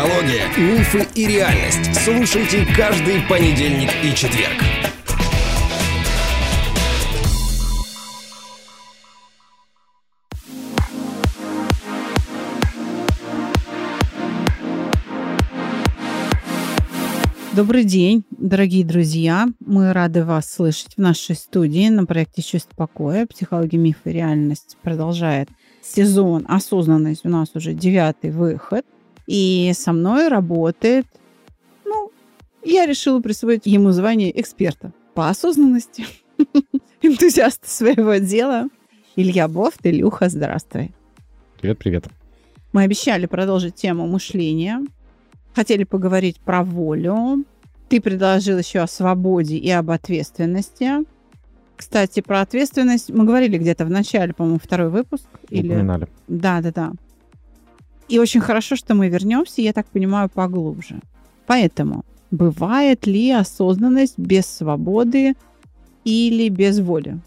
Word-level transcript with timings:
Психология, 0.00 0.46
мифы 0.56 1.06
и 1.14 1.26
реальность. 1.26 1.94
Слушайте 2.02 2.66
каждый 2.74 3.20
понедельник 3.28 3.90
и 4.02 4.14
четверг. 4.14 4.54
Добрый 17.54 17.84
день, 17.84 18.24
дорогие 18.30 18.86
друзья. 18.86 19.48
Мы 19.60 19.92
рады 19.92 20.24
вас 20.24 20.50
слышать 20.50 20.94
в 20.94 20.98
нашей 20.98 21.36
студии 21.36 21.90
на 21.90 22.06
проекте 22.06 22.40
«Чувство 22.40 22.74
покоя». 22.74 23.26
Психология, 23.26 23.76
миф 23.76 23.98
и 24.06 24.10
реальность 24.12 24.78
продолжает 24.80 25.50
сезон 25.82 26.46
«Осознанность». 26.48 27.26
У 27.26 27.28
нас 27.28 27.50
уже 27.54 27.74
девятый 27.74 28.30
выход. 28.30 28.86
И 29.30 29.70
со 29.76 29.92
мной 29.92 30.26
работает, 30.26 31.06
ну, 31.84 32.10
я 32.64 32.84
решила 32.84 33.20
присвоить 33.20 33.64
ему 33.64 33.92
звание 33.92 34.40
эксперта 34.40 34.92
по 35.14 35.28
осознанности, 35.28 36.04
энтузиаста 37.00 37.70
своего 37.70 38.16
дела. 38.16 38.64
Илья 39.14 39.46
Бофт, 39.46 39.86
Илюха, 39.86 40.28
здравствуй. 40.28 40.90
Привет-привет. 41.60 42.08
Мы 42.72 42.82
обещали 42.82 43.26
продолжить 43.26 43.76
тему 43.76 44.08
мышления, 44.08 44.80
хотели 45.54 45.84
поговорить 45.84 46.40
про 46.40 46.64
волю. 46.64 47.44
Ты 47.88 48.00
предложил 48.00 48.58
еще 48.58 48.80
о 48.80 48.88
свободе 48.88 49.58
и 49.58 49.70
об 49.70 49.92
ответственности. 49.92 51.06
Кстати, 51.76 52.20
про 52.20 52.40
ответственность 52.40 53.10
мы 53.10 53.24
говорили 53.24 53.58
где-то 53.58 53.84
в 53.84 53.90
начале, 53.90 54.34
по-моему, 54.34 54.58
второй 54.60 54.90
выпуск. 54.90 55.28
Упоминали. 55.44 56.08
Или... 56.26 56.40
Да, 56.40 56.60
да, 56.62 56.72
да. 56.72 56.92
И 58.10 58.18
очень 58.18 58.40
хорошо, 58.40 58.74
что 58.74 58.96
мы 58.96 59.08
вернемся, 59.08 59.62
я 59.62 59.72
так 59.72 59.86
понимаю, 59.86 60.28
поглубже. 60.28 61.00
Поэтому, 61.46 62.04
бывает 62.32 63.06
ли 63.06 63.30
осознанность 63.30 64.18
без 64.18 64.46
свободы 64.46 65.34
или 66.04 66.48
без 66.48 66.80
воли? 66.80 67.20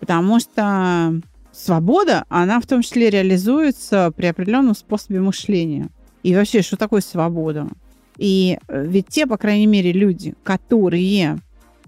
Потому 0.00 0.40
что 0.40 1.20
свобода, 1.52 2.24
она 2.28 2.60
в 2.60 2.66
том 2.66 2.82
числе 2.82 3.10
реализуется 3.10 4.12
при 4.16 4.26
определенном 4.26 4.74
способе 4.74 5.20
мышления. 5.20 5.88
И 6.24 6.34
вообще, 6.34 6.62
что 6.62 6.76
такое 6.76 7.00
свобода? 7.00 7.68
И 8.16 8.58
э, 8.66 8.86
ведь 8.86 9.06
те, 9.06 9.24
по 9.24 9.36
крайней 9.36 9.68
мере, 9.68 9.92
люди, 9.92 10.34
которые 10.42 11.38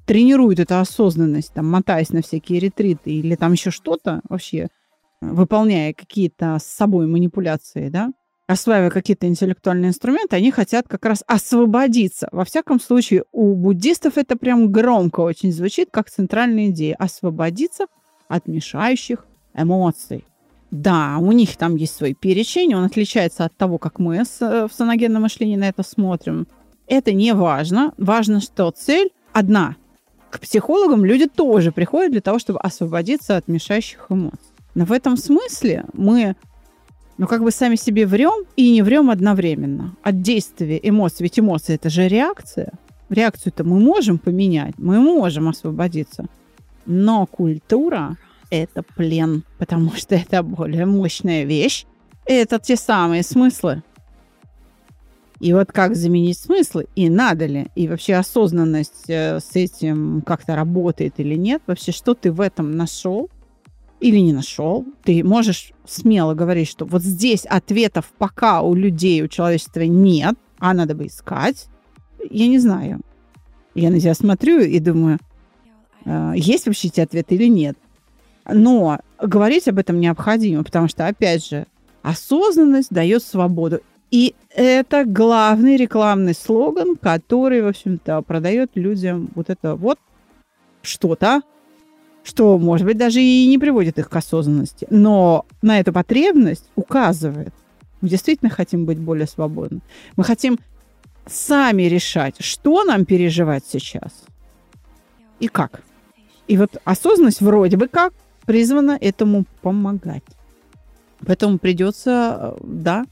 тренируют 0.05 0.61
эту 0.61 0.79
осознанность, 0.79 1.53
там, 1.53 1.69
мотаясь 1.69 2.11
на 2.11 2.23
всякие 2.23 2.61
ретриты 2.61 3.11
или 3.11 3.35
там 3.35 3.53
еще 3.53 3.73
что-то, 3.73 4.21
вообще 4.29 4.69
выполняя 5.21 5.93
какие-то 5.93 6.59
с 6.61 6.65
собой 6.65 7.07
манипуляции, 7.07 7.89
да, 7.89 8.11
осваивая 8.47 8.91
какие-то 8.91 9.27
интеллектуальные 9.27 9.89
инструменты, 9.89 10.37
они 10.37 10.51
хотят 10.51 10.87
как 10.89 11.05
раз 11.05 11.23
освободиться. 11.27 12.29
Во 12.33 12.45
всяком 12.45 12.81
случае, 12.81 13.25
у 13.33 13.55
буддистов 13.55 14.19
это 14.19 14.37
прям 14.37 14.71
громко 14.71 15.21
очень 15.21 15.53
звучит, 15.53 15.89
как 15.91 16.11
центральная 16.11 16.69
идея. 16.69 16.95
Освободиться 16.97 17.87
от 18.29 18.47
мешающих 18.47 19.27
эмоций. 19.55 20.25
Да, 20.71 21.17
у 21.21 21.33
них 21.33 21.57
там 21.57 21.77
есть 21.77 21.95
свой 21.95 22.15
перечень, 22.15 22.75
он 22.75 22.85
отличается 22.85 23.45
от 23.45 23.57
того, 23.57 23.79
как 23.79 23.99
мы 23.99 24.25
с, 24.25 24.41
в 24.41 24.71
саногенном 24.73 25.23
мышлении 25.23 25.57
на 25.57 25.69
это 25.69 25.83
смотрим. 25.83 26.47
Это 26.87 27.13
не 27.13 27.35
важно. 27.35 27.93
Важно, 27.99 28.41
что 28.41 28.71
цель 28.71 29.11
одна. 29.33 29.77
К 30.31 30.41
психологам 30.41 31.05
люди 31.05 31.27
тоже 31.27 31.73
приходят 31.73 32.13
для 32.13 32.21
того, 32.21 32.39
чтобы 32.39 32.59
освободиться 32.61 33.37
от 33.37 33.49
мешающих 33.49 34.07
эмоций. 34.11 34.56
Но 34.77 34.85
в 34.85 34.93
этом 34.93 35.17
смысле 35.17 35.87
мы 35.95 36.37
ну, 37.17 37.27
как 37.27 37.43
бы 37.43 37.51
сами 37.51 37.77
себе 37.77 38.07
врем 38.07 38.45
и 38.57 38.71
не 38.71 38.83
врем 38.83 39.09
одновременно. 39.09 39.97
От 40.03 40.21
действия 40.21 40.79
эмоций, 40.83 41.23
ведь 41.23 41.39
эмоции– 41.39 41.75
это 41.77 41.89
же 41.89 42.09
реакция. 42.09 42.73
Реакцию-то 43.09 43.65
мы 43.65 43.81
можем 43.81 44.19
поменять, 44.19 44.75
мы 44.77 45.01
можем 45.01 45.49
освободиться. 45.49 46.27
Но 46.85 47.25
культура– 47.25 48.19
это 48.51 48.83
плен, 48.83 49.45
потому 49.57 49.93
что 49.93 50.15
это 50.15 50.43
более 50.43 50.85
мощная 50.85 51.45
вещь. 51.45 51.87
Это 52.27 52.59
те 52.59 52.77
самые 52.77 53.23
смыслы. 53.23 53.83
И 55.41 55.55
вот 55.55 55.73
как 55.73 55.97
заменить 55.97 56.39
смыслы, 56.39 56.87
и 56.95 57.09
надо 57.09 57.47
ли, 57.47 57.69
и 57.75 57.89
вообще 57.89 58.17
осознанность 58.17 59.09
э, 59.09 59.41
с 59.41 59.57
этим 59.57 60.21
как-то 60.21 60.55
работает 60.55 61.15
или 61.17 61.35
нет, 61.35 61.63
вообще 61.67 61.93
что 61.93 62.13
ты 62.13 62.31
в 62.31 62.43
этом 62.43 62.77
нашел, 62.77 63.31
или 64.01 64.19
не 64.19 64.33
нашел. 64.33 64.85
Ты 65.05 65.25
можешь 65.25 65.73
смело 65.87 66.35
говорить, 66.35 66.69
что 66.69 66.85
вот 66.85 67.03
здесь 67.03 67.45
ответов 67.47 68.13
пока 68.19 68.63
у 68.63 68.75
людей, 68.75 69.23
у 69.23 69.29
человечества 69.29 69.81
нет, 69.81 70.35
а 70.59 70.75
надо 70.75 70.95
бы 70.95 71.07
искать. 71.07 71.67
Я 72.31 72.49
не 72.49 72.59
знаю. 72.59 73.01
Я 73.75 73.91
на 73.91 74.01
тебя 74.01 74.15
смотрю 74.15 74.61
и 74.61 74.79
думаю, 74.79 75.19
э, 76.05 76.33
есть 76.37 76.67
вообще 76.67 76.89
эти 76.89 77.01
ответы 77.01 77.35
или 77.35 77.47
нет. 77.49 77.77
Но 78.49 79.01
говорить 79.21 79.69
об 79.69 79.79
этом 79.79 80.01
необходимо, 80.01 80.65
потому 80.65 80.89
что, 80.89 81.07
опять 81.07 81.47
же, 81.47 81.67
осознанность 82.03 82.91
дает 82.91 83.23
свободу. 83.23 83.81
И 84.11 84.35
это 84.51 85.05
главный 85.05 85.77
рекламный 85.77 86.35
слоган, 86.35 86.97
который, 86.97 87.63
в 87.63 87.67
общем-то, 87.67 88.23
продает 88.23 88.71
людям 88.75 89.31
вот 89.35 89.51
это 89.51 89.75
вот 89.75 89.99
что-то, 90.83 91.43
что, 92.27 92.59
может 92.59 92.87
быть, 92.87 92.99
даже 92.99 93.23
и 93.23 93.47
не 93.47 93.57
приводит 93.57 93.99
их 93.99 94.11
к 94.11 94.17
осознанности. 94.17 94.87
Но 94.91 95.47
на 95.63 95.79
эту 95.79 95.93
потребность 95.93 96.65
указывает. 96.75 97.55
Мы 98.01 98.09
действительно 98.09 98.51
хотим 98.51 98.85
быть 98.85 98.99
более 98.99 99.29
свободны. 99.29 99.81
Мы 100.17 100.25
хотим 100.25 100.59
сами 101.25 101.85
решать, 101.85 102.35
что 102.41 102.83
нам 102.85 103.05
переживать 103.05 103.65
сейчас 103.69 104.25
и 105.39 105.47
как. 105.47 105.83
И 106.49 106.57
вот 106.57 106.77
осознанность 106.85 107.41
вроде 107.41 107.77
бы 107.77 107.87
как 107.87 108.13
призвана 108.45 108.99
этому 109.01 109.45
помогать. 109.63 110.25
Поэтому 111.25 111.59
придется, 111.59 112.57
да, 112.61 113.07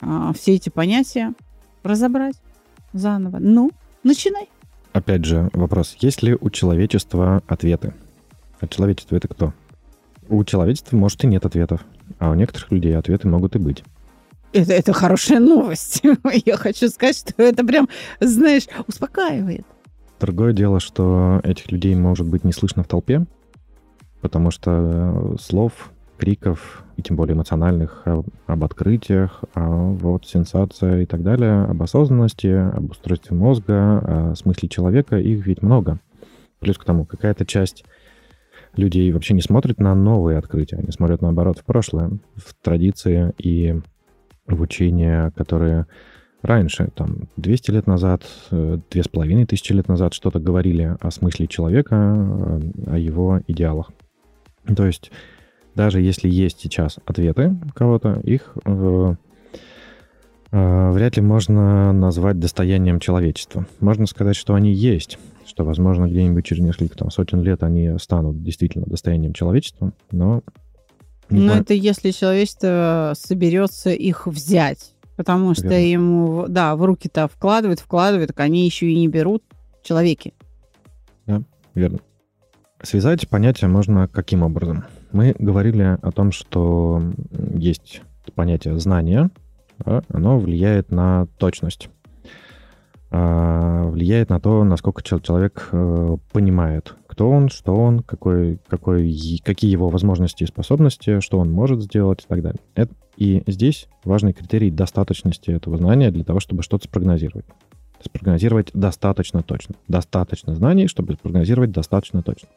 а, 0.00 0.32
все 0.34 0.54
эти 0.54 0.68
понятия 0.68 1.34
разобрать 1.82 2.36
заново. 2.92 3.38
Ну, 3.40 3.72
начинай. 4.04 4.48
Опять 4.92 5.24
же, 5.24 5.50
вопрос. 5.52 5.96
Есть 5.98 6.22
ли 6.22 6.36
у 6.40 6.48
человечества 6.50 7.42
ответы? 7.48 7.92
А 8.60 8.68
человечество 8.68 9.16
это 9.16 9.28
кто? 9.28 9.52
У 10.28 10.44
человечества, 10.44 10.96
может, 10.96 11.24
и 11.24 11.26
нет 11.26 11.44
ответов. 11.44 11.84
А 12.18 12.30
у 12.30 12.34
некоторых 12.34 12.70
людей 12.70 12.96
ответы 12.96 13.26
могут 13.26 13.56
и 13.56 13.58
быть. 13.58 13.82
Это, 14.52 14.72
это 14.72 14.92
хорошая 14.92 15.40
новость. 15.40 16.02
Я 16.44 16.56
хочу 16.56 16.88
сказать, 16.88 17.16
что 17.16 17.42
это 17.42 17.64
прям, 17.64 17.88
знаешь, 18.20 18.66
успокаивает. 18.86 19.64
Другое 20.20 20.52
дело, 20.52 20.80
что 20.80 21.40
этих 21.44 21.72
людей 21.72 21.94
может 21.94 22.28
быть 22.28 22.44
не 22.44 22.52
слышно 22.52 22.82
в 22.82 22.88
толпе, 22.88 23.24
потому 24.20 24.50
что 24.50 24.70
э, 24.72 25.36
слов, 25.40 25.90
криков, 26.18 26.84
и 26.96 27.02
тем 27.02 27.16
более 27.16 27.34
эмоциональных, 27.34 28.02
об, 28.04 28.26
об 28.46 28.64
открытиях, 28.64 29.42
а 29.54 29.66
вот 29.66 30.26
сенсация 30.26 31.02
и 31.02 31.06
так 31.06 31.22
далее, 31.22 31.62
об 31.62 31.82
осознанности, 31.82 32.48
об 32.48 32.90
устройстве 32.90 33.34
мозга, 33.34 34.30
о 34.30 34.34
смысле 34.36 34.68
человека, 34.68 35.16
их 35.16 35.46
ведь 35.46 35.62
много. 35.62 35.98
Плюс 36.58 36.76
к 36.76 36.84
тому, 36.84 37.06
какая-то 37.06 37.46
часть 37.46 37.84
людей 38.80 39.12
вообще 39.12 39.34
не 39.34 39.42
смотрят 39.42 39.78
на 39.78 39.94
новые 39.94 40.38
открытия, 40.38 40.76
они 40.76 40.90
смотрят, 40.90 41.22
наоборот, 41.22 41.58
в 41.58 41.64
прошлое, 41.64 42.18
в 42.34 42.54
традиции 42.62 43.32
и 43.38 43.80
в 44.46 44.60
учения, 44.60 45.32
которые 45.36 45.86
раньше, 46.42 46.88
там, 46.94 47.28
200 47.36 47.70
лет 47.70 47.86
назад, 47.86 48.22
э, 48.50 48.78
две 48.90 49.02
с 49.02 49.08
половиной 49.08 49.46
тысячи 49.46 49.72
лет 49.72 49.88
назад 49.88 50.14
что-то 50.14 50.40
говорили 50.40 50.96
о 51.00 51.10
смысле 51.10 51.46
человека, 51.46 51.96
о 52.86 52.98
его 52.98 53.40
идеалах. 53.46 53.90
То 54.74 54.86
есть 54.86 55.10
даже 55.74 56.00
если 56.00 56.28
есть 56.28 56.60
сейчас 56.60 56.98
ответы 57.06 57.56
кого-то, 57.74 58.20
их 58.24 58.52
э, 58.64 58.70
э, 58.70 59.14
вряд 60.50 61.16
ли 61.16 61.22
можно 61.22 61.92
назвать 61.92 62.38
достоянием 62.38 63.00
человечества. 63.00 63.66
Можно 63.80 64.06
сказать, 64.06 64.36
что 64.36 64.54
они 64.54 64.72
есть, 64.72 65.18
что, 65.46 65.64
возможно, 65.64 66.06
где-нибудь 66.06 66.44
через 66.44 66.62
несколько 66.62 66.96
там, 66.96 67.10
сотен 67.10 67.42
лет 67.42 67.62
они 67.62 67.98
станут 67.98 68.42
действительно 68.42 68.86
достоянием 68.86 69.32
человечества, 69.32 69.92
но... 70.10 70.42
Ну, 71.28 71.52
это 71.52 71.74
если 71.74 72.10
человечество 72.10 73.12
соберется 73.16 73.90
их 73.90 74.26
взять, 74.26 74.94
потому 75.16 75.54
что 75.54 75.68
Верно. 75.68 75.86
ему, 75.86 76.44
да, 76.48 76.74
в 76.74 76.84
руки-то 76.84 77.28
вкладывают, 77.28 77.78
вкладывают, 77.78 78.28
так 78.28 78.40
они 78.40 78.64
еще 78.64 78.90
и 78.90 78.96
не 78.96 79.06
берут 79.06 79.44
человеки. 79.84 80.34
Да, 81.26 81.42
верно. 81.74 82.00
Связать 82.82 83.28
понятия 83.28 83.68
можно 83.68 84.08
каким 84.08 84.42
образом? 84.42 84.84
Мы 85.12 85.36
говорили 85.38 85.98
о 86.00 86.10
том, 86.10 86.32
что 86.32 87.02
есть 87.54 88.02
понятие 88.34 88.78
знания, 88.78 89.30
да, 89.84 90.02
оно 90.12 90.38
влияет 90.38 90.90
на 90.90 91.26
точность. 91.38 91.90
а, 93.12 93.88
влияет 93.88 94.30
на 94.30 94.40
то, 94.40 94.62
насколько 94.62 95.02
человек 95.02 95.68
э, 95.72 96.16
понимает, 96.32 96.94
кто 97.08 97.28
он, 97.28 97.48
что 97.48 97.74
он, 97.74 98.04
какой, 98.04 98.60
какой, 98.68 99.40
какие 99.44 99.70
его 99.70 99.88
возможности 99.88 100.44
и 100.44 100.46
способности, 100.46 101.18
что 101.18 101.38
он 101.38 101.50
может 101.50 101.82
сделать 101.82 102.22
и 102.22 102.28
так 102.28 102.40
далее. 102.40 102.60
И 103.16 103.42
здесь 103.48 103.88
важный 104.04 104.32
критерий 104.32 104.70
достаточности 104.70 105.50
этого 105.50 105.76
знания 105.76 106.10
для 106.10 106.24
того, 106.24 106.38
чтобы 106.40 106.62
что-то 106.62 106.84
спрогнозировать. 106.84 107.44
Спрогнозировать 108.02 108.70
достаточно 108.72 109.42
точно. 109.42 109.74
Достаточно 109.88 110.54
знаний, 110.54 110.86
чтобы 110.86 111.14
спрогнозировать 111.14 111.72
достаточно 111.72 112.22
точно. 112.22 112.48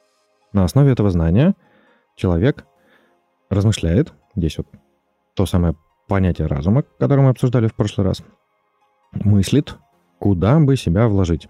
На 0.53 0.63
основе 0.63 0.91
этого 0.91 1.09
знания 1.09 1.55
человек 2.15 2.65
размышляет, 3.49 4.13
здесь 4.35 4.57
вот 4.57 4.67
то 5.33 5.45
самое 5.45 5.75
понятие 6.13 6.45
разума, 6.45 6.83
которое 6.99 7.23
мы 7.23 7.29
обсуждали 7.29 7.65
в 7.65 7.73
прошлый 7.73 8.05
раз, 8.05 8.21
мыслит, 9.13 9.77
куда 10.19 10.59
бы 10.59 10.75
себя 10.77 11.07
вложить. 11.07 11.47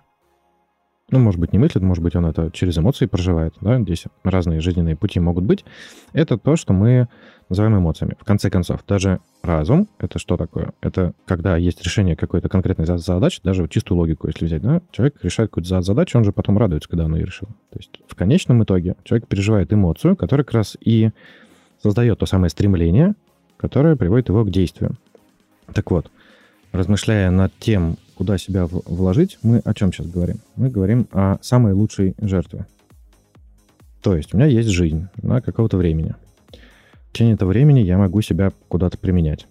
Ну, 1.12 1.19
может 1.19 1.38
быть, 1.38 1.51
не 1.51 1.60
мыслит, 1.60 1.83
может 1.83 2.01
быть, 2.01 2.15
он 2.15 2.27
это 2.27 2.50
через 2.50 2.77
эмоции 2.77 3.06
проживает, 3.07 3.56
да, 3.60 3.77
здесь 3.81 4.06
разные 4.24 4.62
жизненные 4.62 4.95
пути 4.95 5.19
могут 5.19 5.44
быть. 5.44 5.65
Это 6.13 6.38
то, 6.38 6.56
что 6.56 6.71
мы 6.71 7.10
называем 7.50 7.77
эмоциями. 7.77 8.15
В 8.18 8.24
конце 8.24 8.50
концов, 8.50 8.86
даже 8.88 9.19
разум— 9.42 9.89
это 10.00 10.18
что 10.18 10.38
такое? 10.38 10.71
Это 10.80 11.12
когда 11.25 11.57
есть 11.57 11.83
решение 11.83 12.15
какой-то 12.15 12.48
конкретной 12.48 12.86
задачи, 12.86 13.42
даже 13.44 13.68
чистую 13.68 13.98
логику, 13.98 14.27
если 14.27 14.45
взять, 14.45 14.62
да, 14.62 14.81
человек 14.94 15.21
решает 15.24 15.50
какую-то 15.50 15.81
задачу, 15.81 16.18
он 16.18 16.24
же 16.24 16.31
потом 16.31 16.57
радуется, 16.57 16.88
когда 16.88 17.04
он 17.04 17.15
ее 17.15 17.25
решил. 17.25 17.50
То 17.69 17.80
есть 17.80 18.00
в 18.07 18.15
конечном 18.15 18.63
итоге 18.63 18.95
человек 19.04 19.27
переживает 19.27 19.74
эмоцию, 19.74 20.15
которая 20.15 20.45
как 20.45 20.54
раз 20.54 20.77
и 20.80 21.10
создает 21.81 22.19
то 22.19 22.25
самое 22.25 22.50
стремление, 22.50 23.15
которое 23.63 23.95
приводит 23.95 24.27
его 24.27 24.44
к 24.44 24.51
действию. 24.51 24.92
Так 25.74 25.89
вот, 25.89 26.12
размышляя 26.74 27.31
над 27.31 27.54
тем, 27.60 27.95
куда 28.15 28.38
себя 28.38 28.68
вложить, 28.69 29.39
мы 29.42 29.60
о 29.60 29.74
чем 29.74 29.94
сейчас 29.94 30.07
говорим? 30.07 30.42
Мы 30.57 30.69
говорим 30.69 31.07
о 31.13 31.38
самой 31.42 31.71
лучшей 31.71 32.13
жертве. 32.19 32.65
То 34.01 34.18
есть 34.18 34.33
у 34.33 34.38
меня 34.38 34.48
есть 34.48 34.68
жизнь 34.68 35.07
на 35.21 35.39
какого-то 35.39 35.77
времени. 35.77 36.13
В 37.07 37.13
течение 37.13 37.36
этого 37.36 37.51
времени 37.51 37.80
я 37.80 37.98
могу 37.98 38.21
себя 38.21 38.51
куда-то 38.68 38.98
применять. 38.98 39.48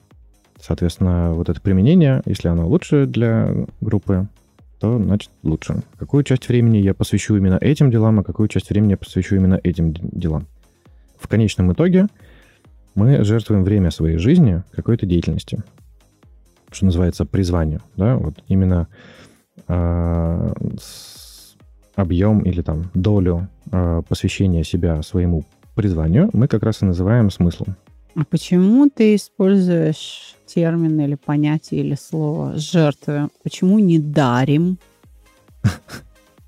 Соответственно, 0.60 1.32
вот 1.32 1.48
это 1.48 1.58
применение, 1.62 2.20
если 2.26 2.48
оно 2.48 2.68
лучше 2.68 3.06
для 3.06 3.66
группы, 3.80 4.28
то 4.78 4.98
значит 4.98 5.30
лучше. 5.42 5.76
Какую 5.96 6.22
часть 6.22 6.46
времени 6.48 6.76
я 6.76 6.92
посвящу 6.92 7.34
именно 7.34 7.56
этим 7.58 7.90
делам, 7.90 8.20
а 8.20 8.24
какую 8.24 8.48
часть 8.48 8.68
времени 8.68 8.90
я 8.90 8.98
посвящу 8.98 9.36
именно 9.36 9.58
этим 9.64 9.94
делам. 9.94 10.48
В 11.18 11.28
конечном 11.28 11.72
итоге 11.72 12.08
мы 12.94 13.24
жертвуем 13.24 13.64
время 13.64 13.90
своей 13.90 14.18
жизни 14.18 14.62
какой-то 14.72 15.06
деятельности 15.06 15.62
что 16.74 16.86
называется, 16.86 17.24
призванию, 17.24 17.80
да, 17.96 18.16
вот 18.16 18.42
именно 18.48 18.88
э, 19.68 20.54
объем 21.94 22.40
или 22.40 22.62
там 22.62 22.90
долю 22.94 23.48
э, 23.70 24.02
посвящения 24.08 24.64
себя 24.64 25.02
своему 25.02 25.44
призванию 25.74 26.30
мы 26.32 26.48
как 26.48 26.62
раз 26.62 26.82
и 26.82 26.84
называем 26.84 27.30
смыслом. 27.30 27.76
А 28.14 28.24
почему 28.24 28.90
ты 28.90 29.14
используешь 29.14 30.36
термин 30.46 31.00
или 31.00 31.14
понятие 31.14 31.80
или 31.80 31.94
слово 31.94 32.56
«жертвы»? 32.56 33.28
Почему 33.42 33.78
не 33.78 33.98
«дарим»? 33.98 34.78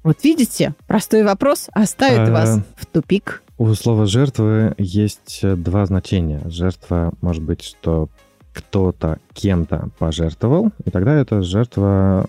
Вот 0.02 0.23
видите, 0.23 0.75
простой 0.87 1.25
вопрос 1.25 1.70
оставит 1.73 2.29
вас 2.29 2.61
в 2.76 2.85
тупик. 2.85 3.43
У 3.56 3.73
слова 3.75 4.06
«жертвы» 4.06 4.75
есть 4.79 5.41
два 5.43 5.87
значения. 5.87 6.43
Жертва 6.47 7.12
может 7.21 7.43
быть, 7.43 7.62
что 7.62 8.09
кто-то 8.53 9.19
кем-то 9.33 9.91
пожертвовал, 9.99 10.71
и 10.85 10.91
тогда 10.91 11.15
это 11.15 11.43
жертва 11.43 12.27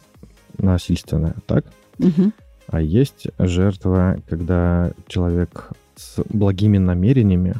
насильственная, 0.57 1.35
так? 1.47 1.65
Угу. 1.99 2.31
А 2.67 2.81
есть 2.81 3.27
жертва, 3.39 4.17
когда 4.27 4.91
человек 5.07 5.69
с 5.95 6.21
благими 6.29 6.77
намерениями 6.77 7.55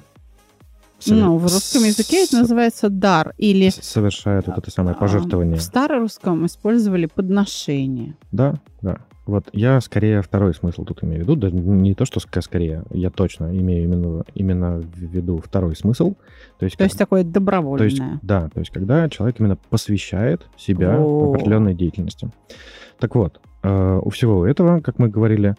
ну, 1.07 1.37
в 1.37 1.43
русском 1.43 1.83
языке 1.83 2.23
это 2.23 2.39
называется 2.39 2.89
дар 2.89 3.33
или 3.37 3.69
совершает 3.69 4.47
вот 4.47 4.57
это 4.57 4.71
самое 4.71 4.95
пожертвование. 4.95 5.57
В 5.57 5.61
старорусском 5.61 6.45
использовали 6.47 7.05
подношение. 7.05 8.15
Да, 8.31 8.55
да. 8.81 8.97
Вот 9.25 9.49
я 9.53 9.81
скорее 9.81 10.21
второй 10.21 10.53
смысл 10.53 10.85
тут 10.85 11.03
имею 11.03 11.21
в 11.21 11.23
виду, 11.23 11.35
да 11.35 11.49
не 11.49 11.95
то, 11.95 12.05
что 12.05 12.19
скорее, 12.19 12.83
я 12.91 13.09
точно 13.09 13.57
имею 13.57 13.83
именно, 13.83 14.23
именно 14.35 14.77
в 14.79 14.99
виду 14.99 15.41
второй 15.43 15.75
смысл. 15.75 16.13
То 16.59 16.65
есть, 16.65 16.77
то 16.77 16.83
как, 16.83 16.89
есть 16.91 16.99
такое 16.99 17.23
добровольное. 17.23 17.89
То 17.89 17.95
есть, 17.95 18.01
да, 18.21 18.49
то 18.49 18.59
есть 18.59 18.71
когда 18.71 19.09
человек 19.09 19.39
именно 19.39 19.57
посвящает 19.69 20.45
себя 20.57 20.97
О. 20.99 21.33
определенной 21.33 21.73
деятельности. 21.73 22.29
Так 22.99 23.15
вот, 23.15 23.41
э, 23.63 23.99
у 24.03 24.09
всего 24.11 24.45
этого, 24.45 24.79
как 24.81 24.99
мы 24.99 25.09
говорили, 25.09 25.55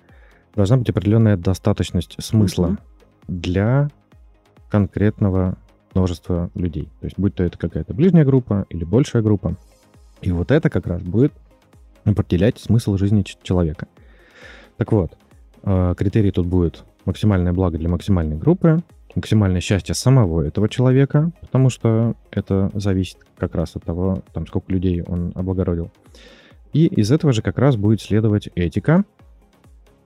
должна 0.54 0.76
быть 0.76 0.88
определенная 0.88 1.36
достаточность 1.36 2.16
смысла 2.22 2.66
угу. 2.66 2.76
для 3.26 3.88
конкретного 4.70 5.58
множества 5.92 6.50
людей. 6.54 6.88
То 7.00 7.06
есть 7.06 7.18
будь 7.18 7.34
то 7.34 7.42
это 7.42 7.58
какая-то 7.58 7.94
ближняя 7.94 8.24
группа 8.24 8.66
или 8.68 8.84
большая 8.84 9.22
группа. 9.22 9.56
И 10.22 10.30
вот 10.30 10.50
это 10.50 10.70
как 10.70 10.86
раз 10.86 11.02
будет 11.02 11.32
определять 12.06 12.58
смысл 12.58 12.96
жизни 12.96 13.24
человека. 13.42 13.88
Так 14.76 14.92
вот, 14.92 15.16
э, 15.62 15.94
критерий 15.96 16.30
тут 16.30 16.46
будет 16.46 16.84
максимальное 17.04 17.52
благо 17.52 17.78
для 17.78 17.88
максимальной 17.88 18.36
группы, 18.36 18.82
максимальное 19.14 19.60
счастье 19.60 19.94
самого 19.94 20.42
этого 20.42 20.68
человека, 20.68 21.30
потому 21.40 21.70
что 21.70 22.14
это 22.30 22.70
зависит 22.74 23.18
как 23.38 23.54
раз 23.54 23.74
от 23.74 23.84
того, 23.84 24.22
там, 24.32 24.46
сколько 24.46 24.72
людей 24.72 25.02
он 25.02 25.32
облагородил. 25.34 25.90
И 26.72 26.86
из 26.86 27.10
этого 27.10 27.32
же 27.32 27.42
как 27.42 27.58
раз 27.58 27.76
будет 27.76 28.02
следовать 28.02 28.48
этика, 28.54 29.04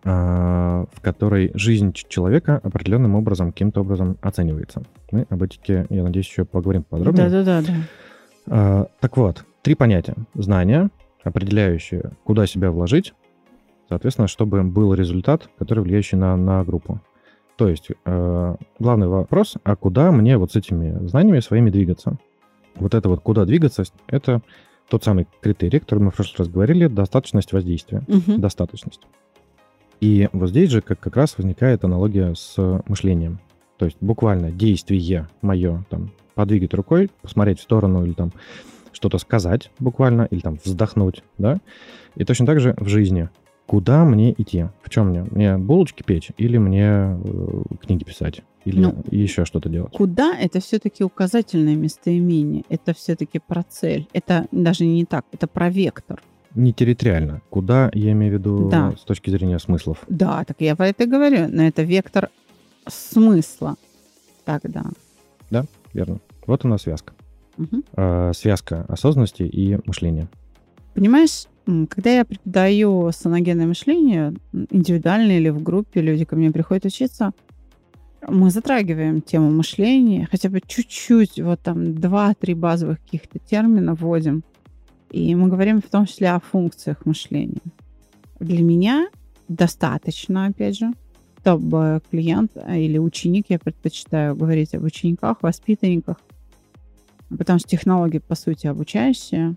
э, 0.04 0.10
в 0.10 1.00
которой 1.00 1.50
жизнь 1.54 1.92
человека 1.92 2.60
определенным 2.62 3.16
образом, 3.16 3.50
каким-то 3.50 3.80
образом 3.80 4.16
оценивается. 4.22 4.82
Мы 5.10 5.26
об 5.28 5.42
этике, 5.42 5.86
я 5.90 6.04
надеюсь, 6.04 6.28
еще 6.28 6.44
поговорим 6.44 6.84
подробнее. 6.84 7.28
Да-да-да. 7.28 7.74
Э, 8.46 8.84
так 9.00 9.16
вот, 9.16 9.44
три 9.62 9.74
понятия. 9.74 10.14
Знание, 10.34 10.90
определяющие, 11.24 12.12
куда 12.24 12.46
себя 12.46 12.70
вложить, 12.70 13.14
соответственно, 13.88 14.28
чтобы 14.28 14.62
был 14.62 14.94
результат, 14.94 15.48
который 15.58 15.80
влияющий 15.80 16.16
на, 16.16 16.36
на 16.36 16.64
группу. 16.64 17.00
То 17.56 17.68
есть 17.68 17.88
э, 18.04 18.56
главный 18.78 19.08
вопрос, 19.08 19.56
а 19.64 19.76
куда 19.76 20.10
мне 20.12 20.38
вот 20.38 20.52
с 20.52 20.56
этими 20.56 21.06
знаниями 21.06 21.40
своими 21.40 21.70
двигаться? 21.70 22.16
Вот 22.76 22.94
это 22.94 23.08
вот 23.08 23.20
куда 23.20 23.44
двигаться, 23.44 23.84
это 24.06 24.40
тот 24.88 25.04
самый 25.04 25.26
критерий, 25.40 25.78
который 25.78 26.00
мы 26.00 26.10
в 26.10 26.16
прошлый 26.16 26.38
раз 26.38 26.48
говорили, 26.48 26.86
достаточность 26.86 27.52
воздействия. 27.52 28.02
Угу. 28.08 28.38
Достаточность. 28.38 29.02
И 30.00 30.28
вот 30.32 30.48
здесь 30.48 30.70
же 30.70 30.80
как, 30.80 30.98
как 30.98 31.16
раз 31.16 31.36
возникает 31.36 31.84
аналогия 31.84 32.34
с 32.34 32.56
мышлением. 32.88 33.40
То 33.76 33.84
есть 33.84 33.98
буквально 34.00 34.50
действие 34.50 35.28
мое, 35.42 35.84
там, 35.90 36.10
подвигать 36.34 36.74
рукой, 36.74 37.10
посмотреть 37.22 37.60
в 37.60 37.62
сторону 37.62 38.04
или 38.04 38.12
там 38.12 38.32
что-то 38.92 39.18
сказать 39.18 39.70
буквально 39.78 40.26
или 40.30 40.40
там 40.40 40.58
вздохнуть, 40.64 41.22
да. 41.38 41.58
И 42.16 42.24
точно 42.24 42.46
так 42.46 42.60
же 42.60 42.74
в 42.78 42.88
жизни. 42.88 43.28
Куда 43.66 44.04
мне 44.04 44.32
идти? 44.36 44.66
В 44.82 44.90
чем 44.90 45.10
мне? 45.10 45.24
Мне 45.30 45.56
булочки 45.56 46.02
печь 46.02 46.30
или 46.36 46.58
мне 46.58 47.16
э, 47.22 47.62
книги 47.80 48.02
писать? 48.02 48.42
Или 48.64 48.80
ну, 48.80 48.96
еще 49.10 49.44
что-то 49.44 49.68
делать? 49.68 49.92
Куда 49.92 50.36
это 50.36 50.60
все-таки 50.60 51.04
указательное 51.04 51.76
местоимение. 51.76 52.64
Это 52.68 52.92
все-таки 52.94 53.38
про 53.38 53.62
цель. 53.62 54.08
Это 54.12 54.46
даже 54.50 54.84
не 54.84 55.04
так, 55.04 55.24
это 55.32 55.46
про 55.46 55.70
вектор. 55.70 56.20
Не 56.54 56.72
территориально. 56.72 57.42
Куда, 57.48 57.90
я 57.94 58.10
имею 58.12 58.32
в 58.32 58.38
виду 58.38 58.68
да. 58.68 58.92
с 59.00 59.02
точки 59.02 59.30
зрения 59.30 59.58
смыслов? 59.60 59.98
Да, 60.08 60.44
так 60.44 60.56
я 60.60 60.74
про 60.74 60.88
это 60.88 61.06
говорю. 61.06 61.46
Но 61.48 61.62
это 61.62 61.82
вектор 61.82 62.28
смысла 62.88 63.76
тогда. 64.44 64.84
Да, 65.48 65.64
верно. 65.92 66.18
Вот 66.46 66.64
у 66.64 66.68
нас 66.68 66.82
связка 66.82 67.14
угу. 67.60 67.82
э, 67.96 68.32
связка 68.34 68.84
осознанности 68.88 69.42
и 69.42 69.78
мышления. 69.86 70.28
Понимаешь, 70.94 71.46
когда 71.88 72.10
я 72.10 72.24
преподаю 72.24 73.10
саногенное 73.12 73.66
мышление, 73.66 74.34
индивидуально 74.52 75.32
или 75.32 75.50
в 75.50 75.62
группе, 75.62 76.00
люди 76.00 76.24
ко 76.24 76.36
мне 76.36 76.50
приходят 76.50 76.84
учиться, 76.84 77.32
мы 78.26 78.50
затрагиваем 78.50 79.22
тему 79.22 79.50
мышления, 79.50 80.28
хотя 80.30 80.48
бы 80.48 80.60
чуть-чуть, 80.66 81.40
вот 81.40 81.60
там 81.60 81.94
два-три 81.94 82.54
базовых 82.54 83.00
каких-то 83.02 83.38
термина 83.38 83.94
вводим. 83.94 84.42
И 85.10 85.34
мы 85.34 85.48
говорим 85.48 85.80
в 85.80 85.88
том 85.88 86.06
числе 86.06 86.30
о 86.30 86.40
функциях 86.40 87.06
мышления. 87.06 87.60
Для 88.38 88.62
меня 88.62 89.08
достаточно, 89.48 90.46
опять 90.46 90.78
же, 90.78 90.92
чтобы 91.40 92.00
клиент 92.10 92.52
или 92.68 92.98
ученик, 92.98 93.46
я 93.48 93.58
предпочитаю 93.58 94.36
говорить 94.36 94.74
об 94.74 94.84
учениках, 94.84 95.38
воспитанниках, 95.42 96.18
потому 97.36 97.58
что 97.58 97.68
технологии, 97.68 98.18
по 98.18 98.34
сути, 98.34 98.66
обучающие. 98.66 99.56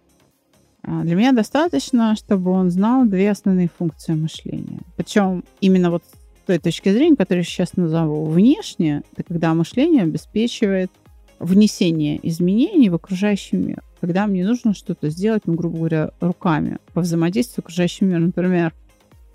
А, 0.84 1.04
для 1.04 1.16
меня 1.16 1.32
достаточно, 1.32 2.16
чтобы 2.16 2.52
он 2.52 2.70
знал 2.70 3.06
две 3.06 3.32
основные 3.32 3.70
функции 3.70 4.14
мышления. 4.14 4.80
Причем 4.96 5.44
именно 5.62 5.92
вот 5.92 6.04
с 6.04 6.46
той 6.46 6.60
точки 6.60 6.92
зрения, 6.92 7.16
которую 7.16 7.44
я 7.44 7.46
сейчас 7.46 7.78
назову. 7.78 8.26
Внешне, 8.26 9.04
это 9.14 9.24
когда 9.24 9.54
мышление 9.54 10.04
обеспечивает 10.04 10.92
внесение 11.40 12.20
изменений 12.28 12.90
в 12.90 12.96
окружающий 12.96 13.58
мир. 13.58 13.84
когда 14.00 14.28
мне 14.28 14.46
нужно 14.46 14.74
что-то 14.74 15.10
сделать, 15.10 15.44
ну, 15.46 15.54
грубо 15.54 15.78
говоря, 15.78 16.12
руками, 16.20 16.80
по 16.94 17.00
взаимодействию 17.00 17.56
с 17.56 17.60
окружающим 17.60 18.10
миром. 18.10 18.26
Например, 18.26 18.74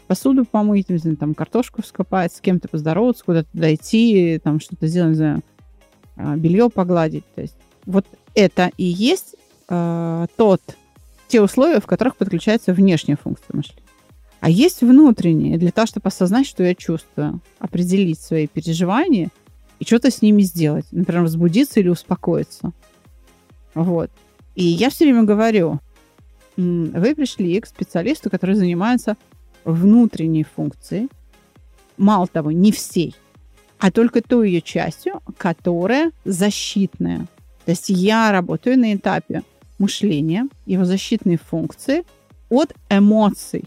посуду 0.07 0.45
помыть, 0.45 0.91
не 0.91 0.99
знаю, 0.99 1.17
там, 1.17 1.35
картошку 1.35 1.81
вскопать, 1.81 2.35
с 2.35 2.41
кем-то 2.43 2.69
поздороваться, 2.69 3.25
куда-то 3.25 3.49
дойти, 3.55 4.39
там, 4.45 4.61
что-то 4.61 4.87
сделать, 4.87 5.11
не 5.11 5.17
знаю, 5.17 5.43
а, 6.17 6.37
белье 6.37 6.69
погладить. 6.69 7.25
То 7.35 7.41
есть 7.41 7.57
вот 7.89 8.07
это 8.35 8.71
и 8.77 8.85
есть 8.85 9.35
э, 9.69 10.27
тот, 10.37 10.61
те 11.27 11.41
условия, 11.41 11.81
в 11.81 11.87
которых 11.87 12.17
подключается 12.17 12.73
внешняя 12.73 13.17
функция 13.17 13.57
мышления. 13.57 13.83
А 14.41 14.51
есть 14.51 14.83
внутренние, 14.83 15.59
для 15.59 15.73
того, 15.73 15.87
чтобы 15.87 16.09
осознать, 16.09 16.47
что 16.47 16.63
я 16.63 16.75
чувствую, 16.75 17.41
определить 17.59 18.21
свои 18.21 18.47
переживания 18.47 19.31
и 19.81 19.85
что-то 19.85 20.11
с 20.11 20.23
ними 20.23 20.43
сделать. 20.43 20.85
Например, 20.93 21.23
возбудиться 21.23 21.81
или 21.81 21.89
успокоиться. 21.89 22.73
Вот. 23.75 24.11
И 24.55 24.65
я 24.65 24.91
все 24.91 25.05
время 25.05 25.25
говорю, 25.25 25.81
вы 26.57 27.15
пришли 27.15 27.59
к 27.61 27.67
специалисту, 27.67 28.31
который 28.31 28.55
занимается 28.55 29.17
внутренней 29.65 30.45
функцией, 30.45 31.09
мало 31.97 32.27
того, 32.27 32.53
не 32.53 32.71
всей, 32.71 33.15
а 33.79 33.91
только 33.91 34.21
той 34.21 34.51
ее 34.51 34.61
частью, 34.61 35.23
которая 35.39 36.13
защитная. 36.25 37.27
То 37.69 37.73
есть 37.73 37.91
я 37.91 38.33
работаю 38.33 38.79
на 38.79 38.95
этапе 38.95 39.43
мышления, 39.79 40.49
его 40.65 40.87
защитной 40.87 41.37
функции 41.37 42.03
от 42.49 42.73
эмоций. 42.89 43.67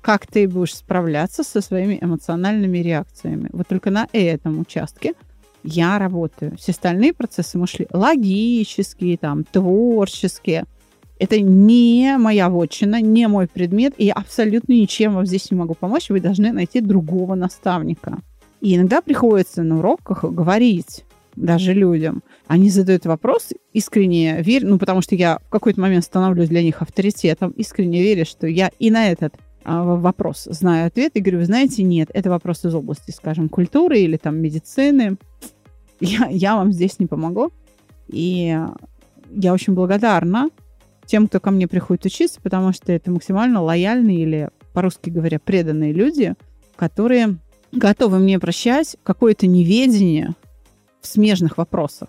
Как 0.00 0.28
ты 0.28 0.46
будешь 0.46 0.76
справляться 0.76 1.42
со 1.42 1.60
своими 1.60 1.98
эмоциональными 2.00 2.78
реакциями. 2.78 3.48
Вот 3.52 3.66
только 3.66 3.90
на 3.90 4.06
этом 4.12 4.60
участке 4.60 5.14
я 5.64 5.98
работаю. 5.98 6.56
Все 6.56 6.70
остальные 6.70 7.14
процессы 7.14 7.58
мышления 7.58 7.90
логические, 7.92 9.18
там, 9.18 9.42
творческие. 9.42 10.62
Это 11.18 11.40
не 11.40 12.18
моя 12.18 12.48
вотчина, 12.48 13.00
не 13.00 13.26
мой 13.26 13.48
предмет, 13.48 13.94
и 13.98 14.04
я 14.04 14.12
абсолютно 14.12 14.72
ничем 14.72 15.14
вам 15.14 15.26
здесь 15.26 15.50
не 15.50 15.56
могу 15.56 15.74
помочь. 15.74 16.10
Вы 16.10 16.20
должны 16.20 16.52
найти 16.52 16.80
другого 16.80 17.34
наставника. 17.34 18.18
И 18.60 18.76
иногда 18.76 19.02
приходится 19.02 19.64
на 19.64 19.80
уроках 19.80 20.22
говорить 20.22 21.02
даже 21.36 21.72
людям. 21.72 22.22
Они 22.46 22.70
задают 22.70 23.06
вопрос, 23.06 23.50
искренне 23.72 24.42
верю, 24.42 24.68
ну, 24.70 24.78
потому 24.78 25.00
что 25.00 25.14
я 25.14 25.38
в 25.46 25.50
какой-то 25.50 25.80
момент 25.80 26.04
становлюсь 26.04 26.48
для 26.48 26.62
них 26.62 26.82
авторитетом, 26.82 27.50
искренне 27.52 28.02
верю, 28.02 28.24
что 28.26 28.46
я 28.46 28.70
и 28.78 28.90
на 28.90 29.10
этот 29.10 29.34
а, 29.64 29.82
вопрос 29.84 30.44
знаю 30.50 30.88
ответ, 30.88 31.12
и 31.14 31.20
говорю, 31.20 31.38
вы 31.38 31.44
знаете, 31.46 31.82
нет, 31.82 32.10
это 32.12 32.30
вопрос 32.30 32.64
из 32.64 32.74
области, 32.74 33.10
скажем, 33.10 33.48
культуры 33.48 34.00
или 34.00 34.16
там 34.16 34.36
медицины. 34.36 35.16
Я, 36.00 36.26
я 36.28 36.56
вам 36.56 36.72
здесь 36.72 36.98
не 36.98 37.06
помогу. 37.06 37.52
И 38.08 38.58
я 39.30 39.52
очень 39.52 39.74
благодарна 39.74 40.48
тем, 41.06 41.28
кто 41.28 41.40
ко 41.40 41.50
мне 41.50 41.68
приходит 41.68 42.04
учиться, 42.04 42.40
потому 42.42 42.72
что 42.72 42.92
это 42.92 43.10
максимально 43.10 43.62
лояльные 43.62 44.18
или, 44.18 44.50
по-русски 44.72 45.10
говоря, 45.10 45.38
преданные 45.38 45.92
люди, 45.92 46.34
которые 46.76 47.36
готовы 47.72 48.18
мне 48.18 48.38
прощать 48.38 48.96
какое-то 49.02 49.46
неведение 49.46 50.34
в 51.02 51.06
смежных 51.06 51.58
вопросах. 51.58 52.08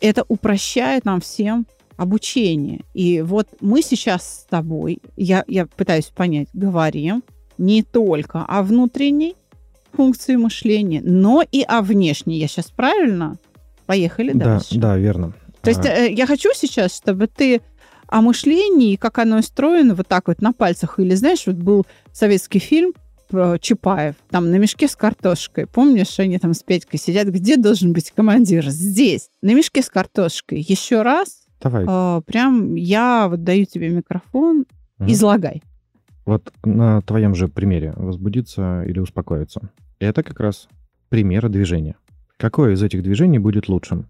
Это 0.00 0.24
упрощает 0.28 1.04
нам 1.04 1.20
всем 1.20 1.66
обучение. 1.96 2.82
И 2.92 3.22
вот 3.22 3.48
мы 3.60 3.82
сейчас 3.82 4.42
с 4.42 4.46
тобой, 4.48 4.98
я, 5.16 5.44
я 5.46 5.66
пытаюсь 5.66 6.06
понять, 6.06 6.48
говорим 6.52 7.22
не 7.58 7.82
только 7.82 8.44
о 8.44 8.62
внутренней 8.62 9.36
функции 9.92 10.36
мышления, 10.36 11.00
но 11.04 11.42
и 11.50 11.62
о 11.62 11.82
внешней. 11.82 12.38
Я 12.38 12.48
сейчас 12.48 12.70
правильно? 12.70 13.36
Поехали 13.86 14.32
да, 14.32 14.44
дальше. 14.44 14.78
Да, 14.78 14.96
верно. 14.96 15.32
То 15.60 15.70
есть 15.70 15.86
а... 15.86 15.88
э, 15.88 16.12
я 16.12 16.26
хочу 16.26 16.50
сейчас, 16.54 16.96
чтобы 16.96 17.26
ты 17.28 17.60
о 18.08 18.20
мышлении, 18.20 18.96
как 18.96 19.18
оно 19.18 19.38
устроено, 19.38 19.94
вот 19.94 20.08
так 20.08 20.28
вот 20.28 20.42
на 20.42 20.52
пальцах. 20.52 20.98
Или 20.98 21.14
знаешь, 21.14 21.46
вот 21.46 21.56
был 21.56 21.86
советский 22.12 22.58
фильм 22.58 22.92
Чапаев, 23.60 24.16
там 24.30 24.50
на 24.50 24.56
мешке 24.56 24.88
с 24.88 24.96
картошкой. 24.96 25.66
Помнишь, 25.66 26.18
они 26.18 26.38
там 26.38 26.54
с 26.54 26.62
Петькой 26.62 26.98
сидят, 26.98 27.28
где 27.28 27.56
должен 27.56 27.92
быть 27.92 28.10
командир? 28.10 28.68
Здесь, 28.68 29.30
на 29.42 29.54
мешке 29.54 29.82
с 29.82 29.90
картошкой. 29.90 30.60
Еще 30.60 31.02
раз. 31.02 31.42
Давай. 31.60 31.84
Э, 31.88 32.22
прям 32.26 32.74
я 32.74 33.28
вот 33.28 33.44
даю 33.44 33.64
тебе 33.64 33.88
микрофон, 33.90 34.64
угу. 34.98 35.10
излагай. 35.10 35.62
Вот 36.24 36.52
на 36.64 37.00
твоем 37.02 37.34
же 37.34 37.48
примере 37.48 37.92
возбудиться 37.96 38.84
или 38.84 39.00
успокоиться. 39.00 39.70
Это 39.98 40.22
как 40.22 40.38
раз 40.40 40.68
пример 41.08 41.48
движения. 41.48 41.96
Какое 42.36 42.72
из 42.74 42.82
этих 42.82 43.02
движений 43.02 43.38
будет 43.38 43.68
лучшим? 43.68 44.08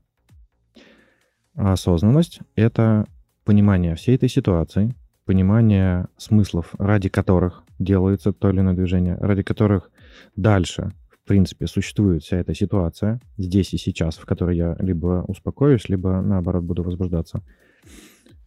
Осознанность— 1.55 2.41
это 2.55 3.07
понимание 3.45 3.95
всей 3.95 4.15
этой 4.15 4.29
ситуации, 4.29 4.95
понимание 5.25 6.09
смыслов, 6.17 6.75
ради 6.79 7.09
которых 7.09 7.65
делается 7.79 8.33
то 8.33 8.51
или 8.51 8.61
иное 8.61 8.75
движение, 8.75 9.17
ради 9.21 9.43
которых 9.43 9.91
дальше, 10.37 10.93
в 11.25 11.29
принципе, 11.29 11.67
существует 11.67 12.23
вся 12.23 12.39
эта 12.39 12.55
ситуация, 12.55 13.21
здесь 13.39 13.73
и 13.75 13.79
сейчас, 13.79 14.17
в 14.17 14.25
которой 14.25 14.57
я 14.57 14.77
либо 14.79 15.25
успокоюсь, 15.29 15.89
либо, 15.89 16.21
наоборот, 16.21 16.65
буду 16.65 16.83
возбуждаться. 16.83 17.43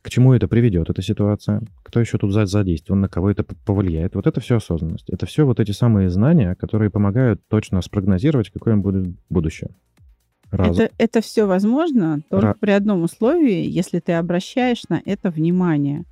К 0.02 0.10
чему 0.10 0.34
это 0.34 0.48
приведет, 0.48 0.90
эта 0.90 1.02
ситуация? 1.02 1.64
Кто 1.82 2.00
еще 2.00 2.20
тут 2.20 2.32
задействован, 2.32 3.02
на 3.02 3.10
кого 3.10 3.32
это 3.32 3.44
повлияет? 3.44 4.14
Вот 4.14 4.28
это 4.28 4.40
все 4.40 4.58
осознанность. 4.58 5.10
Это 5.10 5.26
все 5.26 5.46
вот 5.48 5.60
эти 5.60 5.72
самые 5.72 6.12
знания, 6.12 6.54
которые 6.54 6.92
помогают 6.92 7.42
точно 7.48 7.82
спрогнозировать, 7.82 8.52
какое 8.52 8.76
будет 8.76 9.08
будущее. 9.30 9.72
Раз... 10.52 10.78
Это, 10.78 10.94
это 11.00 11.22
все 11.22 11.46
возможно 11.48 12.20
только 12.30 12.50
Ra... 12.50 12.56
при 12.60 12.72
одном 12.72 13.02
условии, 13.02 13.66
если 13.68 14.00
ты 14.00 14.14
обращаешь 14.14 14.84
на 14.90 15.02
это 15.04 15.32
внимание. 15.32 16.04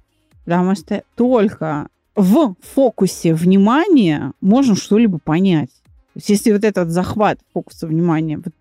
Потому 0.46 0.76
что 0.76 1.04
только 1.16 1.88
в 2.16 2.56
фокусе 2.62 3.34
внимания 3.34 4.34
можно 4.42 4.76
что-либо 4.76 5.20
понять. 5.20 5.70
То 6.14 6.20
есть 6.20 6.30
если 6.30 6.52
вот 6.52 6.64
этот 6.64 6.90
захват 6.90 7.40
фокуса 7.54 7.88
внимания, 7.88 8.38
вот 8.38 8.54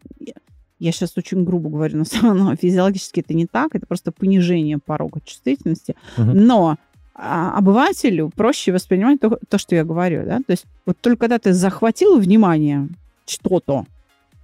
я 0.79 0.91
сейчас 0.91 1.17
очень 1.17 1.45
грубо 1.45 1.71
говорю, 1.71 1.99
но 1.99 2.05
самое 2.05 2.57
физиологически 2.57 3.21
это 3.21 3.35
не 3.35 3.47
так, 3.47 3.75
это 3.75 3.87
просто 3.87 4.11
понижение 4.11 4.79
порога 4.79 5.21
чувствительности, 5.25 5.95
угу. 6.19 6.33
но 6.33 6.77
а, 7.15 7.57
обывателю 7.57 8.31
проще 8.35 8.73
воспринимать 8.73 9.21
то, 9.21 9.39
то, 9.49 9.59
что 9.59 9.77
я 9.77 9.85
говорю, 9.85 10.25
да, 10.25 10.39
то 10.39 10.51
есть 10.51 10.65
вот 10.87 10.97
только 11.01 11.21
когда 11.21 11.39
ты 11.39 11.53
захватил 11.53 12.19
внимание 12.19 12.89
что-то, 13.27 13.87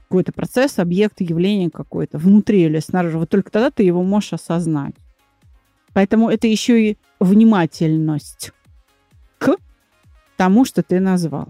какой-то 0.08 0.32
процесс, 0.32 0.78
объект, 0.78 1.20
явление 1.20 1.70
какое-то, 1.70 2.18
внутри 2.18 2.64
или 2.64 2.78
снаружи, 2.78 3.18
вот 3.18 3.28
только 3.28 3.50
тогда 3.50 3.70
ты 3.70 3.82
его 3.82 4.02
можешь 4.02 4.34
осознать. 4.34 4.94
Поэтому 5.98 6.28
это 6.30 6.46
еще 6.46 6.90
и 6.90 6.96
внимательность 7.18 8.52
к 9.38 9.56
тому, 10.36 10.64
что 10.64 10.84
ты 10.84 11.00
назвал. 11.00 11.48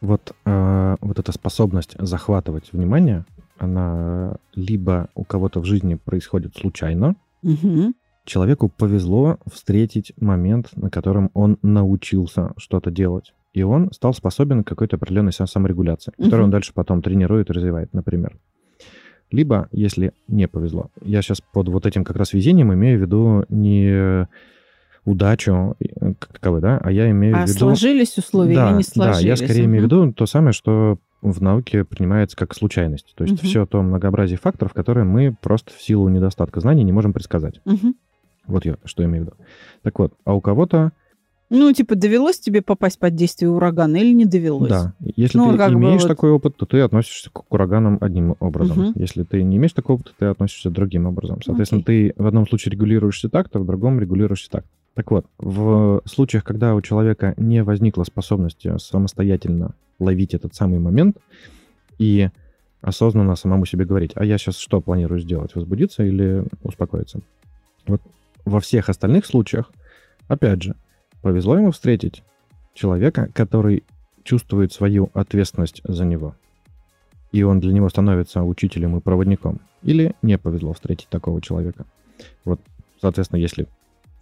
Вот, 0.00 0.34
э, 0.46 0.96
вот 1.02 1.18
эта 1.18 1.32
способность 1.32 1.94
захватывать 1.98 2.72
внимание, 2.72 3.26
она 3.58 4.36
либо 4.54 5.10
у 5.14 5.22
кого-то 5.22 5.60
в 5.60 5.66
жизни 5.66 5.96
происходит 5.96 6.56
случайно, 6.56 7.14
угу. 7.42 7.92
человеку 8.24 8.70
повезло 8.70 9.36
встретить 9.52 10.14
момент, 10.18 10.70
на 10.74 10.88
котором 10.88 11.30
он 11.34 11.58
научился 11.60 12.54
что-то 12.56 12.90
делать. 12.90 13.34
И 13.52 13.62
он 13.62 13.92
стал 13.92 14.14
способен 14.14 14.64
к 14.64 14.68
какой-то 14.68 14.96
определенной 14.96 15.32
саморегуляции, 15.34 16.14
угу. 16.16 16.24
которую 16.24 16.46
он 16.46 16.50
дальше 16.50 16.72
потом 16.72 17.02
тренирует 17.02 17.50
и 17.50 17.52
развивает, 17.52 17.92
например. 17.92 18.38
Либо, 19.30 19.68
если 19.72 20.12
не 20.26 20.48
повезло, 20.48 20.90
я 21.02 21.22
сейчас 21.22 21.40
под 21.40 21.68
вот 21.68 21.86
этим 21.86 22.04
как 22.04 22.16
раз 22.16 22.32
везением 22.32 22.72
имею 22.72 22.98
в 22.98 23.02
виду 23.02 23.44
не 23.48 24.26
удачу 25.04 25.76
э, 25.80 26.14
как 26.18 26.32
таковой, 26.34 26.60
да, 26.60 26.78
а 26.82 26.90
я 26.90 27.10
имею 27.10 27.36
а 27.36 27.46
в 27.46 27.48
виду... 27.48 27.58
сложились 27.58 28.16
условия 28.18 28.54
да, 28.54 28.70
или 28.70 28.76
не 28.78 28.82
сложились? 28.82 29.22
Да, 29.22 29.28
я 29.28 29.36
скорее 29.36 29.62
угу. 29.62 29.70
имею 29.70 29.82
в 29.82 29.86
виду 29.86 30.12
то 30.12 30.26
самое, 30.26 30.52
что 30.52 30.98
в 31.20 31.42
науке 31.42 31.84
принимается 31.84 32.36
как 32.36 32.54
случайность. 32.54 33.14
То 33.16 33.24
есть 33.24 33.38
угу. 33.38 33.46
все 33.46 33.66
то 33.66 33.82
многообразие 33.82 34.38
факторов, 34.38 34.72
которые 34.72 35.04
мы 35.04 35.34
просто 35.40 35.72
в 35.72 35.82
силу 35.82 36.08
недостатка 36.08 36.60
знаний 36.60 36.84
не 36.84 36.92
можем 36.92 37.12
предсказать. 37.12 37.60
Угу. 37.64 37.94
Вот 38.46 38.64
я 38.64 38.76
что 38.84 39.04
имею 39.04 39.24
в 39.24 39.26
виду. 39.26 39.36
Так 39.82 39.98
вот, 39.98 40.14
а 40.24 40.34
у 40.34 40.40
кого-то 40.40 40.92
ну, 41.50 41.72
типа, 41.72 41.94
довелось 41.94 42.38
тебе 42.38 42.60
попасть 42.60 42.98
под 42.98 43.14
действие 43.14 43.50
урагана 43.50 43.96
или 43.96 44.12
не 44.12 44.26
довелось? 44.26 44.68
Да. 44.68 44.92
Если 45.00 45.38
ну, 45.38 45.56
ты 45.56 45.62
имеешь 45.72 46.02
вот... 46.02 46.08
такой 46.08 46.30
опыт, 46.30 46.56
то 46.56 46.66
ты 46.66 46.80
относишься 46.80 47.30
к 47.30 47.50
ураганам 47.50 47.98
одним 48.00 48.36
образом. 48.38 48.90
Угу. 48.90 49.00
Если 49.00 49.22
ты 49.22 49.42
не 49.42 49.56
имеешь 49.56 49.72
такого 49.72 49.96
опыта, 49.96 50.10
ты 50.18 50.26
относишься 50.26 50.70
другим 50.70 51.06
образом. 51.06 51.40
Соответственно, 51.42 51.82
Окей. 51.82 52.12
ты 52.12 52.22
в 52.22 52.26
одном 52.26 52.46
случае 52.46 52.72
регулируешься 52.72 53.30
так, 53.30 53.48
то 53.48 53.60
в 53.60 53.66
другом 53.66 53.98
регулируешься 53.98 54.50
так. 54.50 54.64
Так 54.94 55.10
вот, 55.10 55.26
в 55.38 56.02
случаях, 56.04 56.44
когда 56.44 56.74
у 56.74 56.82
человека 56.82 57.32
не 57.36 57.62
возникла 57.62 58.02
способности 58.04 58.76
самостоятельно 58.78 59.74
ловить 59.98 60.34
этот 60.34 60.54
самый 60.54 60.80
момент 60.80 61.16
и 61.98 62.28
осознанно 62.80 63.36
самому 63.36 63.64
себе 63.64 63.84
говорить, 63.84 64.12
а 64.16 64.24
я 64.24 64.38
сейчас 64.38 64.58
что 64.58 64.80
планирую 64.80 65.20
сделать, 65.20 65.54
возбудиться 65.54 66.02
или 66.02 66.44
успокоиться? 66.62 67.20
Вот 67.86 68.02
во 68.44 68.60
всех 68.60 68.88
остальных 68.88 69.24
случаях, 69.24 69.70
опять 70.26 70.62
же, 70.62 70.74
Повезло 71.28 71.58
ему 71.58 71.72
встретить 71.72 72.22
человека, 72.72 73.28
который 73.34 73.84
чувствует 74.24 74.72
свою 74.72 75.10
ответственность 75.12 75.82
за 75.84 76.06
него. 76.06 76.34
И 77.32 77.42
он 77.42 77.60
для 77.60 77.74
него 77.74 77.90
становится 77.90 78.42
учителем 78.42 78.96
и 78.96 79.00
проводником. 79.00 79.60
Или 79.82 80.14
не 80.22 80.38
повезло 80.38 80.72
встретить 80.72 81.08
такого 81.08 81.42
человека. 81.42 81.84
Вот 82.46 82.60
Соответственно, 83.00 83.40
если 83.40 83.68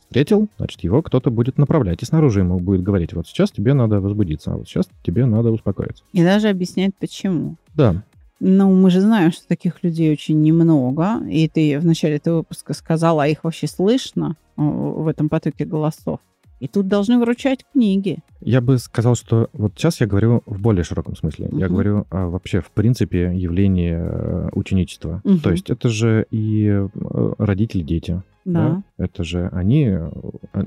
встретил, 0.01 0.49
значит, 0.59 0.81
его 0.83 1.03
кто-то 1.03 1.31
будет 1.31 1.59
направлять. 1.59 2.03
И 2.03 2.07
снаружи 2.07 2.41
ему 2.41 2.59
будет 2.59 2.83
говорить, 2.83 3.13
вот 3.13 3.27
сейчас 3.27 3.51
тебе 3.51 3.75
надо 3.75 4.01
возбудиться, 4.01 4.53
а 4.53 4.57
вот 4.57 4.69
сейчас 4.69 4.89
тебе 5.03 5.27
надо 5.27 5.51
успокоиться. 5.51 6.05
И 6.13 6.23
даже 6.23 6.49
объяснять, 6.49 6.93
почему. 6.99 7.57
Да. 7.75 8.03
Ну, 8.39 8.75
мы 8.75 8.91
же 8.91 9.01
знаем, 9.01 9.33
что 9.33 9.47
таких 9.49 9.83
людей 9.83 10.13
очень 10.13 10.43
немного. 10.43 11.27
И 11.29 11.49
ты 11.49 11.79
в 11.79 11.87
начале 11.87 12.17
этого 12.17 12.39
выпуска 12.39 12.75
сказала, 12.75 13.25
а 13.25 13.29
их 13.29 13.45
вообще 13.45 13.67
слышно 13.67 14.37
э, 14.57 14.63
в 14.63 15.09
этом 15.09 15.29
потоке 15.29 15.65
голосов. 15.65 16.21
И 16.59 16.69
тут 16.69 16.89
должны 16.89 17.19
выручать 17.19 17.65
книги. 17.73 18.19
Я 18.41 18.61
бы 18.63 18.79
сказал, 18.79 19.15
что 19.15 19.51
вот 19.53 19.73
сейчас 19.77 20.01
я 20.01 20.07
говорю 20.07 20.43
в 20.47 20.61
более 20.61 20.85
широком 20.85 21.15
смысле. 21.17 21.49
Я 21.53 21.67
Мгм. 21.67 21.75
говорю 21.75 22.07
о 22.11 22.29
вообще, 22.29 22.61
в 22.61 22.71
принципе, 22.71 23.33
явлении 23.37 23.95
э, 23.95 24.49
ученичества. 24.53 25.21
Мгм. 25.25 25.41
То 25.41 25.51
есть 25.51 25.69
это 25.69 25.89
же 25.91 26.27
и 26.31 26.67
э, 26.69 26.89
родители, 27.39 27.83
дети. 27.83 28.23
Да. 28.47 28.83
Это 28.97 29.25
же 29.25 29.49
они 29.53 29.87
э, 29.89 30.11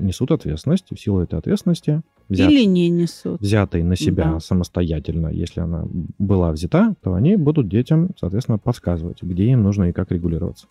несут 0.00 0.30
ответственность, 0.30 0.86
в 0.90 1.00
силу 1.00 1.20
этой 1.20 1.38
ответственности, 1.38 2.02
взят- 2.28 2.50
Или 2.50 2.64
не 2.66 2.88
несут. 2.90 3.40
взятой 3.40 3.82
на 3.82 3.96
себя 3.96 4.32
Да. 4.34 4.40
самостоятельно, 4.40 5.28
если 5.28 5.60
она 5.60 5.86
была 6.18 6.52
взята, 6.52 6.94
то 7.02 7.14
они 7.14 7.36
будут 7.36 7.68
детям, 7.68 8.10
соответственно, 8.20 8.58
подсказывать, 8.58 9.22
где 9.22 9.44
им 9.46 9.62
нужно 9.62 9.84
и 9.84 9.92
как 9.92 10.12
регулироваться. 10.12 10.66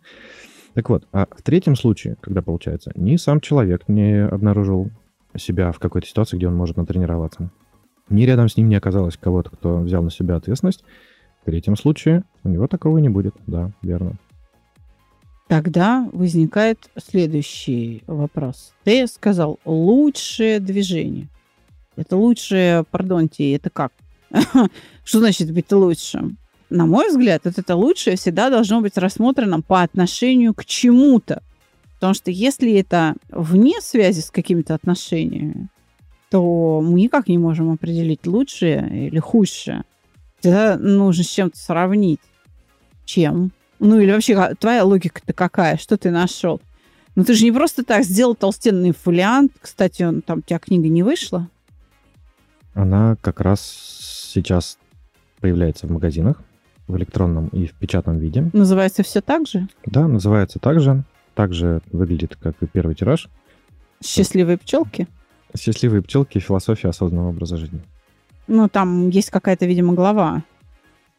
Так 0.75 0.87
вот, 0.91 1.07
а 1.11 1.25
в 1.35 1.41
третьем 1.41 1.75
случае, 1.75 2.15
когда 2.21 2.43
получается, 2.43 2.91
ни 2.95 3.15
сам 3.15 3.41
человек 3.41 3.89
не 3.89 4.23
обнаружил 4.23 4.91
себя 5.37 5.71
в 5.71 5.79
какой-то 5.79 6.07
ситуации, 6.07 6.37
где 6.37 6.47
он 6.47 6.55
может 6.55 6.77
натренироваться, 6.77 7.51
ни 8.09 8.23
рядом 8.23 8.49
с 8.49 8.57
ним 8.57 8.69
не 8.69 8.75
оказалось 8.75 9.17
кого-то, 9.17 9.51
кто 9.51 9.77
взял 9.77 10.03
на 10.03 10.09
себя 10.09 10.35
ответственность, 10.35 10.83
в 11.41 11.45
третьем 11.45 11.75
случае 11.75 12.23
у 12.43 12.49
него 12.49 12.67
такого 12.67 12.97
не 12.97 13.09
будет. 13.09 13.35
Да, 13.47 13.71
верно. 13.81 14.17
Тогда 15.47 16.07
возникает 16.13 16.89
следующий 16.97 18.03
вопрос. 18.05 18.73
Ты 18.83 19.07
сказал 19.07 19.59
лучшее 19.65 20.59
движение. 20.59 21.27
Это 21.95 22.17
лучшее, 22.17 22.83
пардонте, 22.83 23.55
это 23.55 23.69
как? 23.69 23.91
Что 25.03 25.19
значит 25.19 25.51
быть 25.51 25.71
лучшим? 25.71 26.37
На 26.69 26.85
мой 26.85 27.09
взгляд, 27.09 27.41
вот 27.45 27.57
это 27.57 27.75
лучшее 27.75 28.15
всегда 28.15 28.51
должно 28.51 28.79
быть 28.79 28.95
рассмотрено 28.95 29.59
по 29.61 29.81
отношению 29.81 30.53
к 30.53 30.65
чему-то. 30.65 31.41
Потому 31.99 32.13
что 32.13 32.31
если 32.31 32.73
это 32.75 33.15
вне 33.29 33.81
связи 33.81 34.21
с 34.21 34.31
какими-то 34.31 34.73
отношениями, 34.73 35.67
то 36.29 36.79
мы 36.81 37.01
никак 37.01 37.27
не 37.27 37.37
можем 37.37 37.71
определить 37.71 38.25
лучшее 38.25 39.07
или 39.07 39.19
худшее. 39.19 39.83
Тогда 40.41 40.77
нужно 40.77 41.23
с 41.25 41.27
чем-то 41.27 41.57
сравнить. 41.57 42.21
Чем? 43.03 43.51
Ну 43.79 43.99
или 43.99 44.11
вообще 44.11 44.35
ка- 44.35 44.55
твоя 44.55 44.85
логика-то 44.85 45.33
какая? 45.33 45.77
Что 45.77 45.97
ты 45.97 46.09
нашел? 46.11 46.61
Ну 47.15 47.25
ты 47.25 47.33
же 47.33 47.43
не 47.43 47.51
просто 47.51 47.83
так 47.83 48.03
сделал 48.05 48.35
толстенный 48.35 48.93
фолиант. 48.93 49.51
Кстати, 49.59 50.03
он, 50.03 50.21
там 50.21 50.39
у 50.39 50.41
тебя 50.41 50.59
книга 50.59 50.87
не 50.87 51.03
вышла. 51.03 51.49
Она 52.73 53.17
как 53.19 53.41
раз 53.41 53.61
сейчас 54.31 54.77
появляется 55.41 55.87
в 55.87 55.91
магазинах 55.91 56.41
в 56.87 56.95
электронном 56.95 57.47
и 57.49 57.65
в 57.67 57.73
печатном 57.73 58.19
виде. 58.19 58.49
Называется 58.53 59.03
все 59.03 59.21
так 59.21 59.47
же? 59.47 59.67
Да, 59.85 60.07
называется 60.07 60.59
так 60.59 60.79
же. 60.79 61.03
Также 61.39 61.79
выглядит, 61.93 62.35
как 62.35 62.55
и 62.59 62.65
первый 62.65 62.95
тираж. 62.95 63.29
Счастливые 64.03 64.57
пчелки? 64.57 65.07
«Счастливые 65.57 66.01
пчелки. 66.01 66.37
Философия 66.37 66.89
осознанного 66.89 67.29
образа 67.29 67.55
жизни». 67.55 67.79
Ну, 68.47 68.67
там 68.67 69.07
есть 69.07 69.29
какая-то, 69.29 69.65
видимо, 69.65 69.93
глава. 69.93 70.43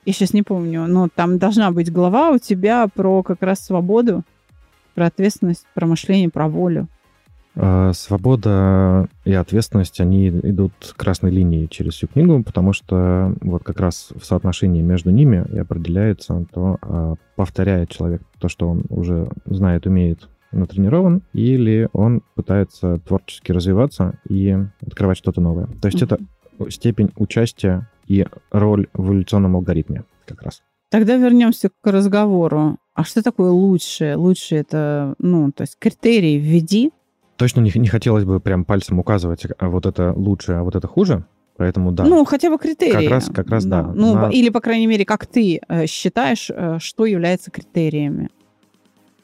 Я 0.04 0.12
сейчас 0.12 0.34
не 0.34 0.42
помню, 0.42 0.86
но 0.86 1.08
там 1.08 1.38
должна 1.38 1.70
быть 1.70 1.90
глава 1.90 2.32
у 2.32 2.38
тебя 2.38 2.86
про 2.88 3.22
как 3.22 3.40
раз 3.40 3.60
свободу, 3.60 4.22
про 4.94 5.06
ответственность, 5.06 5.64
про 5.72 5.86
мышление, 5.86 6.28
про 6.28 6.48
волю. 6.48 6.86
А, 7.56 7.92
Свобода 7.92 9.08
и 9.24 9.32
ответственность, 9.32 10.00
они 10.00 10.28
идут 10.28 10.72
красной 10.96 11.30
линией 11.30 11.68
через 11.68 11.94
всю 11.94 12.06
книгу, 12.06 12.42
потому 12.42 12.72
что 12.72 13.34
вот 13.40 13.64
как 13.64 13.80
раз 13.80 14.10
в 14.14 14.24
соотношении 14.24 14.82
между 14.82 15.10
ними 15.10 15.44
и 15.52 15.58
определяется 15.58 16.46
то, 16.52 16.78
а, 16.82 17.14
повторяет 17.36 17.90
человек 17.90 18.22
то, 18.38 18.48
что 18.48 18.68
он 18.68 18.84
уже 18.88 19.28
знает, 19.46 19.86
умеет, 19.86 20.28
натренирован, 20.52 21.22
или 21.32 21.88
он 21.92 22.22
пытается 22.34 22.98
творчески 22.98 23.52
развиваться 23.52 24.18
и 24.28 24.56
открывать 24.84 25.16
что-то 25.16 25.40
новое. 25.40 25.68
То 25.80 25.88
есть 25.88 26.02
это 26.02 26.18
степень 26.68 27.10
участия 27.16 27.88
и 28.06 28.26
роль 28.50 28.88
в 28.92 29.06
эволюционном 29.06 29.56
алгоритме 29.56 30.04
как 30.26 30.42
раз. 30.42 30.62
Тогда 30.90 31.16
вернемся 31.16 31.68
к 31.68 31.90
разговору. 31.90 32.78
А 32.94 33.04
что 33.04 33.22
такое 33.22 33.50
лучшее? 33.50 34.16
Лучшее 34.16 34.62
это, 34.62 35.14
ну, 35.18 35.52
то 35.52 35.62
есть 35.62 35.76
критерии 35.78 36.36
введи. 36.36 36.90
Точно 37.40 37.60
не, 37.60 37.72
не 37.74 37.88
хотелось 37.88 38.24
бы 38.24 38.38
прям 38.38 38.64
пальцем 38.66 38.98
указывать, 38.98 39.46
а 39.58 39.68
вот 39.70 39.86
это 39.86 40.12
лучше, 40.14 40.52
а 40.52 40.62
вот 40.62 40.76
это 40.76 40.86
хуже. 40.86 41.24
Поэтому 41.56 41.90
да. 41.90 42.04
Ну, 42.04 42.24
хотя 42.26 42.50
бы 42.50 42.58
критерии. 42.58 42.92
Как 43.06 43.10
раз- 43.10 43.30
как 43.34 43.48
раз 43.50 43.64
да. 43.64 43.82
Ну, 43.94 44.14
На- 44.14 44.28
или, 44.30 44.50
по 44.50 44.60
крайней 44.60 44.86
мере, 44.86 45.04
как 45.06 45.26
ты 45.26 45.60
э, 45.68 45.86
считаешь, 45.86 46.50
э, 46.50 46.76
что 46.80 47.06
является 47.06 47.50
критериями. 47.50 48.28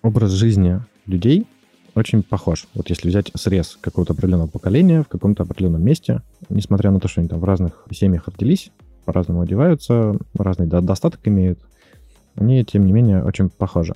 образ 0.02 0.30
жизни 0.32 0.80
людей 1.06 1.46
очень 1.94 2.22
похож. 2.22 2.66
Вот 2.74 2.88
если 2.90 3.08
взять 3.10 3.30
срез 3.34 3.76
какого-то 3.80 4.12
определенного 4.14 4.48
поколения 4.48 5.02
в 5.02 5.08
каком-то 5.08 5.42
определенном 5.42 5.82
месте, 5.84 6.22
несмотря 6.48 6.90
на 6.90 7.00
то, 7.00 7.08
что 7.08 7.20
они 7.20 7.28
там 7.28 7.38
в 7.40 7.44
разных 7.44 7.84
семьях 7.90 8.28
родились, 8.28 8.70
по-разному 9.04 9.42
одеваются, 9.42 10.16
разный 10.38 10.66
до- 10.66 10.80
достаток 10.80 11.20
имеют, 11.24 11.58
они, 12.34 12.64
тем 12.64 12.86
не 12.86 12.92
менее, 12.92 13.22
очень 13.24 13.50
похожи. 13.50 13.94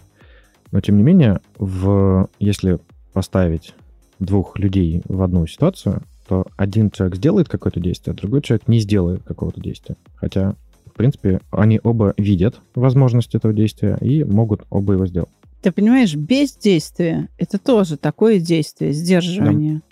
Но, 0.73 0.81
тем 0.81 0.97
не 0.99 1.03
менее, 1.03 1.41
в, 1.59 2.29
если 2.39 2.79
поставить 3.13 3.75
двух 4.21 4.59
людей 4.59 5.03
в 5.07 5.23
одну 5.23 5.47
ситуацию, 5.47 6.03
то 6.29 6.47
один 6.57 6.91
человек 6.91 7.17
сделает 7.17 7.49
какое-то 7.49 7.81
действие, 7.81 8.13
а 8.13 8.17
другой 8.17 8.43
человек 8.43 8.69
не 8.69 8.79
сделает 8.79 9.23
какого-то 9.25 9.61
действия. 9.61 9.97
Хотя, 10.15 10.55
в 10.87 10.93
принципе, 10.93 11.41
они 11.51 11.81
оба 11.83 12.15
видят 12.17 12.61
возможность 12.77 13.35
этого 13.35 13.53
действия 13.53 13.99
и 14.01 14.23
могут 14.23 14.63
оба 14.71 14.93
его 14.93 15.07
сделать. 15.07 15.31
Ты 15.63 15.73
понимаешь, 15.73 16.15
бездействие– 16.15 17.29
это 17.39 17.59
тоже 17.59 17.97
такое 17.97 18.39
действие, 18.39 18.93
сдерживание. 18.93 19.83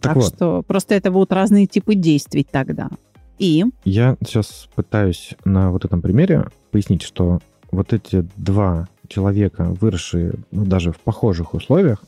Так, 0.00 0.14
Так, 0.14 0.16
вот, 0.16 0.34
что 0.34 0.62
просто 0.62 0.94
это 0.94 1.10
будут 1.10 1.32
разные 1.32 1.66
типы 1.66 1.94
действий 1.94 2.46
тогда. 2.48 2.90
И 3.38 3.64
Я 3.84 4.16
сейчас 4.24 4.68
пытаюсь 4.74 5.34
на 5.44 5.72
вот 5.72 5.84
этом 5.84 6.00
примере 6.00 6.48
пояснить, 6.70 7.02
что 7.02 7.40
вот 7.70 7.92
эти 7.92 8.26
два 8.36 8.88
человека, 9.08 9.74
выросшие 9.80 10.34
ну, 10.50 10.64
даже 10.64 10.92
в 10.92 11.00
похожих 11.00 11.54
условиях, 11.54 12.04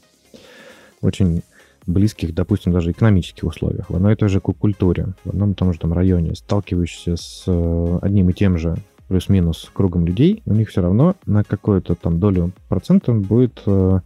очень 1.01 1.43
близких, 1.89 2.35
допустим, 2.35 2.73
даже 2.73 2.91
экономических 2.93 3.45
условиях, 3.45 3.91
в 3.91 3.97
одной 3.97 4.13
и 4.13 4.17
той 4.17 4.29
же 4.29 4.41
ку- 4.41 4.53
культуре, 4.53 5.15
в 5.25 5.31
одном 5.31 5.53
и 5.53 5.55
том 5.55 5.73
же 5.73 5.79
там 5.79 5.93
районе, 5.93 6.35
сталкивающиеся 6.35 7.17
с 7.17 7.45
э, 7.47 7.99
одним 8.03 8.31
и 8.31 8.33
тем 8.33 8.59
же 8.59 8.77
плюс-минус 9.09 9.71
кругом 9.73 10.05
людей, 10.07 10.43
у 10.45 10.53
них 10.53 10.69
все 10.69 10.83
равно 10.83 11.17
на 11.25 11.43
какую-то 11.43 11.95
там 11.95 12.21
долю 12.21 12.53
процента 12.69 13.13
будет 13.13 13.63
э, 13.67 14.01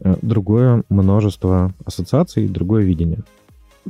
э, 0.00 0.16
другое 0.22 0.82
множество 0.88 1.72
ассоциаций, 1.84 2.48
другое 2.48 2.82
видение. 2.82 3.20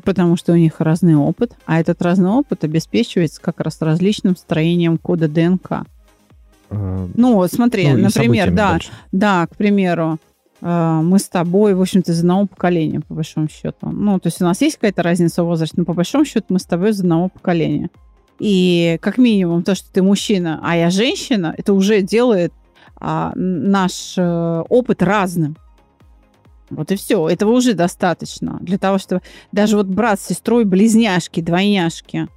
потому 0.04 0.36
что 0.36 0.52
у 0.52 0.56
них 0.56 0.80
разный 0.80 1.16
опыт, 1.16 1.56
а 1.64 1.80
этот 1.80 2.02
разный 2.02 2.30
опыт 2.30 2.62
обеспечивается 2.62 3.40
как 3.40 3.60
раз 3.60 3.80
различным 3.80 4.36
строением 4.36 4.98
кода 4.98 5.28
ДНК. 5.28 5.86
Ну, 6.70 7.34
вот 7.34 7.50
смотри, 7.50 7.88
ну, 7.90 7.98
например, 8.02 8.50
да, 8.50 8.72
дальше. 8.72 8.90
Да, 9.10 9.46
к 9.46 9.56
примеру, 9.56 10.18
мы 10.60 11.18
с 11.18 11.28
тобой, 11.28 11.74
в 11.74 11.80
общем-то, 11.80 12.10
из 12.10 12.20
одного 12.20 12.46
поколения, 12.46 13.00
по 13.00 13.14
большому 13.14 13.48
счету. 13.48 13.90
Ну, 13.90 14.18
то 14.18 14.26
есть 14.26 14.40
у 14.42 14.44
нас 14.44 14.60
есть 14.60 14.76
какая-то 14.76 15.02
разница 15.02 15.44
в 15.44 15.46
возрасте, 15.46 15.76
но 15.78 15.84
по 15.84 15.92
большому 15.92 16.24
счету 16.24 16.46
мы 16.48 16.58
с 16.58 16.64
тобой 16.64 16.90
из 16.90 17.00
одного 17.00 17.28
поколения. 17.28 17.90
И 18.38 18.98
как 19.00 19.18
минимум 19.18 19.62
то, 19.62 19.74
что 19.74 19.92
ты 19.92 20.02
мужчина, 20.02 20.60
а 20.62 20.76
я 20.76 20.90
женщина, 20.90 21.54
это 21.56 21.72
уже 21.72 22.02
делает 22.02 22.52
а, 22.96 23.32
наш 23.34 24.14
э, 24.16 24.64
опыт 24.68 25.02
разным. 25.02 25.56
Вот 26.70 26.90
и 26.92 26.96
все. 26.96 27.28
Этого 27.28 27.52
уже 27.52 27.74
достаточно 27.74 28.58
для 28.60 28.78
того, 28.78 28.98
чтобы 28.98 29.22
даже 29.52 29.76
вот 29.76 29.86
брат 29.86 30.20
с 30.20 30.26
сестрой, 30.26 30.64
близняшки, 30.64 31.40
двойняшки, 31.40 32.28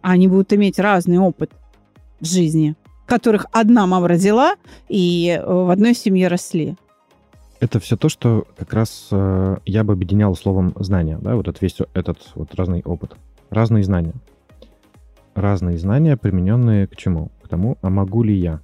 они 0.00 0.28
будут 0.28 0.52
иметь 0.52 0.78
разный 0.78 1.18
опыт 1.18 1.50
в 2.20 2.24
жизни, 2.24 2.76
которых 3.06 3.46
одна 3.52 3.86
мама 3.86 4.08
родила, 4.08 4.54
и 4.88 5.38
э, 5.38 5.44
в 5.44 5.70
одной 5.70 5.94
семье 5.94 6.28
росли. 6.28 6.76
Это 7.60 7.80
все 7.80 7.96
то, 7.96 8.08
что 8.08 8.46
как 8.56 8.72
раз 8.72 9.08
э, 9.10 9.56
я 9.66 9.82
бы 9.82 9.92
объединял 9.92 10.34
словом 10.36 10.72
знания, 10.76 11.18
да, 11.20 11.34
вот 11.34 11.48
этот 11.48 11.60
весь 11.60 11.76
этот 11.92 12.18
вот 12.36 12.54
разный 12.54 12.82
опыт. 12.84 13.16
Разные 13.50 13.82
знания. 13.82 14.14
Разные 15.34 15.76
знания, 15.78 16.16
примененные 16.16 16.86
к 16.86 16.94
чему? 16.94 17.32
К 17.42 17.48
тому, 17.48 17.76
а 17.82 17.90
могу 17.90 18.22
ли 18.22 18.34
я? 18.36 18.60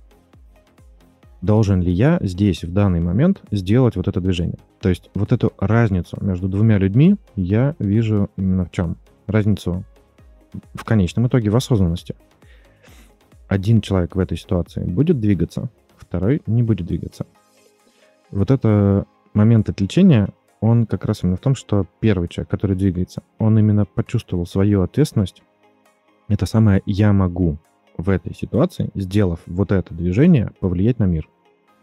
Должен 1.43 1.83
ли 1.83 1.91
я 1.91 2.19
здесь, 2.23 2.63
в 2.63 2.73
данный 2.73 3.01
момент, 3.01 3.43
сделать 3.51 3.97
вот 3.97 4.07
это 4.07 4.21
движение? 4.21 4.59
То 4.81 4.89
есть 4.89 5.11
вот 5.15 5.33
эту 5.33 5.53
разницу 5.59 6.17
между 6.21 6.49
двумя 6.49 6.79
людьми 6.79 7.17
я 7.35 7.75
вижу 7.81 8.31
именно 8.37 8.65
в 8.65 8.71
чем? 8.71 8.97
Разницу 9.27 9.85
в 10.75 10.85
конечном 10.85 11.27
итоге 11.27 11.51
в 11.51 11.57
осознанности. 11.57 12.15
Один 13.49 13.81
человек 13.81 14.15
в 14.15 14.21
этой 14.21 14.39
ситуации 14.39 14.85
будет 14.85 15.19
двигаться, 15.19 15.69
второй 15.99 16.43
не 16.47 16.63
будет 16.63 16.87
двигаться 16.87 17.27
вот 18.35 18.51
это 18.51 19.07
момент 19.33 19.69
отвлечения, 19.69 20.29
он 20.61 20.87
как 20.87 21.05
раз 21.05 21.23
именно 21.23 21.37
в 21.37 21.41
том, 21.41 21.55
что 21.55 21.87
первый 22.01 22.29
человек, 22.29 22.51
который 22.51 22.77
двигается, 22.77 23.23
он 23.39 23.59
именно 23.59 23.85
почувствовал 23.85 24.47
свою 24.47 24.83
ответственность. 24.83 25.43
Это 26.29 26.47
самое 26.47 26.83
«я 26.87 27.13
могу» 27.13 27.59
в 27.97 28.09
этой 28.11 28.35
ситуации, 28.35 28.91
сделав 28.95 29.41
вот 29.47 29.71
это 29.73 29.95
движение, 29.95 30.51
повлиять 30.61 30.99
на 30.99 31.05
мир. 31.05 31.29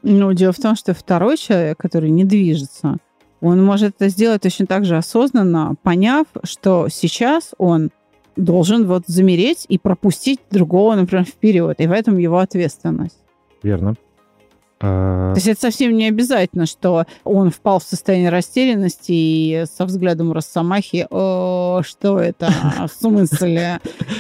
Ну, 0.04 0.34
дело 0.34 0.52
в 0.52 0.60
том, 0.60 0.76
что 0.76 0.94
второй 0.94 1.38
человек, 1.38 1.78
который 1.78 2.10
не 2.10 2.26
движется, 2.26 2.98
он 3.40 3.64
может 3.64 3.96
это 3.96 4.10
сделать 4.10 4.42
точно 4.42 4.66
так 4.66 4.84
же 4.84 4.98
осознанно, 4.98 5.76
поняв, 5.84 6.26
что 6.44 6.88
сейчас 6.90 7.54
он 7.58 7.92
должен 8.36 8.88
вот 8.88 9.04
замереть 9.08 9.66
и 9.70 9.78
пропустить 9.78 10.40
другого, 10.50 10.96
например, 10.96 11.26
вперед. 11.26 11.80
И 11.80 11.88
в 11.88 11.92
этом 11.92 12.18
его 12.18 12.40
ответственность. 12.40 13.18
Верно. 13.64 13.96
А, 14.82 15.34
То 15.34 15.38
есть 15.38 15.48
это 15.48 15.62
совсем 15.62 15.96
не 15.96 16.08
обязательно, 16.08 16.66
что 16.66 17.06
он 17.24 17.52
впал 17.52 17.80
в 17.80 17.84
состояние 17.84 18.30
растерянности 18.30 19.12
и 19.12 19.64
со 19.72 19.86
взглядом 19.86 20.32
Росомахи, 20.34 21.08
«О, 21.10 21.82
что 21.86 22.20
это, 22.20 22.52
в 22.88 23.02
смысле, 23.02 23.80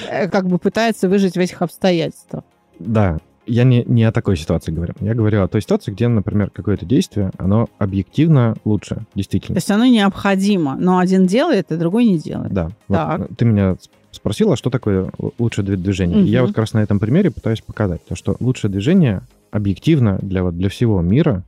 Э, 0.09 0.27
как 0.29 0.47
бы 0.47 0.57
пытается 0.57 1.07
выжить 1.09 1.33
в 1.35 1.39
этих 1.39 1.61
обстоятельствах. 1.61 2.43
Да, 2.79 3.17
я 3.47 3.63
не, 3.63 3.83
не 3.85 4.03
о 4.03 4.11
такой 4.11 4.37
ситуации 4.37 4.71
говорю. 4.71 4.93
Я 4.99 5.13
говорю 5.15 5.43
о 5.43 5.47
той 5.47 5.61
ситуации, 5.61 5.91
где, 5.91 6.07
например, 6.07 6.49
какое-то 6.51 6.85
действие, 6.85 7.31
оно 7.37 7.69
объективно 7.79 8.55
лучше, 8.65 8.95
То 8.95 9.05
действительно. 9.15 9.55
есть 9.55 9.71
оно 9.71 9.85
необходимо, 9.85 10.75
но 10.79 10.99
один 10.99 11.25
делает, 11.27 11.71
а 11.71 11.77
другой 11.77 12.05
не 12.05 12.17
делает. 12.17 12.53
Да. 12.53 12.69
Вот, 12.87 12.95
Так. 12.97 13.19
э, 13.21 13.27
ты 13.37 13.45
меня 13.45 13.75
спросила, 14.11 14.55
что 14.57 14.69
такое 14.69 15.11
лучшее 15.39 15.65
дви- 15.65 15.77
движение. 15.77 16.21
И 16.23 16.29
Я 16.29 16.41
вот 16.41 16.49
как 16.49 16.59
раз 16.59 16.73
на 16.73 16.79
этом 16.83 16.99
примере 16.99 17.31
пытаюсь 17.31 17.61
показать, 17.61 18.05
то, 18.05 18.15
что 18.15 18.35
лучшее 18.39 18.69
движение 18.69 19.21
объективно 19.51 20.17
для, 20.21 20.43
вот, 20.43 20.57
для 20.57 20.69
всего 20.69 21.01
мира, 21.01 21.43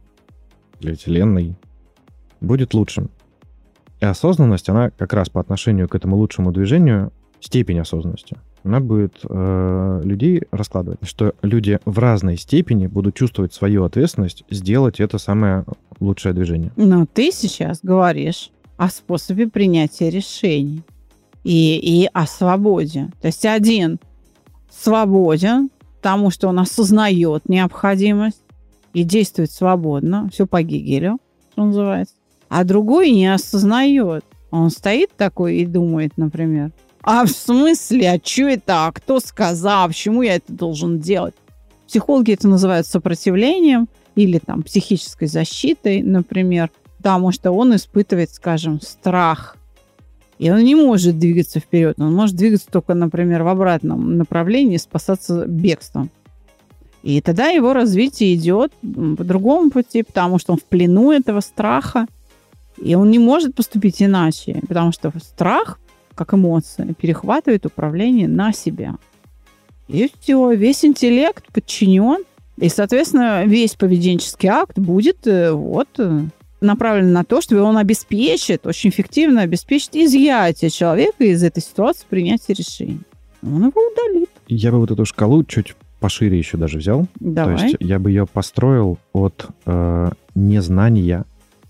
для 0.79 0.95
Вселенной, 0.95 1.55
будет 2.41 2.73
лучшим. 2.73 3.09
И 4.01 4.05
осознанность, 4.05 4.69
она 4.69 4.89
как 4.91 5.13
раз 5.13 5.29
по 5.29 5.39
отношению 5.39 5.87
к 5.87 5.95
этому 5.95 6.17
лучшему 6.17 6.51
движению, 6.51 7.11
степень 7.39 7.79
осознанности, 7.79 8.37
она 8.63 8.79
будет 8.79 9.19
э, 9.27 10.01
людей 10.03 10.43
раскладывать, 10.51 10.99
что 11.03 11.33
люди 11.41 11.79
в 11.85 11.99
разной 11.99 12.37
степени 12.37 12.87
будут 12.87 13.15
чувствовать 13.15 13.53
свою 13.53 13.83
ответственность 13.83 14.43
сделать 14.49 14.99
это 14.99 15.17
самое 15.17 15.65
лучшее 15.99 16.33
движение. 16.33 16.71
Но 16.77 17.05
ты 17.05 17.31
сейчас 17.31 17.79
говоришь 17.83 18.51
о 18.77 18.89
способе 18.89 19.47
принятия 19.49 20.09
решений 20.09 20.81
и, 21.43 21.77
и 21.77 22.09
о 22.13 22.25
свободе. 22.25 23.09
То 23.21 23.27
есть 23.27 23.45
один 23.45 23.99
свободен, 24.69 25.69
потому 26.03 26.31
что 26.31 26.49
он 26.49 26.59
осознает 26.59 27.47
необходимость 27.47 28.41
и 28.93 29.03
действует 29.03 29.49
свободно, 29.51 30.29
все 30.33 30.45
по 30.45 30.61
Гегелю, 30.61 31.17
что 31.53 31.63
называется. 31.63 32.15
А 32.49 32.65
другой 32.65 33.11
не 33.11 33.33
осознает. 33.33 34.25
Он 34.51 34.69
стоит 34.69 35.11
такой 35.15 35.59
и 35.59 35.65
думает, 35.65 36.11
например, 36.17 36.73
а 37.01 37.25
в 37.25 37.29
смысле, 37.29 38.11
а 38.11 38.19
что 38.21 38.49
это, 38.49 38.87
а 38.87 38.91
кто 38.91 39.21
сказал, 39.21 39.87
почему 39.87 40.23
я 40.23 40.35
это 40.35 40.51
должен 40.51 40.99
делать? 40.99 41.35
Психологи 41.87 42.33
это 42.33 42.49
называют 42.49 42.85
сопротивлением 42.85 43.87
или 44.15 44.39
там 44.39 44.61
психической 44.61 45.29
защитой, 45.29 46.03
например, 46.03 46.69
потому 46.97 47.31
что 47.31 47.51
он 47.51 47.75
испытывает, 47.77 48.31
скажем, 48.31 48.81
страх. 48.81 49.55
И 50.39 50.49
он 50.49 50.63
не 50.63 50.75
может 50.75 51.19
двигаться 51.19 51.59
вперед. 51.59 51.95
Он 51.99 52.13
может 52.13 52.35
двигаться 52.35 52.67
только, 52.71 52.93
например, 52.93 53.43
в 53.43 53.47
обратном 53.47 54.17
направлении, 54.17 54.77
спасаться 54.77 55.45
бегством. 55.45 56.09
И 57.03 57.21
тогда 57.21 57.49
его 57.49 57.73
развитие 57.73 58.33
идет 58.35 58.71
по 58.81 59.23
другому 59.23 59.69
пути, 59.69 60.03
потому 60.03 60.39
что 60.39 60.53
он 60.53 60.59
в 60.59 60.63
плену 60.63 61.11
этого 61.11 61.41
страха. 61.41 62.07
И 62.81 62.95
он 62.95 63.11
не 63.11 63.19
может 63.19 63.55
поступить 63.55 64.01
иначе, 64.01 64.61
потому 64.67 64.91
что 64.91 65.11
страх, 65.19 65.79
как 66.15 66.33
эмоция, 66.33 66.93
перехватывает 66.93 67.65
управление 67.65 68.27
на 68.27 68.53
себя. 68.53 68.95
И 69.87 70.09
все, 70.19 70.53
весь 70.53 70.83
интеллект 70.85 71.45
подчинен, 71.53 72.23
и, 72.57 72.69
соответственно, 72.69 73.45
весь 73.45 73.75
поведенческий 73.75 74.49
акт 74.49 74.77
будет 74.77 75.27
э, 75.27 75.51
вот 75.51 75.87
э, 76.63 76.65
направлен 76.65 77.11
на 77.11 77.23
то, 77.23 77.41
чтобы 77.41 77.61
он 77.61 77.77
обеспечит, 77.77 78.65
очень 78.65 78.89
эффективно 78.89 79.41
обеспечит 79.41 79.95
изъятие 79.95 80.69
человека 80.69 81.23
из 81.23 81.43
этой 81.43 81.61
ситуации 81.61 82.05
принятия 82.09 82.53
решений. 82.53 83.01
Он 83.41 83.67
его 83.67 83.81
удалит. 83.91 84.29
Я 84.47 84.71
бы 84.71 84.79
вот 84.79 84.91
эту 84.91 85.05
шкалу 85.05 85.43
чуть 85.43 85.75
пошире 85.99 86.37
еще 86.37 86.57
даже 86.57 86.79
взял. 86.79 87.07
Давай. 87.19 87.57
То 87.57 87.63
есть 87.63 87.77
я 87.79 87.97
бы 87.97 88.09
ее 88.09 88.25
построил 88.25 88.99
от 89.13 89.47
э, 89.65 90.11
незнания. 90.35 91.25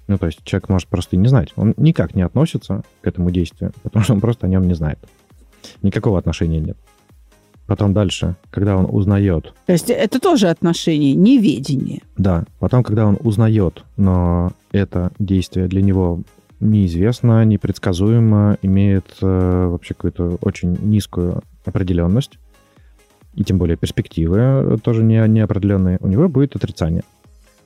Ну, 0.08 0.18
то 0.18 0.26
есть 0.26 0.44
человек 0.44 0.70
может 0.70 0.88
просто 0.88 1.16
и 1.16 1.20
не 1.20 1.28
знать. 1.28 1.50
Он 1.56 1.76
никак 1.78 2.16
не 2.16 2.24
относится 2.24 2.84
к 3.02 3.08
этому 3.08 3.30
действию, 3.30 3.74
потому 3.84 4.04
что 4.04 4.14
он 4.14 4.22
просто 4.22 4.48
о 4.48 4.50
нем 4.50 4.68
не 4.68 4.74
знает. 4.74 4.98
Никакого 5.84 6.18
отношения 6.18 6.60
нет. 6.60 6.78
Потом 7.66 7.94
дальше, 7.94 8.36
когда 8.52 8.76
он 8.76 8.88
узнает, 8.90 9.54
То 9.68 9.74
есть 9.74 9.90
это 9.90 10.20
тоже 10.20 10.50
отношение, 10.50 11.14
неведение. 11.14 12.02
да, 12.18 12.44
потом, 12.60 12.84
когда 12.84 13.06
он 13.06 13.18
узнает, 13.22 13.84
но 13.96 14.52
это 14.72 15.12
действие 15.18 15.68
для 15.68 15.82
него 15.82 16.22
неизвестно, 16.60 17.44
непредсказуемо, 17.46 18.58
имеет 18.62 19.06
э, 19.22 19.68
вообще 19.70 19.94
какую-то 19.94 20.38
очень 20.42 20.78
низкую 20.82 21.42
определенность, 21.66 22.38
и 23.34 23.44
тем 23.44 23.58
более 23.58 23.78
перспективы 23.78 24.78
тоже 24.84 25.04
не, 25.04 25.26
неопределенные, 25.28 25.98
у 26.02 26.08
него 26.08 26.28
будет 26.30 26.56
отрицание. 26.56 27.04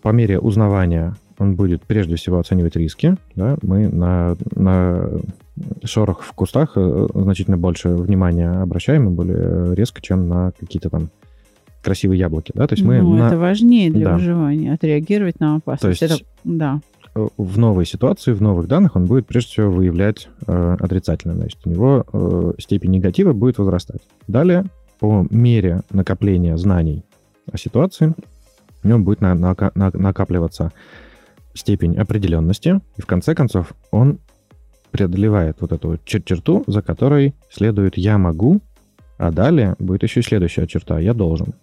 По 0.02 0.10
мере 0.10 0.40
узнавания 0.40 1.16
он 1.39 1.56
будет 1.56 1.84
прежде 1.84 2.15
всего 2.15 2.39
оценивать 2.39 2.76
риски. 2.76 3.15
Да? 3.36 3.58
Мы 3.62 3.88
на, 3.88 4.36
на 4.56 5.10
шорох 5.84 6.21
в 6.21 6.34
кустах 6.34 6.73
э, 6.76 7.08
значительно 7.13 7.58
больше 7.58 7.89
внимания 7.89 8.50
обращаем, 8.50 9.08
и 9.08 9.12
более 9.12 9.76
резко, 9.76 10.02
чем 10.02 10.28
на 10.28 10.52
какие-то 10.60 10.89
там 10.89 11.10
красивые 11.84 12.19
яблоки. 12.19 12.52
Да? 12.56 12.67
То 12.67 12.73
есть 12.73 12.84
мы 12.84 13.02
ну, 13.02 13.15
на- 13.15 13.28
это 13.28 13.38
важнее 13.38 13.91
для 13.91 14.06
Да. 14.06 14.13
выживания, 14.15 14.73
отреагировать 14.73 15.39
на 15.39 15.56
опасность. 15.58 16.00
То 16.00 16.06
есть- 16.06 16.21
Это- 16.21 16.30
да. 16.43 16.82
э, 17.15 17.28
в 17.38 17.58
новой 17.60 17.86
ситуации, 17.86 18.34
в 18.34 18.41
новых 18.41 18.67
данных 18.67 18.95
он 18.95 19.06
будет 19.06 19.28
прежде 19.28 19.52
всего 19.52 19.71
выявлять 19.71 20.28
э, 20.47 20.78
отрицательно. 20.80 21.36
Значит, 21.36 21.60
у 21.65 21.69
него 21.69 22.06
э, 22.12 22.54
степень 22.60 22.91
негатива 22.91 23.34
будет 23.34 23.58
возрастать. 23.60 24.02
Далее, 24.28 24.65
по 25.00 25.26
мере 25.30 25.82
накопления 25.91 26.58
знаний 26.58 27.04
о 27.52 27.58
ситуации, 27.58 28.13
у 28.84 28.88
него 28.88 29.00
будет 29.00 29.21
на- 29.21 29.36
нака- 29.36 29.71
на- 29.76 29.91
накапливаться 29.93 30.71
степень 31.58 31.98
определенности, 31.98 32.80
и 32.98 33.02
в 33.02 33.06
конце 33.06 33.36
концов 33.36 33.74
он 33.91 34.20
преодолевает 34.91 35.58
вот 35.60 35.72
эту 35.72 35.93
чер- 36.06 36.24
черту, 36.24 36.63
за 36.67 36.82
которой 36.82 37.36
следует 37.52 37.98
«я 37.98 38.17
могу», 38.17 38.62
а 39.17 39.32
далее 39.32 39.76
будет 39.80 40.04
еще 40.04 40.22
и 40.22 40.24
следующая 40.24 40.67
черта 40.67 41.00
«я 41.00 41.13
должен». 41.13 41.54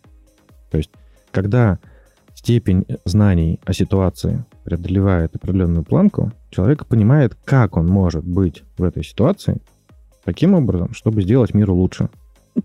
То 0.70 0.78
есть, 0.78 0.90
когда 1.30 1.78
степень 2.34 2.84
знаний 3.04 3.60
о 3.64 3.72
ситуации 3.72 4.44
преодолевает 4.64 5.34
определенную 5.36 5.84
планку, 5.84 6.32
человек 6.50 6.86
понимает, 6.86 7.34
как 7.44 7.76
он 7.76 7.86
может 7.86 8.24
быть 8.24 8.62
в 8.76 8.82
этой 8.82 9.04
ситуации 9.04 9.60
таким 10.24 10.54
образом, 10.54 10.94
чтобы 10.94 11.22
сделать 11.22 11.54
миру 11.54 11.74
лучше. 11.74 12.08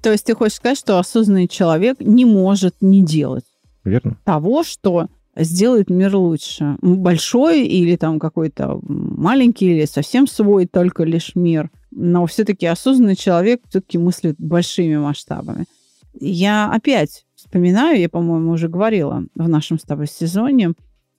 То 0.01 0.11
есть 0.11 0.25
ты 0.25 0.35
хочешь 0.35 0.57
сказать, 0.57 0.77
что 0.77 0.99
осознанный 0.99 1.47
человек 1.47 1.99
не 1.99 2.25
может 2.25 2.75
не 2.81 3.03
делать 3.03 3.45
Верно? 3.83 4.17
того, 4.23 4.63
что 4.63 5.07
сделает 5.35 5.89
мир 5.89 6.15
лучше. 6.15 6.77
Большой 6.81 7.65
или 7.65 7.95
там 7.95 8.19
какой-то 8.19 8.79
маленький 8.83 9.67
или 9.67 9.85
совсем 9.85 10.27
свой 10.27 10.65
только 10.65 11.03
лишь 11.03 11.35
мир. 11.35 11.69
Но 11.91 12.25
все-таки 12.25 12.65
осознанный 12.65 13.15
человек 13.15 13.61
все-таки 13.69 13.97
мыслит 13.97 14.35
большими 14.37 14.97
масштабами. 14.97 15.65
Я 16.19 16.71
опять 16.71 17.25
вспоминаю, 17.35 17.99
я, 17.99 18.09
по-моему, 18.09 18.51
уже 18.51 18.67
говорила 18.67 19.23
в 19.35 19.47
нашем 19.47 19.79
с 19.79 19.83
тобой 19.83 20.07
сезоне, 20.07 20.73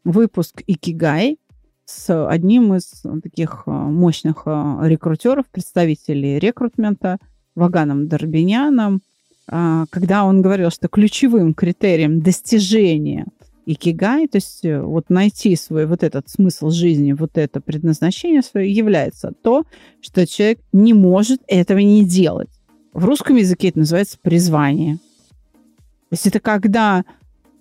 выпуск 0.04 0.62
«Икигай» 0.66 1.38
с 1.84 2.28
одним 2.28 2.74
из 2.74 3.02
таких 3.22 3.64
а, 3.66 3.70
мощных 3.70 4.42
а, 4.46 4.80
рекрутеров, 4.82 5.46
представителей 5.50 6.38
рекрутмента, 6.38 7.18
Ваганом 7.56 8.06
Дорбиняном, 8.06 9.00
а, 9.48 9.86
когда 9.90 10.24
он 10.24 10.40
говорил, 10.40 10.70
что 10.70 10.88
ключевым 10.88 11.52
критерием 11.54 12.20
достижения 12.20 13.26
икигай, 13.72 14.26
то 14.26 14.36
есть 14.36 14.64
э, 14.64 14.80
вот 14.80 15.10
найти 15.10 15.54
свой 15.56 15.86
вот 15.86 16.02
этот 16.02 16.28
смысл 16.28 16.70
жизни, 16.70 17.12
вот 17.12 17.38
это 17.38 17.60
предназначение 17.60 18.42
свое, 18.42 18.70
является 18.70 19.32
то, 19.42 19.64
что 20.00 20.26
человек 20.26 20.60
не 20.72 20.92
может 20.92 21.40
этого 21.46 21.78
не 21.78 22.04
делать. 22.04 22.50
В 22.92 23.04
русском 23.04 23.36
языке 23.36 23.68
это 23.68 23.80
называется 23.80 24.18
призвание. 24.20 24.96
То 24.96 26.14
есть 26.14 26.26
это 26.26 26.40
когда 26.40 27.04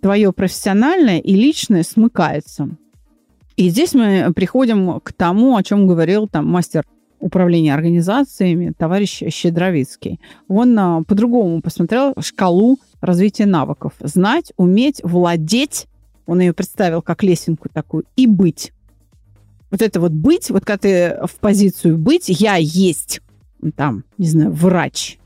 твое 0.01 0.33
профессиональное 0.33 1.19
и 1.19 1.35
личное 1.35 1.83
смыкается. 1.83 2.69
И 3.55 3.69
здесь 3.69 3.93
мы 3.93 4.31
приходим 4.33 4.99
к 5.01 5.13
тому, 5.13 5.57
о 5.57 5.63
чем 5.63 5.85
говорил 5.85 6.27
там 6.27 6.47
мастер 6.47 6.85
управления 7.19 7.73
организациями 7.73 8.73
товарищ 8.75 9.21
Щедровицкий. 9.29 10.21
Он 10.47 10.79
а, 10.79 11.03
по-другому 11.03 11.61
посмотрел 11.61 12.13
шкалу 12.21 12.79
развития 13.01 13.45
навыков. 13.45 13.93
Знать, 13.99 14.53
уметь, 14.55 15.01
владеть. 15.03 15.88
Он 16.29 16.39
ее 16.39 16.53
представил 16.53 17.01
как 17.01 17.23
лесенку 17.23 17.69
такую. 17.69 18.05
И 18.15 18.27
быть. 18.27 18.71
Вот 19.71 19.81
это 19.81 19.99
вот 19.99 20.11
быть, 20.11 20.49
вот 20.49 20.65
когда 20.65 20.77
ты 20.77 21.27
в 21.27 21.35
позицию 21.35 21.97
быть, 21.97 22.25
я 22.27 22.55
есть, 22.55 23.21
там, 23.75 24.03
не 24.17 24.27
знаю, 24.27 24.51
врач, 24.51 25.19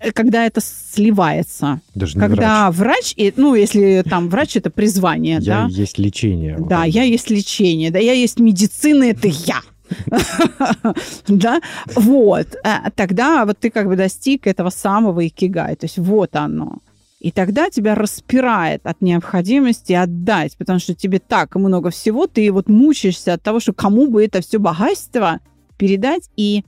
Э, 0.00 0.12
когда 0.12 0.46
это 0.46 0.60
сливается. 0.60 1.80
Даже 1.94 2.18
когда 2.18 2.70
врач, 2.70 3.14
и, 3.16 3.32
ну, 3.36 3.54
если 3.54 4.02
там 4.08 4.28
врач 4.28 4.56
это 4.56 4.70
призвание, 4.70 5.36
врач. 5.36 5.46
Я 5.46 5.62
да. 5.62 5.68
есть 5.68 5.98
лечение. 5.98 6.56
Да, 6.58 6.84
я 6.84 7.02
есть 7.02 7.30
лечение, 7.30 7.90
да, 7.90 7.98
я 7.98 8.12
есть 8.12 8.38
медицина, 8.38 9.04
это 9.04 9.28
я. 9.28 9.60
Да, 11.28 11.60
вот. 11.94 12.46
А 12.62 12.90
тогда 12.90 13.46
вот 13.46 13.58
ты 13.58 13.70
как 13.70 13.86
бы 13.86 13.96
достиг 13.96 14.46
этого 14.46 14.70
самого 14.70 15.26
икигай, 15.26 15.76
то 15.76 15.86
есть 15.86 15.98
вот 15.98 16.36
оно. 16.36 16.80
И 17.20 17.32
тогда 17.32 17.68
тебя 17.68 17.96
распирает 17.96 18.86
от 18.86 19.00
необходимости 19.00 19.92
отдать, 19.92 20.56
потому 20.56 20.78
что 20.78 20.94
тебе 20.94 21.18
так 21.18 21.56
много 21.56 21.90
всего, 21.90 22.28
ты 22.28 22.52
вот 22.52 22.68
мучаешься 22.68 23.34
от 23.34 23.42
того, 23.42 23.58
что 23.58 23.72
кому 23.72 24.06
бы 24.06 24.24
это 24.24 24.40
все 24.40 24.58
богатство 24.58 25.40
передать, 25.78 26.30
и 26.36 26.64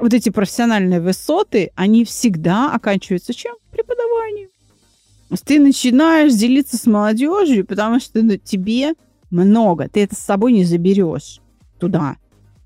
вот 0.00 0.14
эти 0.14 0.30
профессиональные 0.30 1.00
высоты, 1.00 1.72
они 1.74 2.04
всегда 2.04 2.72
оканчиваются 2.72 3.34
чем? 3.34 3.56
Преподаванием. 3.70 4.48
Ты 5.44 5.58
начинаешь 5.60 6.32
делиться 6.34 6.76
с 6.78 6.86
молодежью, 6.86 7.66
потому 7.66 8.00
что 8.00 8.22
ну, 8.22 8.36
тебе 8.36 8.94
много. 9.30 9.88
Ты 9.88 10.04
это 10.04 10.14
с 10.14 10.20
собой 10.20 10.52
не 10.52 10.64
заберешь 10.64 11.40
туда, 11.78 12.16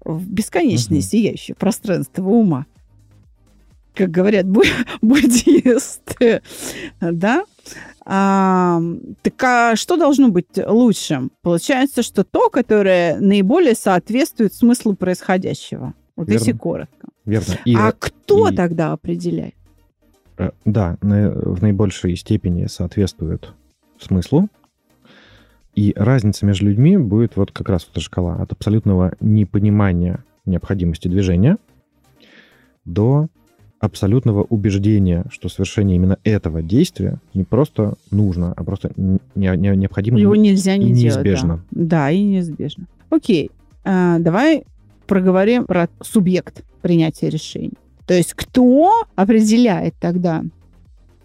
в 0.04 0.28
бесконечное 0.28 0.98
угу. 0.98 1.06
сияющее 1.06 1.54
пространство 1.54 2.22
ума. 2.22 2.66
Как 4.00 4.10
говорят 4.10 4.46
буддисты. 5.02 6.40
Да? 7.02 7.44
А, 8.06 8.80
так 9.20 9.44
а 9.44 9.76
что 9.76 9.98
должно 9.98 10.30
быть 10.30 10.46
лучшим? 10.56 11.30
Получается, 11.42 12.02
что 12.02 12.24
то, 12.24 12.48
которое 12.48 13.20
наиболее 13.20 13.74
соответствует 13.74 14.54
смыслу 14.54 14.94
происходящего. 14.94 15.92
Вот 16.16 16.28
Верно. 16.28 16.38
если 16.38 16.52
коротко. 16.52 17.08
Верно. 17.26 17.58
И, 17.66 17.74
а 17.76 17.92
кто 17.92 18.48
и, 18.48 18.56
тогда 18.56 18.92
определяет? 18.92 19.54
Э, 20.38 20.52
да, 20.64 20.96
в 21.02 21.60
наибольшей 21.60 22.16
степени 22.16 22.68
соответствует 22.68 23.52
смыслу. 23.98 24.48
И 25.74 25.92
разница 25.94 26.46
между 26.46 26.64
людьми 26.64 26.96
будет 26.96 27.36
вот 27.36 27.52
как 27.52 27.68
раз 27.68 27.86
эта 27.90 28.00
шкала 28.00 28.36
от 28.36 28.50
абсолютного 28.50 29.12
непонимания 29.20 30.24
необходимости 30.46 31.06
движения 31.06 31.58
до 32.86 33.28
абсолютного 33.80 34.44
убеждения, 34.44 35.24
что 35.30 35.48
совершение 35.48 35.96
именно 35.96 36.18
этого 36.22 36.62
действия 36.62 37.18
не 37.34 37.44
просто 37.44 37.94
нужно, 38.10 38.52
а 38.56 38.62
просто 38.62 38.92
не, 38.96 39.18
не, 39.34 39.76
необходимо 39.76 40.18
Его 40.18 40.36
нельзя 40.36 40.76
не 40.76 40.90
и 40.90 40.92
делать, 40.92 41.16
неизбежно. 41.16 41.64
Да. 41.70 41.84
да, 41.84 42.10
и 42.10 42.22
неизбежно. 42.22 42.84
Окей, 43.08 43.50
а, 43.82 44.18
давай 44.18 44.64
проговорим 45.06 45.64
про 45.64 45.88
субъект 46.02 46.62
принятия 46.82 47.30
решений. 47.30 47.72
То 48.06 48.14
есть 48.14 48.34
кто 48.34 49.04
определяет 49.16 49.94
тогда? 49.98 50.44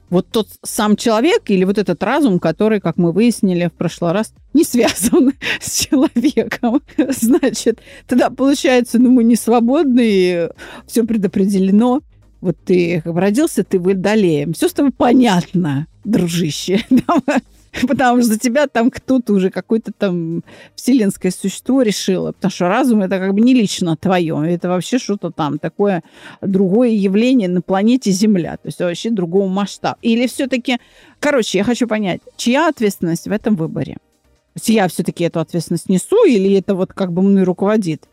Вот 0.10 0.28
тот 0.30 0.48
сам 0.64 0.96
человек 0.96 1.50
или 1.50 1.64
вот 1.66 1.78
этот 1.78 2.02
разум, 2.04 2.40
который, 2.40 2.80
как 2.80 2.98
мы 2.98 3.12
выяснили 3.12 3.68
в 3.68 3.74
прошлый 3.74 4.14
раз, 4.14 4.34
не 4.54 4.64
связан 4.64 5.34
с 5.60 5.86
человеком. 5.86 6.82
Значит, 7.10 7.80
тогда 8.08 8.30
получается, 8.30 8.98
ну 9.00 9.12
мы 9.12 9.24
не 9.24 9.36
свободны, 9.36 10.50
все 10.88 11.04
предопределено. 11.04 12.02
Вот 12.42 12.58
ты 12.64 13.02
родился, 13.06 13.64
ты 13.64 13.80
водолеем. 13.80 14.54
Все 14.54 14.68
с 14.70 14.74
тобой 14.74 14.92
понятно, 14.92 15.88
дружище. 16.04 16.82
потому 17.88 18.22
что 18.22 18.34
за 18.34 18.40
тебя 18.40 18.68
там 18.68 18.90
кто-то 18.90 19.34
уже 19.34 19.50
какое-то 19.50 19.92
там 19.92 20.44
вселенское 20.76 21.32
существо 21.32 21.82
решило, 21.82 22.32
потому 22.32 22.52
что 22.52 22.68
разум 22.68 23.02
это 23.02 23.20
как 23.20 23.34
бы 23.34 23.42
не 23.42 23.54
лично 23.54 23.96
твое, 23.98 24.54
это 24.54 24.70
вообще 24.70 24.98
что-то 24.98 25.32
там 25.32 25.60
такое 25.60 26.04
другое 26.42 26.90
явление 26.90 27.50
на 27.50 27.62
планете 27.62 28.12
Земля, 28.12 28.58
то 28.58 28.68
есть 28.68 28.80
вообще 28.80 29.10
другого 29.10 29.48
масштаба. 29.48 29.98
Или 30.02 30.28
все-таки, 30.28 30.78
короче, 31.20 31.58
я 31.60 31.64
хочу 31.64 31.88
понять, 31.88 32.22
чья 32.38 32.70
ответственность 32.70 33.28
в 33.28 33.32
этом 33.32 33.56
выборе? 33.56 33.98
Я 34.66 34.88
все-таки 34.88 35.26
эту 35.26 35.42
ответственность 35.42 35.90
несу 35.90 36.24
или 36.26 36.58
это 36.58 36.76
вот 36.76 36.94
как 36.94 37.12
бы 37.12 37.22
мной 37.22 37.44
руководит 37.44 38.08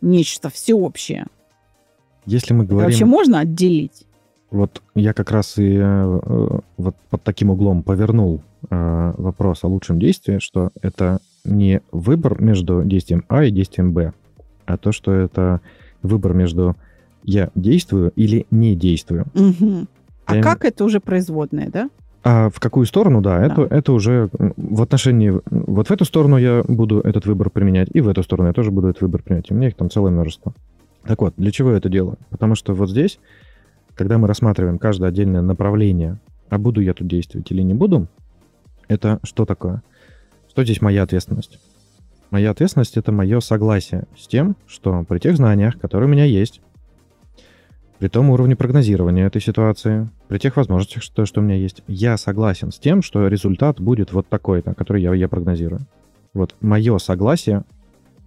нечто 0.00 0.48
всеобщее? 0.48 1.26
Если 2.28 2.54
мы 2.54 2.64
говорим... 2.64 2.90
вообще 2.90 3.04
можно 3.04 3.40
отделить? 3.40 4.06
Вот 4.50 4.82
я 4.94 5.12
как 5.12 5.30
раз 5.30 5.58
и 5.58 5.76
э, 5.76 6.20
вот 6.76 6.96
под 7.10 7.22
таким 7.22 7.50
углом 7.50 7.82
повернул 7.82 8.42
э, 8.70 9.14
вопрос 9.16 9.64
о 9.64 9.68
лучшем 9.68 9.98
действии, 9.98 10.38
что 10.38 10.70
это 10.80 11.18
не 11.44 11.80
выбор 11.92 12.40
между 12.40 12.82
действием 12.82 13.24
А 13.28 13.44
и 13.44 13.50
действием 13.50 13.92
Б, 13.92 14.12
а 14.66 14.76
то, 14.76 14.92
что 14.92 15.12
это 15.12 15.60
выбор 16.02 16.34
между 16.34 16.76
я 17.24 17.50
действую 17.54 18.12
или 18.16 18.46
не 18.50 18.74
действую. 18.74 19.26
Угу. 19.34 19.86
А 20.26 20.36
я... 20.36 20.42
как 20.42 20.64
это 20.64 20.84
уже 20.84 21.00
производное, 21.00 21.68
да? 21.68 21.90
А 22.24 22.50
в 22.50 22.60
какую 22.60 22.86
сторону, 22.86 23.20
да, 23.20 23.38
да. 23.38 23.46
Это, 23.46 23.62
это 23.74 23.92
уже 23.92 24.28
в 24.32 24.82
отношении... 24.82 25.32
Вот 25.50 25.88
в 25.88 25.90
эту 25.90 26.04
сторону 26.04 26.36
я 26.36 26.62
буду 26.66 27.00
этот 27.00 27.26
выбор 27.26 27.48
применять, 27.50 27.88
и 27.92 28.00
в 28.00 28.08
эту 28.08 28.22
сторону 28.22 28.48
я 28.48 28.54
тоже 28.54 28.70
буду 28.70 28.88
этот 28.88 29.02
выбор 29.02 29.22
применять. 29.22 29.50
У 29.50 29.54
меня 29.54 29.68
их 29.68 29.76
там 29.76 29.88
целое 29.88 30.10
множество. 30.10 30.52
Так 31.08 31.22
вот, 31.22 31.32
для 31.38 31.50
чего 31.50 31.70
я 31.70 31.78
это 31.78 31.88
делаю? 31.88 32.18
Потому 32.28 32.54
что 32.54 32.74
вот 32.74 32.90
здесь, 32.90 33.18
когда 33.94 34.18
мы 34.18 34.28
рассматриваем 34.28 34.78
каждое 34.78 35.08
отдельное 35.08 35.40
направление, 35.40 36.20
а 36.50 36.58
буду 36.58 36.82
я 36.82 36.92
тут 36.92 37.06
действовать 37.06 37.50
или 37.50 37.62
не 37.62 37.72
буду, 37.72 38.08
это 38.88 39.18
что 39.22 39.46
такое? 39.46 39.82
Что 40.50 40.64
здесь 40.64 40.82
моя 40.82 41.04
ответственность? 41.04 41.60
Моя 42.30 42.50
ответственность— 42.50 42.96
это 42.98 43.10
мое 43.10 43.40
согласие 43.40 44.04
с 44.18 44.26
тем, 44.26 44.54
что 44.66 45.02
при 45.08 45.18
тех 45.18 45.38
знаниях, 45.38 45.80
которые 45.80 46.10
у 46.10 46.12
меня 46.12 46.24
есть, 46.24 46.60
при 47.98 48.08
том 48.08 48.28
уровне 48.28 48.54
прогнозирования 48.54 49.26
этой 49.26 49.40
ситуации, 49.40 50.10
при 50.28 50.36
тех 50.36 50.58
возможностях, 50.58 51.02
что, 51.02 51.24
что 51.24 51.40
у 51.40 51.42
меня 51.42 51.54
есть, 51.54 51.82
я 51.86 52.18
согласен 52.18 52.70
с 52.70 52.78
тем, 52.78 53.00
что 53.00 53.26
результат 53.28 53.80
будет 53.80 54.12
вот 54.12 54.28
такой-то, 54.28 54.74
который 54.74 55.00
я, 55.00 55.14
я 55.14 55.26
прогнозирую. 55.26 55.80
Вот 56.34 56.54
мое 56.60 56.98
согласие 56.98 57.64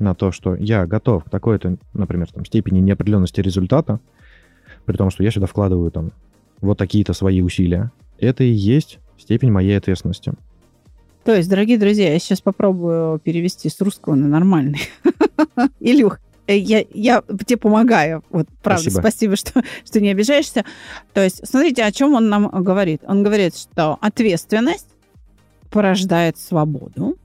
на 0.01 0.15
то, 0.15 0.31
что 0.31 0.55
я 0.55 0.85
готов 0.85 1.25
к 1.25 1.29
такой-то, 1.29 1.77
например, 1.93 2.29
там, 2.31 2.45
степени 2.45 2.79
неопределенности 2.79 3.41
результата, 3.41 3.99
при 4.85 4.97
том, 4.97 5.09
что 5.09 5.23
я 5.23 5.31
сюда 5.31 5.45
вкладываю 5.47 5.91
там 5.91 6.11
вот 6.59 6.77
такие-то 6.77 7.13
свои 7.13 7.41
усилия, 7.41 7.91
это 8.19 8.43
и 8.43 8.51
есть 8.51 8.99
степень 9.17 9.51
моей 9.51 9.77
ответственности. 9.77 10.33
То 11.23 11.35
есть, 11.35 11.49
дорогие 11.49 11.77
друзья, 11.77 12.11
я 12.11 12.19
сейчас 12.19 12.41
попробую 12.41 13.19
перевести 13.19 13.69
с 13.69 13.79
русского 13.79 14.15
на 14.15 14.27
нормальный. 14.27 14.81
Илюх, 15.79 16.19
э, 16.47 16.57
я, 16.57 16.83
я 16.93 17.23
тебе 17.45 17.57
помогаю. 17.57 18.23
Вот, 18.31 18.47
правда, 18.63 18.89
спасибо, 18.89 19.01
спасибо 19.01 19.35
что, 19.35 19.63
что 19.85 20.01
не 20.01 20.09
обижаешься. 20.09 20.65
То 21.13 21.23
есть, 21.23 21.47
смотрите, 21.47 21.83
о 21.83 21.91
чем 21.91 22.15
он 22.15 22.29
нам 22.29 22.49
говорит. 22.49 23.01
Он 23.05 23.21
говорит, 23.21 23.55
что 23.55 23.99
ответственность 24.01 24.87
порождает 25.69 26.37
свободу 26.37 27.17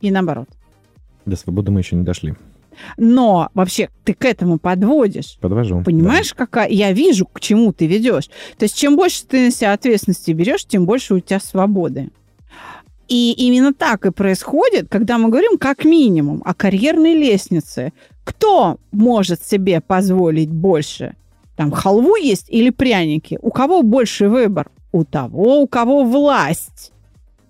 и 0.00 0.10
наоборот. 0.10 0.48
До 1.26 1.36
свободы 1.36 1.70
мы 1.70 1.80
еще 1.80 1.96
не 1.96 2.04
дошли. 2.04 2.34
Но 2.96 3.50
вообще 3.54 3.88
ты 4.04 4.14
к 4.14 4.24
этому 4.24 4.58
подводишь. 4.58 5.38
Подвожу. 5.40 5.82
Понимаешь, 5.84 6.30
да. 6.30 6.36
какая? 6.36 6.68
Я 6.68 6.92
вижу, 6.92 7.26
к 7.26 7.40
чему 7.40 7.72
ты 7.72 7.86
ведешь. 7.86 8.26
То 8.58 8.64
есть 8.64 8.76
чем 8.76 8.96
больше 8.96 9.24
ты 9.26 9.46
на 9.46 9.50
себя 9.50 9.72
ответственности 9.72 10.32
берешь, 10.32 10.64
тем 10.64 10.86
больше 10.86 11.14
у 11.14 11.20
тебя 11.20 11.40
свободы. 11.40 12.10
И 13.08 13.32
именно 13.32 13.74
так 13.74 14.06
и 14.06 14.10
происходит, 14.10 14.88
когда 14.88 15.18
мы 15.18 15.28
говорим 15.28 15.58
как 15.58 15.84
минимум 15.84 16.42
о 16.44 16.54
карьерной 16.54 17.14
лестнице. 17.14 17.92
Кто 18.24 18.78
может 18.92 19.44
себе 19.44 19.80
позволить 19.80 20.50
больше? 20.50 21.14
Там 21.56 21.70
халву 21.70 22.16
есть 22.16 22.46
или 22.48 22.70
пряники? 22.70 23.38
У 23.42 23.50
кого 23.50 23.82
больше 23.82 24.28
выбор? 24.28 24.70
У 24.92 25.04
того, 25.04 25.60
у 25.60 25.66
кого 25.68 26.04
власть. 26.04 26.92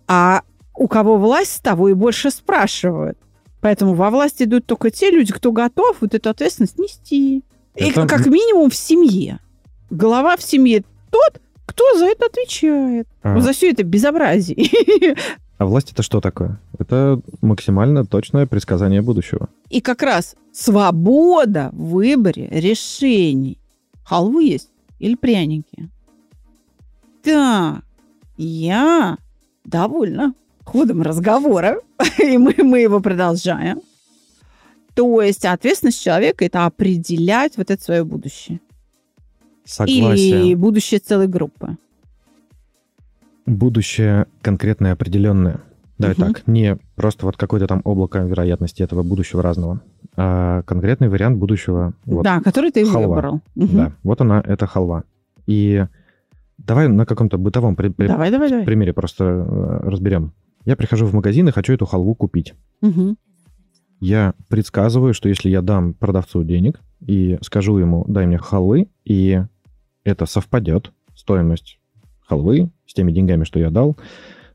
А 0.09 0.43
у 0.75 0.89
кого 0.89 1.17
власть, 1.17 1.63
того 1.63 1.89
и 1.89 1.95
больше 1.95 2.31
спрашивают. 2.31 3.17
Поэтому 3.65 3.95
во 3.95 4.11
власть 4.11 4.43
идут 4.43 4.67
только 4.67 4.91
те 4.91 5.11
люди, 5.11 5.33
кто 5.33 5.51
готов 5.51 5.97
вот 6.03 6.13
эту 6.13 6.29
ответственность 6.29 6.79
нести. 6.79 7.43
Это... 7.75 8.03
И 8.03 8.07
как 8.07 8.27
минимум 8.27 8.69
в 8.69 8.75
семье. 8.75 9.39
Голова 9.89 10.37
в 10.37 10.43
семье 10.43 10.85
тот, 11.11 11.41
кто 11.65 11.99
за 11.99 12.05
это 12.05 12.27
отвечает. 12.27 13.09
А. 13.23 13.41
За 13.41 13.55
все 13.55 13.71
это 13.71 13.83
безобразие. 13.83 14.69
А 15.57 15.65
власть 15.67 15.93
это 15.93 16.03
что 16.03 16.21
такое? 16.21 16.61
Это 16.79 17.21
максимально 17.41 18.05
точное 18.05 18.45
предсказание 18.45 19.01
будущего. 19.01 19.49
И 19.71 19.81
как 19.81 20.03
раз 20.03 20.35
свобода 20.53 21.71
в 21.73 21.93
выборе 21.93 22.49
решений. 22.51 23.59
Халву 24.05 24.41
есть 24.41 24.69
или 24.99 25.15
пряники? 25.15 25.89
Да, 27.25 27.81
я 28.37 29.17
довольна 29.65 30.35
ходом 30.65 31.03
разговора, 31.03 31.81
и 32.23 32.37
мы, 32.39 32.55
мы 32.59 32.81
его 32.81 33.01
продолжаем. 33.01 33.81
То 34.95 35.21
есть 35.23 35.45
ответственность 35.45 36.03
человека– 36.03 36.45
это 36.47 36.67
определять 36.67 37.57
вот 37.57 37.71
это 37.71 37.83
свое 37.83 38.05
будущее. 38.05 38.61
Согласие. 39.65 40.47
Или 40.47 40.55
будущее 40.55 41.01
целой 41.01 41.27
группы. 41.27 41.77
Будущее 43.47 44.27
конкретное, 44.41 44.93
определенное. 44.93 45.61
Давай 45.99 46.17
Мгм. 46.17 46.27
так, 46.35 46.47
не 46.47 46.77
просто 46.97 47.27
вот 47.27 47.37
какое-то 47.37 47.67
там 47.67 47.81
облако 47.85 48.19
вероятности 48.21 48.83
этого 48.83 49.03
будущего 49.03 49.43
разного, 49.43 49.81
а 50.17 50.63
конкретный 50.63 51.09
вариант 51.09 51.39
будущего. 51.39 51.93
Вот, 52.05 52.25
Да, 52.25 52.41
который 52.41 52.73
ты 52.73 52.85
халва. 52.85 53.07
выбрал. 53.15 53.41
Мгм. 53.55 53.77
Да, 53.77 53.93
вот 54.03 54.21
она, 54.21 54.43
это 54.45 54.67
халва. 54.67 55.05
И 55.47 55.85
давай 56.59 56.89
на 56.89 57.07
каком-то 57.07 57.37
бытовом 57.39 57.77
при- 57.77 57.91
при- 57.91 58.09
Давай, 58.09 58.31
давай, 58.31 58.49
давай. 58.49 58.65
примере 58.65 58.93
просто 58.93 59.25
э, 59.25 59.89
разберем. 59.89 60.33
Я 60.65 60.77
прихожу 60.77 61.07
в 61.07 61.15
магазин 61.15 61.49
и 61.49 61.53
хочу 61.53 61.73
эту 61.73 61.87
халву 61.87 62.15
купить. 62.15 62.55
Мгм. 62.81 63.17
Я 64.01 64.35
предсказываю, 64.49 65.15
что 65.15 65.29
если 65.29 65.49
я 65.49 65.63
дам 65.63 65.95
продавцу 65.95 66.45
денег 66.45 66.81
и 67.07 67.39
скажу 67.43 67.79
ему, 67.79 68.05
дай 68.09 68.27
мне 68.27 68.39
халвы, 68.39 68.89
и 69.05 69.43
это 70.05 70.27
совпадет, 70.27 70.93
стоимость 71.15 71.79
халвы 72.27 72.71
с 72.87 72.95
теми 72.95 73.13
деньгами, 73.13 73.45
что 73.45 73.59
я 73.59 73.71
дал, 73.71 73.97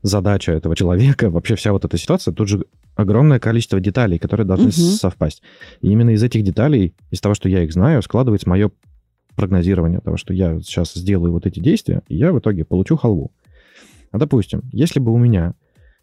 задача 0.02 0.52
этого 0.52 0.76
человека, 0.76 1.30
вообще 1.30 1.54
вся 1.56 1.72
вот 1.72 1.84
эта 1.84 1.96
ситуация, 1.96 2.32
тут 2.32 2.48
же 2.48 2.64
огромное 2.96 3.38
количество 3.38 3.80
деталей, 3.80 4.18
которые 4.18 4.46
должны 4.46 4.66
Мгм. 4.66 4.72
совпасть. 4.72 5.42
И 5.80 5.88
именно 5.88 6.10
из 6.10 6.22
этих 6.22 6.42
деталей, 6.42 6.94
из 7.10 7.20
того, 7.20 7.34
что 7.34 7.48
я 7.48 7.62
их 7.64 7.72
знаю, 7.72 8.02
складывается 8.02 8.48
мое 8.48 8.70
прогнозирование 9.36 10.00
того, 10.00 10.16
что 10.16 10.34
я 10.34 10.60
сейчас 10.60 10.92
сделаю 10.94 11.32
вот 11.32 11.46
эти 11.46 11.60
действия, 11.60 12.02
и 12.08 12.16
я 12.16 12.32
в 12.32 12.38
итоге 12.38 12.64
получу 12.64 12.96
халву. 12.96 13.32
А 14.10 14.18
допустим, 14.18 14.62
если 14.72 15.00
бы 15.00 15.12
у 15.12 15.18
меня 15.18 15.54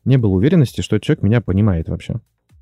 не 0.08 0.18
было 0.18 0.32
уверенности, 0.32 0.82
что 0.82 1.00
человек 1.00 1.24
меня 1.24 1.42
понимает 1.42 1.90
вообще. 1.90 2.16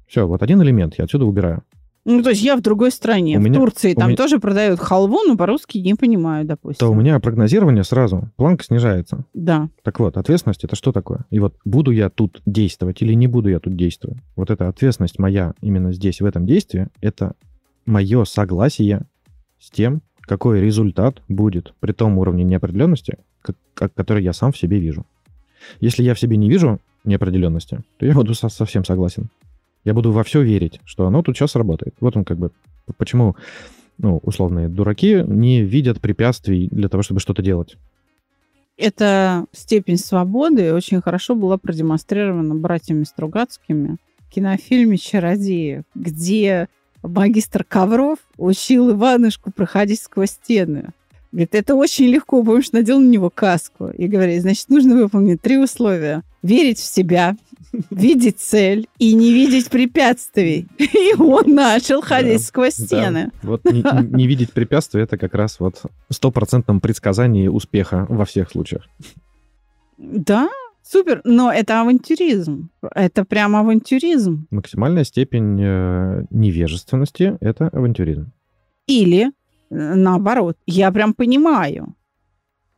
Все, 0.07 0.27
вот 0.27 0.43
один 0.43 0.61
элемент 0.61 0.95
я 0.97 1.05
отсюда 1.05 1.25
убираю. 1.25 1.63
Ну, 2.07 2.21
то 2.21 2.29
есть 2.29 2.43
я 2.43 2.55
в 2.55 2.61
другой 2.61 2.91
стране, 2.91 3.37
У 3.37 3.41
в 3.41 3.43
меня- 3.43 3.59
Турции, 3.59 3.93
там 3.95 4.09
меня- 4.09 4.17
тоже 4.17 4.37
продают 4.39 4.79
халву, 4.79 5.23
но 5.27 5.35
по-русски 5.35 5.79
не 5.79 5.95
понимаю, 5.95 6.45
допустим. 6.45 6.77
То 6.85 6.91
у 6.91 6.95
меня 6.95 7.19
прогнозирование 7.19 7.83
сразу, 7.83 8.29
планка 8.35 8.63
снижается. 8.63 9.25
Да. 9.33 9.69
Так 9.81 9.99
вот, 9.99 10.15
ответственность 10.17 10.63
это 10.63 10.75
что 10.75 10.91
такое? 10.91 11.25
И 11.31 11.39
вот 11.39 11.55
буду 11.65 11.89
я 11.89 12.09
тут 12.11 12.41
действовать 12.45 13.01
или 13.01 13.13
не 13.13 13.25
буду 13.25 13.49
я 13.49 13.59
тут 13.59 13.75
действовать? 13.75 14.19
Вот 14.35 14.51
эта 14.51 14.67
ответственность 14.67 15.17
моя 15.17 15.55
именно 15.61 15.91
здесь, 15.93 16.21
в 16.21 16.25
этом 16.25 16.45
действии, 16.45 16.89
это 17.01 17.33
мое 17.87 18.23
согласие 18.25 19.07
с 19.59 19.71
тем, 19.71 20.03
какой 20.21 20.59
результат 20.61 21.23
будет 21.27 21.73
при 21.79 21.91
том 21.91 22.19
уровне 22.19 22.43
неопределенности, 22.43 23.17
как- 23.41 23.57
как- 23.73 23.93
который 23.95 24.23
я 24.23 24.33
сам 24.33 24.51
в 24.51 24.57
себе 24.59 24.79
вижу. 24.79 25.07
Если 25.79 26.03
я 26.03 26.13
в 26.13 26.19
себе 26.19 26.37
не 26.37 26.49
вижу 26.51 26.79
неопределенности, 27.05 27.81
то 27.97 28.05
я 28.05 28.13
буду 28.13 28.33
со- 28.33 28.49
совсем 28.49 28.83
согласен. 28.85 29.29
Я 29.83 29.93
буду 29.93 30.11
во 30.11 30.23
все 30.23 30.41
верить, 30.41 30.79
что 30.85 31.05
оно 31.05 31.21
тут 31.21 31.37
сейчас 31.37 31.55
работает. 31.55 31.95
Вот 31.99 32.17
он 32.17 32.25
как 32.25 32.37
бы... 32.37 32.51
Почему, 32.97 33.35
ну, 33.97 34.17
условные 34.23 34.67
дураки 34.67 35.23
не 35.25 35.61
видят 35.61 36.01
препятствий 36.01 36.67
для 36.71 36.89
того, 36.89 37.03
чтобы 37.03 37.19
что-то 37.19 37.41
делать. 37.41 37.77
Эта 38.77 39.45
степень 39.53 39.97
свободы 39.97 40.73
очень 40.73 41.01
хорошо 41.01 41.35
была 41.35 41.57
продемонстрирована 41.57 42.55
братьями 42.55 43.03
Стругацкими 43.03 43.97
в 44.19 44.29
кинофильме 44.29 44.97
«Чародеи», 44.97 45.83
где 45.93 46.67
магистр 47.01 47.63
Ковров 47.63 48.19
учил 48.37 48.91
Иванушку 48.91 49.51
проходить 49.51 50.01
сквозь 50.01 50.31
стены. 50.31 50.89
Говорит, 51.35 51.53
это 51.53 51.75
очень 51.75 52.05
легко, 52.05 52.41
помнишь, 52.41 52.71
надел 52.71 52.97
на 52.97 53.09
него 53.09 53.29
каску. 53.29 53.89
И 53.89 54.07
говорит, 54.07 54.41
значит, 54.41 54.69
нужно 54.69 54.95
выполнить 54.95 55.41
три 55.41 55.57
условия. 55.57 56.23
Верить 56.41 56.79
в 56.79 56.85
себя, 56.85 57.35
видеть 57.91 58.39
цель 58.39 58.87
и 58.99 59.13
не 59.13 59.33
видеть 59.33 59.69
препятствий. 59.69 60.65
И 60.79 61.13
он 61.19 61.53
начал 61.53 62.01
ходить 62.01 62.37
Да, 62.37 62.43
сквозь 62.43 62.77
да. 62.77 62.85
стены. 62.85 63.31
Вот 63.43 63.65
не, 63.65 63.83
не- 64.15 64.27
видеть 64.27 64.53
препятствий 64.53 65.01
это 65.01 65.17
как 65.17 65.33
раз 65.33 65.59
вот 65.59 65.83
стопроцентном 66.09 66.79
предсказании 66.79 67.49
успеха 67.49 68.05
во 68.07 68.23
всех 68.23 68.51
случаях. 68.51 68.87
Да, 69.97 70.47
супер, 70.83 71.19
но 71.25 71.51
это 71.51 71.81
авантюризм. 71.81 72.69
Это 72.93 73.25
прям 73.25 73.57
авантюризм. 73.57 74.47
Максимальная 74.51 75.03
степень 75.03 75.59
э, 75.61 76.23
невежественности 76.29 77.37
это 77.41 77.67
авантюризм. 77.67 78.31
Или 78.87 79.31
наоборот, 79.75 80.57
я 80.65 80.91
прям 80.91 81.13
понимаю. 81.13 81.95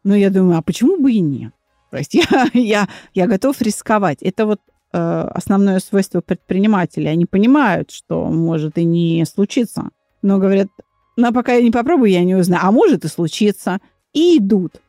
Но 0.03 0.15
я 0.15 0.29
думаю, 0.29 0.57
а 0.57 0.61
почему 0.61 0.97
бы 0.97 1.11
и 1.11 1.19
нет? 1.19 1.53
То 1.91 1.97
есть 1.97 2.13
я, 2.13 2.47
я, 2.53 2.87
я 3.13 3.27
готов 3.27 3.61
рисковать. 3.61 4.21
Это 4.21 4.45
вот 4.45 4.59
э, 4.93 4.97
основное 4.97 5.79
свойство 5.79 6.21
предпринимателей. 6.21 7.07
Они 7.07 7.25
понимают, 7.25 7.91
что 7.91 8.25
может 8.25 8.77
и 8.77 8.85
не 8.85 9.25
случиться. 9.25 9.89
Но 10.21 10.39
говорят, 10.39 10.67
ну, 11.15 11.27
а 11.27 11.31
пока 11.31 11.53
я 11.53 11.63
не 11.63 11.71
попробую, 11.71 12.11
я 12.11 12.23
не 12.23 12.35
узнаю. 12.35 12.61
А 12.63 12.71
может 12.71 13.05
и 13.05 13.07
случится. 13.07 13.79
И 14.13 14.37
идут. 14.37 14.81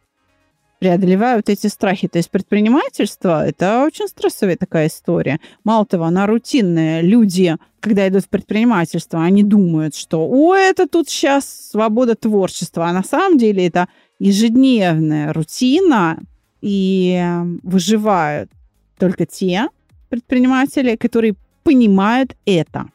Преодолевают 0.79 1.49
эти 1.49 1.67
страхи. 1.67 2.09
То 2.09 2.19
есть 2.19 2.31
предпринимательство– 2.31 3.47
это 3.49 3.85
очень 3.85 4.07
стрессовая 4.09 4.57
такая 4.57 4.87
история. 4.87 5.41
Мало 5.65 5.85
того, 5.87 6.05
она 6.05 6.27
рутинная. 6.27 7.01
Люди, 7.01 7.57
когда 7.81 8.07
идут 8.07 8.25
в 8.25 8.29
предпринимательство, 8.29 9.23
они 9.23 9.43
думают, 9.43 9.95
что 9.95 10.27
«О, 10.29 10.55
это 10.55 10.87
тут 10.87 11.09
сейчас 11.09 11.71
свобода 11.71 12.15
творчества». 12.15 12.87
А 12.87 12.93
на 12.93 13.03
самом 13.03 13.39
деле 13.39 13.67
это 13.67 13.89
ежедневная 14.21 15.33
рутина, 15.33 16.19
и 16.61 17.25
выживают 17.63 18.51
только 18.99 19.27
те 19.27 19.69
предприниматели, 20.09 20.97
которые 20.97 21.35
понимают 21.63 22.37
это. 22.47 22.89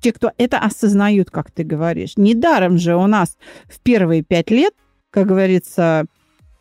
Те, 0.00 0.12
кто 0.12 0.32
это 0.36 0.58
осознают, 0.58 1.30
как 1.30 1.50
ты 1.50 1.62
говоришь. 1.62 2.16
Недаром 2.16 2.76
же 2.76 2.96
у 2.96 3.06
нас 3.06 3.38
в 3.66 3.80
первые 3.80 4.22
пять 4.22 4.50
лет, 4.50 4.74
как 5.10 5.26
говорится, 5.28 6.06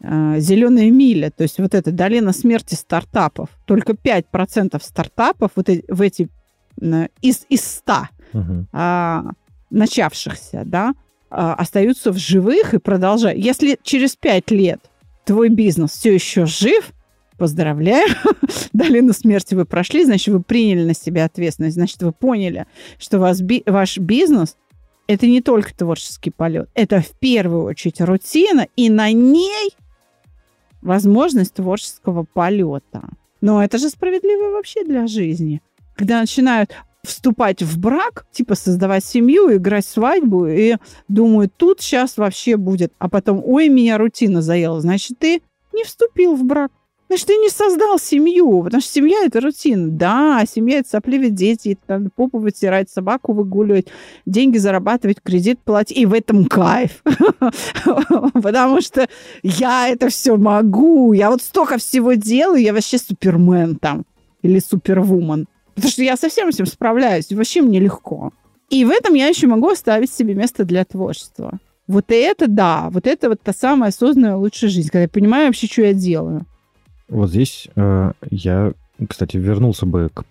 зеленая 0.01 0.89
миля, 0.89 1.31
то 1.31 1.43
есть 1.43 1.59
вот 1.59 1.75
эта 1.75 1.91
долина 1.91 2.33
смерти 2.33 2.75
стартапов. 2.75 3.49
Только 3.65 3.93
5% 3.93 4.81
стартапов 4.83 5.51
вот 5.55 5.69
эти, 5.69 5.83
в 5.87 6.01
эти 6.01 6.29
из, 7.21 7.45
из 7.49 7.63
100 7.63 7.93
Мгм. 8.33 8.67
а, 8.71 9.25
начавшихся, 9.69 10.63
да, 10.65 10.93
а, 11.29 11.53
остаются 11.53 12.11
в 12.11 12.17
живых 12.17 12.73
и 12.73 12.79
продолжают. 12.79 13.39
Если 13.39 13.77
через 13.83 14.15
5 14.15 14.51
лет 14.51 14.79
твой 15.25 15.49
бизнес 15.49 15.91
все 15.91 16.13
еще 16.13 16.45
жив, 16.45 16.91
поздравляю, 17.37 18.07
долину 18.73 19.13
смерти 19.13 19.53
вы 19.53 19.65
прошли, 19.65 20.05
значит, 20.05 20.33
вы 20.33 20.41
приняли 20.41 20.85
на 20.85 20.93
себя 20.93 21.25
ответственность, 21.25 21.75
значит, 21.75 22.01
вы 22.01 22.11
поняли, 22.11 22.65
что 22.99 23.19
вас, 23.19 23.41
би- 23.41 23.63
ваш 23.65 23.97
бизнес 23.97 24.55
это 25.07 25.27
не 25.27 25.41
только 25.41 25.75
творческий 25.75 26.29
полет, 26.31 26.69
это 26.73 27.01
в 27.01 27.11
первую 27.19 27.65
очередь 27.65 27.99
рутина, 27.99 28.67
и 28.75 28.89
на 28.89 29.11
ней 29.11 29.71
возможность 30.81 31.53
творческого 31.53 32.23
полета. 32.23 33.09
Но 33.41 33.63
это 33.63 33.77
же 33.77 33.89
справедливо 33.89 34.51
вообще 34.51 34.83
для 34.83 35.07
жизни. 35.07 35.61
Когда 35.95 36.21
начинают 36.21 36.71
вступать 37.03 37.63
в 37.63 37.79
брак, 37.79 38.25
типа 38.31 38.55
создавать 38.55 39.03
семью, 39.03 39.55
играть 39.55 39.85
свадьбу, 39.85 40.47
и 40.47 40.75
думают, 41.07 41.53
тут 41.57 41.81
сейчас 41.81 42.17
вообще 42.17 42.57
будет, 42.57 42.93
а 42.99 43.09
потом, 43.09 43.41
ой, 43.43 43.69
меня 43.69 43.97
рутина 43.97 44.41
заела, 44.41 44.79
значит, 44.81 45.17
ты 45.17 45.41
не 45.73 45.83
вступил 45.83 46.35
в 46.35 46.43
брак. 46.43 46.71
Значит, 47.11 47.27
ты 47.27 47.35
не 47.35 47.49
создал 47.49 47.99
семью, 47.99 48.63
потому 48.63 48.79
что 48.79 48.89
семья– 48.89 49.17
это 49.25 49.41
рутина. 49.41 49.89
Да, 49.89 50.45
семья– 50.49 50.77
это 50.79 50.87
сопливые 50.91 51.29
дети, 51.29 51.77
надо 51.89 52.09
попу 52.15 52.39
вытирать, 52.39 52.89
собаку 52.89 53.33
выгуливать, 53.33 53.87
деньги 54.25 54.57
зарабатывать, 54.57 55.17
кредит 55.21 55.59
платить, 55.59 55.97
и 55.97 56.05
в 56.05 56.13
этом 56.13 56.45
кайф. 56.45 57.03
Потому 58.41 58.79
что 58.79 59.09
я 59.43 59.89
это 59.89 60.07
все 60.07 60.37
могу, 60.37 61.11
я 61.11 61.31
вот 61.31 61.41
столько 61.41 61.79
всего 61.79 62.13
делаю, 62.13 62.61
я 62.61 62.71
вообще 62.71 62.97
супермен 62.97 63.75
там 63.75 64.05
или 64.41 64.59
супервумен. 64.59 65.49
Потому 65.75 65.91
что 65.91 66.03
я 66.03 66.15
совсем 66.15 66.47
этим 66.47 66.65
справляюсь, 66.65 67.29
вообще 67.29 67.61
мне 67.61 67.81
легко. 67.81 68.31
И 68.69 68.85
в 68.85 68.89
этом 68.89 69.15
я 69.15 69.27
еще 69.27 69.47
могу 69.47 69.67
оставить 69.67 70.13
себе 70.13 70.33
место 70.33 70.63
для 70.63 70.85
творчества. 70.85 71.59
Вот 71.87 72.05
это 72.07 72.47
да, 72.47 72.87
вот 72.89 73.05
это 73.05 73.27
вот 73.27 73.41
та 73.41 73.51
самая 73.51 73.89
осознанная 73.89 74.37
лучшая 74.37 74.69
жизнь, 74.69 74.87
когда 74.87 75.01
я 75.01 75.09
понимаю 75.09 75.47
вообще, 75.47 75.67
что 75.67 75.81
я 75.81 75.91
делаю. 75.91 76.45
Вот 77.11 77.29
здесь 77.29 77.67
э, 77.75 78.13
я, 78.29 78.71
кстати, 79.09 79.35
вернулся 79.35 79.85
бы 79.85 80.09
к 80.13 80.23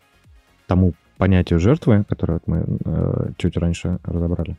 тому 0.67 0.95
понятию 1.19 1.61
жертвы, 1.61 2.05
которое 2.09 2.41
мы 2.47 2.65
э, 2.83 3.31
чуть 3.37 3.59
раньше 3.59 3.99
разобрали. 4.03 4.57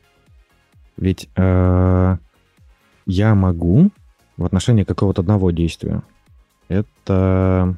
Ведь 0.98 1.30
э, 1.36 2.18
я 3.08 3.36
могу 3.36 3.89
в 4.38 4.45
отношении 4.45 4.84
какого-то 4.84 5.22
одного 5.22 5.50
действия. 5.50 6.04
Это 6.68 7.76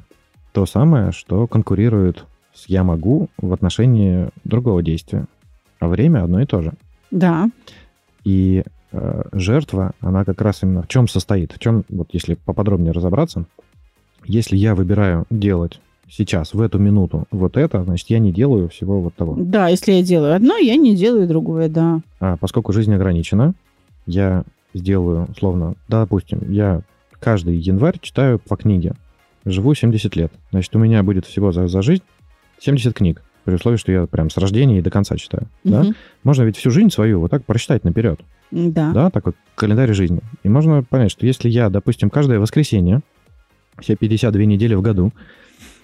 то 0.52 0.66
самое, 0.66 1.12
что 1.12 1.46
конкурирует 1.46 2.26
с 2.52 2.66
я 2.66 2.84
могу 2.84 3.30
в 3.38 3.50
отношении 3.50 4.28
другого 4.44 4.82
действия. 4.82 5.24
А 5.80 5.88
время 5.88 6.22
одно 6.22 6.42
и 6.42 6.46
то 6.46 6.60
же. 6.60 6.74
Да. 7.10 7.48
И 8.24 8.62
э, 8.92 9.22
жертва, 9.32 9.92
она 10.00 10.26
как 10.26 10.42
раз 10.42 10.62
именно 10.62 10.82
в 10.82 10.88
чем 10.88 11.08
состоит? 11.08 11.52
В 11.52 11.58
чем, 11.58 11.86
вот 11.88 12.10
если 12.12 12.34
поподробнее 12.34 12.92
разобраться, 12.92 13.46
если 14.26 14.56
я 14.56 14.74
выбираю 14.74 15.26
делать 15.30 15.80
сейчас, 16.08 16.54
в 16.54 16.60
эту 16.60 16.78
минуту, 16.78 17.24
вот 17.30 17.56
это, 17.56 17.82
значит, 17.84 18.10
я 18.10 18.18
не 18.18 18.32
делаю 18.32 18.68
всего 18.68 19.00
вот 19.00 19.14
того. 19.14 19.34
Да, 19.38 19.68
если 19.68 19.92
я 19.92 20.02
делаю 20.02 20.34
одно, 20.34 20.56
я 20.56 20.76
не 20.76 20.94
делаю 20.94 21.26
другое, 21.26 21.68
да. 21.68 22.00
А 22.20 22.36
поскольку 22.36 22.72
жизнь 22.72 22.94
ограничена, 22.94 23.54
я 24.06 24.44
сделаю, 24.74 25.28
словно, 25.38 25.74
да, 25.88 26.00
допустим, 26.00 26.40
я 26.48 26.82
каждый 27.20 27.56
январь 27.56 27.98
читаю 28.00 28.38
по 28.38 28.56
книге. 28.56 28.94
живу 29.44 29.74
70 29.74 30.14
лет. 30.16 30.32
Значит, 30.50 30.74
у 30.76 30.78
меня 30.78 31.02
будет 31.02 31.26
всего 31.26 31.52
за, 31.52 31.68
за 31.68 31.82
жизнь 31.82 32.02
70 32.60 32.94
книг. 32.94 33.22
При 33.44 33.54
условии, 33.54 33.76
что 33.76 33.92
я 33.92 34.06
прям 34.06 34.30
с 34.30 34.38
рождения 34.38 34.78
и 34.78 34.82
до 34.82 34.90
конца 34.90 35.16
читаю. 35.16 35.46
Да? 35.64 35.82
Мгм. 35.82 35.94
Можно 36.22 36.42
ведь 36.44 36.56
всю 36.56 36.70
жизнь 36.70 36.90
свою 36.90 37.20
вот 37.20 37.30
так 37.30 37.44
просчитать 37.44 37.84
наперед. 37.84 38.20
Да. 38.50 38.92
Да, 38.92 39.10
такой 39.10 39.34
календарь 39.54 39.92
жизни. 39.92 40.20
И 40.42 40.48
можно 40.48 40.82
понять, 40.82 41.10
что 41.10 41.26
если 41.26 41.48
я, 41.48 41.68
допустим, 41.68 42.08
каждое 42.08 42.40
воскресенье, 42.40 43.02
все 43.80 43.96
52 43.96 44.44
недели 44.44 44.74
в 44.74 44.82
году, 44.82 45.12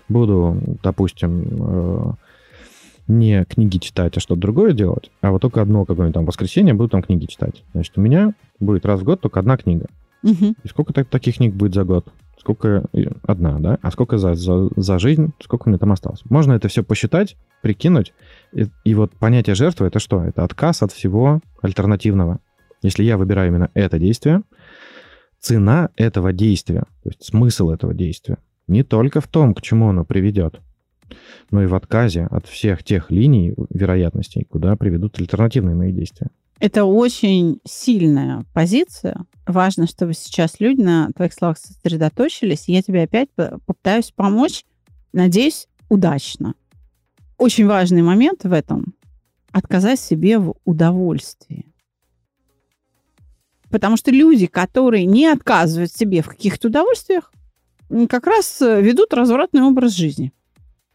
буду, 0.09 0.57
допустим, 0.83 1.45
э, 1.49 2.13
не 3.09 3.45
книги 3.45 3.79
читать, 3.79 4.17
а 4.17 4.21
что-то 4.21 4.41
другое 4.41 4.73
делать, 4.73 5.11
а 5.21 5.31
вот 5.31 5.43
только 5.43 5.61
одно 5.63 5.85
какое-нибудь 5.85 6.15
там 6.15 6.25
воскресенье 6.25 6.75
буду 6.75 6.91
там 6.91 7.03
книги 7.03 7.27
читать. 7.27 7.65
Значит, 7.73 7.97
у 7.97 8.01
меня 8.01 8.35
будет 8.59 8.87
раз 8.87 9.01
в 9.01 9.05
год 9.05 9.21
только 9.21 9.41
одна 9.41 9.57
книга. 9.57 9.87
Мгм. 10.23 10.55
И 10.63 10.69
сколько 10.69 10.93
так- 10.93 11.09
таких 11.09 11.37
книг 11.37 11.55
будет 11.55 11.75
за 11.75 11.85
год? 11.85 12.07
Сколько? 12.39 12.85
Одна, 13.27 13.59
да? 13.59 13.79
А 13.83 13.91
сколько 13.91 14.17
за, 14.17 14.35
за, 14.35 14.71
за 14.77 14.99
жизнь? 14.99 15.33
Сколько 15.41 15.67
у 15.67 15.71
меня 15.71 15.79
там 15.79 15.93
осталось? 15.93 16.23
Можно 16.31 16.55
это 16.55 16.69
все 16.69 16.83
посчитать, 16.83 17.37
прикинуть. 17.61 18.15
И, 18.53 18.67
и 18.85 18.95
вот 18.95 19.13
понятие 19.13 19.55
жертвы— 19.55 19.87
это 19.89 19.99
что? 19.99 20.23
Это 20.25 20.45
отказ 20.45 20.83
от 20.83 20.93
всего 20.93 21.41
альтернативного. 21.61 22.39
Если 22.83 23.05
я 23.05 23.19
выбираю 23.19 23.49
именно 23.49 23.71
это 23.75 23.99
действие, 23.99 24.43
цена 25.41 25.91
этого 25.97 26.33
действия, 26.33 26.85
то 27.03 27.09
есть 27.09 27.25
смысл 27.25 27.71
этого 27.71 27.95
действия, 27.95 28.39
не 28.69 28.83
только 28.83 29.21
в 29.21 29.27
том, 29.27 29.55
к 29.55 29.63
чему 29.63 29.89
оно 29.89 30.05
приведет, 30.05 30.61
но 31.51 31.63
и 31.63 31.67
в 31.67 31.75
отказе 31.75 32.27
от 32.31 32.47
всех 32.47 32.85
тех 32.85 33.11
линий 33.11 33.55
вероятностей, 33.71 34.45
куда 34.45 34.77
приведут 34.77 35.19
альтернативные 35.19 35.75
мои 35.75 35.93
действия. 35.93 36.29
Это 36.61 36.85
очень 36.85 37.59
сильная 37.67 38.45
позиция. 38.53 39.25
Важно, 39.47 39.87
чтобы 39.87 40.13
сейчас 40.13 40.61
люди 40.61 40.83
на 40.83 41.11
твоих 41.17 41.33
словах 41.33 41.57
сосредоточились. 41.57 42.69
Я 42.69 42.83
тебе 42.83 43.03
опять 43.03 43.31
по- 43.31 43.59
попытаюсь 43.67 44.13
помочь. 44.15 44.65
Надеюсь, 45.15 45.69
удачно. 45.89 46.55
Очень 47.39 47.67
важный 47.67 48.03
момент 48.03 48.45
в 48.45 48.53
этом– 48.53 48.95
отказать 49.53 49.99
себе 49.99 50.39
в 50.39 50.55
удовольствии. 50.67 51.70
Потому 53.71 53.97
что 53.97 54.11
люди, 54.11 54.47
которые 54.47 55.05
не 55.05 55.27
отказывают 55.27 55.93
себе 55.93 56.23
в 56.23 56.29
каких-то 56.29 56.69
удовольствиях, 56.69 57.33
как 58.09 58.27
раз 58.27 58.61
э, 58.63 58.81
ведут 58.81 59.15
развратный 59.15 59.63
образ 59.63 59.93
жизни. 59.93 60.33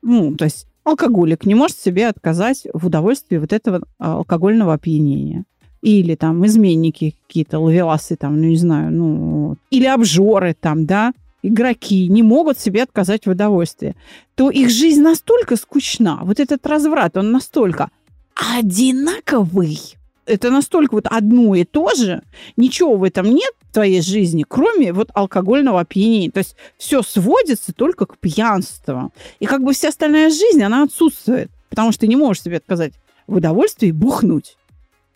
Ну, 0.02 0.36
то 0.36 0.46
есть 0.46 0.68
алкоголик 0.84 1.46
не 1.46 1.56
может 1.56 1.78
себе 1.78 2.08
отказать 2.08 2.68
в 2.74 2.86
удовольствии 2.86 3.38
вот 3.38 3.52
этого 3.52 3.82
а, 4.00 4.18
алкогольного 4.18 4.74
опьянения. 4.74 5.44
Или 5.82 6.16
там 6.16 6.46
изменники 6.46 7.16
какие-то, 7.28 7.60
ловеласы 7.60 8.16
там, 8.16 8.38
ну 8.38 8.48
не 8.48 8.58
знаю, 8.58 8.92
ну... 8.92 9.58
Или 9.70 9.86
обжоры 9.86 10.56
там, 10.60 10.86
да, 10.86 11.14
игроки 11.44 12.08
не 12.08 12.24
могут 12.24 12.60
себе 12.60 12.84
отказать 12.84 13.26
в 13.26 13.30
удовольствии. 13.30 13.96
То 14.36 14.50
их 14.50 14.70
жизнь 14.70 15.02
настолько 15.02 15.56
скучна, 15.58 16.22
вот 16.24 16.40
этот 16.40 16.66
разврат, 16.66 17.18
он 17.18 17.32
настолько 17.32 17.90
одинаковый. 18.36 19.80
Это 20.26 20.50
настолько 20.50 20.96
вот 20.96 21.08
одно 21.08 21.54
и 21.56 21.64
то 21.66 21.94
же, 21.94 22.24
ничего 22.58 22.96
в 22.96 23.04
этом 23.04 23.28
нет 23.28 23.54
в 23.70 23.74
твоей 23.74 24.02
жизни, 24.02 24.44
кроме 24.48 24.92
вот 24.92 25.10
алкогольного 25.14 25.82
опьянения. 25.82 26.32
То 26.32 26.40
есть 26.40 26.56
все 26.78 27.04
сводится 27.04 27.74
только 27.74 28.06
к 28.06 28.18
пьянству. 28.18 29.14
И 29.40 29.46
как 29.46 29.64
бы 29.64 29.74
вся 29.74 29.90
остальная 29.90 30.30
жизнь, 30.30 30.64
она 30.64 30.84
отсутствует, 30.84 31.52
потому 31.70 31.92
что 31.92 32.02
ты 32.02 32.08
не 32.08 32.16
можешь 32.16 32.44
себе 32.44 32.58
отказать 32.58 32.94
в 33.28 33.36
удовольствии 33.36 33.92
бухнуть. 33.92 34.58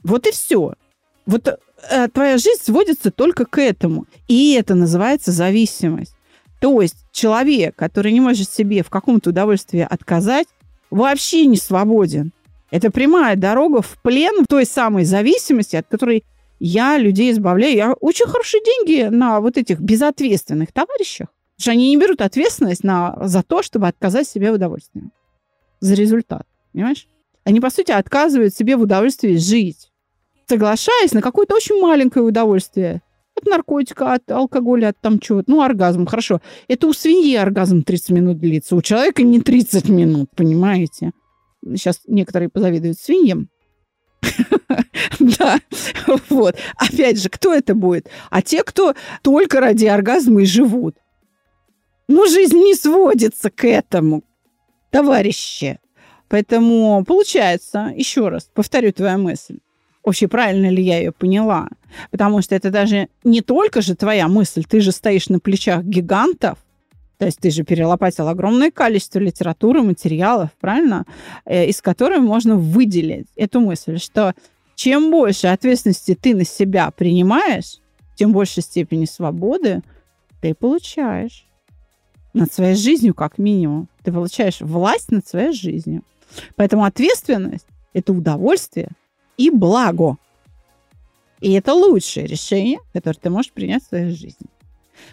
Вот 0.03 0.27
и 0.27 0.31
все. 0.31 0.73
Вот 1.25 1.47
э, 1.47 2.07
твоя 2.09 2.37
жизнь 2.37 2.61
сводится 2.63 3.11
только 3.11 3.45
к 3.45 3.59
этому. 3.59 4.05
И 4.27 4.53
это 4.53 4.75
называется 4.75 5.31
зависимость. 5.31 6.15
То 6.59 6.81
есть 6.81 6.97
человек, 7.11 7.75
который 7.75 8.11
не 8.11 8.19
может 8.19 8.49
себе 8.49 8.83
в 8.83 8.89
каком-то 8.89 9.29
удовольствии 9.29 9.85
отказать, 9.89 10.47
вообще 10.89 11.45
не 11.45 11.57
свободен. 11.57 12.31
Это 12.71 12.91
прямая 12.91 13.35
дорога 13.35 13.81
в 13.81 13.97
плен 14.01 14.45
той 14.47 14.65
самой 14.65 15.03
зависимости, 15.03 15.75
от 15.75 15.87
которой 15.87 16.23
я 16.59 16.97
людей 16.97 17.31
избавляю. 17.31 17.75
Я 17.75 17.93
очень 17.93 18.27
хорошие 18.27 18.61
деньги 18.63 19.07
на 19.09 19.39
вот 19.39 19.57
этих 19.57 19.79
безответственных 19.79 20.71
товарищах. 20.71 21.27
Потому 21.27 21.61
что 21.61 21.71
они 21.71 21.89
не 21.89 21.97
берут 21.97 22.21
ответственность 22.21 22.83
на, 22.83 23.17
за 23.21 23.43
то, 23.43 23.63
чтобы 23.63 23.87
отказать 23.87 24.27
себе 24.27 24.51
в 24.51 24.55
удовольствии. 24.55 25.09
За 25.79 25.93
результат. 25.95 26.45
Понимаешь? 26.73 27.07
Они, 27.43 27.59
по 27.59 27.69
сути, 27.69 27.91
отказывают 27.91 28.53
себе 28.53 28.77
в 28.77 28.81
удовольствии 28.81 29.35
жить, 29.37 29.91
соглашаясь 30.47 31.13
на 31.13 31.21
какое-то 31.21 31.55
очень 31.55 31.81
маленькое 31.81 32.23
удовольствие. 32.23 33.01
От 33.35 33.45
наркотика, 33.45 34.13
от 34.13 34.29
алкоголя, 34.29 34.89
от 34.89 34.99
там 34.99 35.19
чего-то. 35.19 35.49
Ну, 35.49 35.61
оргазм, 35.61 36.05
хорошо. 36.05 36.41
Это 36.67 36.87
у 36.87 36.93
свиньи 36.93 37.35
оргазм 37.35 37.83
30 37.83 38.09
минут 38.11 38.39
длится, 38.39 38.75
у 38.75 38.81
человека 38.81 39.23
не 39.23 39.39
30 39.39 39.89
минут, 39.89 40.29
понимаете? 40.35 41.11
Сейчас 41.63 42.01
некоторые 42.07 42.49
позавидуют 42.49 42.99
свиньям. 42.99 43.49
Да, 45.19 45.59
вот. 46.29 46.55
Опять 46.77 47.21
же, 47.21 47.29
кто 47.29 47.53
это 47.53 47.75
будет? 47.75 48.09
А 48.29 48.41
те, 48.41 48.63
кто 48.63 48.95
только 49.21 49.59
ради 49.59 49.85
оргазма 49.85 50.41
и 50.41 50.45
живут. 50.45 50.95
Ну, 52.07 52.27
жизнь 52.27 52.57
не 52.57 52.75
сводится 52.75 53.49
к 53.49 53.65
этому, 53.65 54.23
товарищи. 54.89 55.79
Поэтому 56.27 57.03
получается, 57.05 57.91
еще 57.95 58.29
раз, 58.29 58.49
повторю 58.53 58.93
твою 58.93 59.17
мысль, 59.17 59.59
вообще 60.03 60.27
правильно 60.27 60.69
ли 60.69 60.81
я 60.83 60.99
ее 60.99 61.11
поняла? 61.11 61.69
Потому 62.11 62.41
что 62.41 62.55
это 62.55 62.69
даже 62.69 63.09
не 63.23 63.41
только 63.41 63.81
же 63.81 63.95
твоя 63.95 64.27
мысль, 64.27 64.63
ты 64.63 64.79
же 64.79 64.91
стоишь 64.91 65.29
на 65.29 65.39
плечах 65.39 65.83
гигантов, 65.83 66.59
то 67.19 67.25
есть 67.25 67.39
ты 67.39 67.51
же 67.51 67.63
перелопатил 67.63 68.29
огромное 68.29 68.71
количество 68.71 69.19
литературы, 69.19 69.83
материалов, 69.83 70.51
правильно? 70.61 71.05
Э, 71.45 71.67
из 71.67 71.81
которых 71.81 72.21
можно 72.21 72.55
выделить 72.55 73.27
эту 73.35 73.59
мысль, 73.59 73.99
что 73.99 74.33
чем 74.75 75.11
больше 75.11 75.47
ответственности 75.47 76.15
ты 76.19 76.33
на 76.33 76.45
себя 76.45 76.89
принимаешь, 76.91 77.79
тем 78.15 78.31
больше 78.31 78.61
степени 78.61 79.03
свободы 79.03 79.81
ты 80.41 80.53
получаешь 80.53 81.45
над 82.33 82.53
своей 82.53 82.75
жизнью, 82.75 83.13
как 83.13 83.37
минимум. 83.37 83.89
Ты 84.03 84.13
получаешь 84.13 84.61
власть 84.61 85.11
над 85.11 85.27
своей 85.27 85.51
жизнью. 85.51 86.03
Поэтому 86.55 86.85
ответственность– 86.85 87.67
это 87.93 88.13
удовольствие 88.13 88.87
и 89.35 89.49
благо. 89.49 90.15
И 91.41 91.51
это 91.51 91.73
лучшее 91.73 92.27
решение, 92.27 92.79
которое 92.93 93.17
ты 93.17 93.29
можешь 93.29 93.51
принять 93.51 93.83
в 93.83 93.87
своей 93.87 94.11
жизни. 94.11 94.47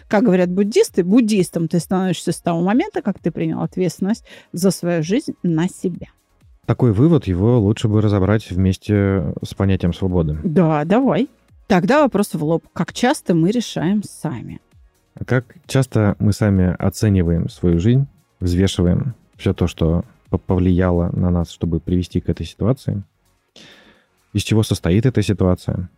Как 0.07 0.23
говорят 0.23 0.49
буддисты, 0.49 1.03
буддистом 1.03 1.67
ты 1.67 1.79
становишься 1.79 2.31
с 2.31 2.37
того 2.41 2.61
момента, 2.61 3.01
как 3.01 3.19
ты 3.19 3.31
принял 3.31 3.61
ответственность 3.61 4.25
за 4.53 4.71
свою 4.71 5.03
жизнь 5.03 5.33
на 5.43 5.67
себя. 5.67 6.07
Такой 6.65 6.91
вывод, 6.91 7.27
его 7.27 7.59
лучше 7.59 7.87
бы 7.87 8.01
разобрать 8.01 8.51
вместе 8.51 9.33
с 9.41 9.53
понятием 9.53 9.93
свободы. 9.93 10.37
Да, 10.43 10.83
давай. 10.83 11.29
Тогда 11.67 12.01
вопрос 12.01 12.33
в 12.33 12.43
лоб. 12.43 12.63
Как 12.73 12.93
часто 12.93 13.33
мы 13.33 13.51
решаем 13.51 14.03
сами? 14.03 14.59
Как 15.25 15.55
часто 15.65 16.15
мы 16.19 16.33
сами 16.33 16.75
оцениваем 16.77 17.49
свою 17.49 17.79
жизнь, 17.79 18.05
взвешиваем 18.39 19.15
все 19.35 19.53
то, 19.53 19.67
что 19.67 20.03
по- 20.29 20.37
повлияло 20.37 21.09
на 21.13 21.29
нас, 21.29 21.51
чтобы 21.51 21.79
привести 21.79 22.19
к 22.19 22.29
этой 22.29 22.45
ситуации? 22.45 23.03
Из 24.33 24.43
чего 24.43 24.63
состоит 24.63 25.05
эта 25.05 25.21
ситуация? 25.21 25.89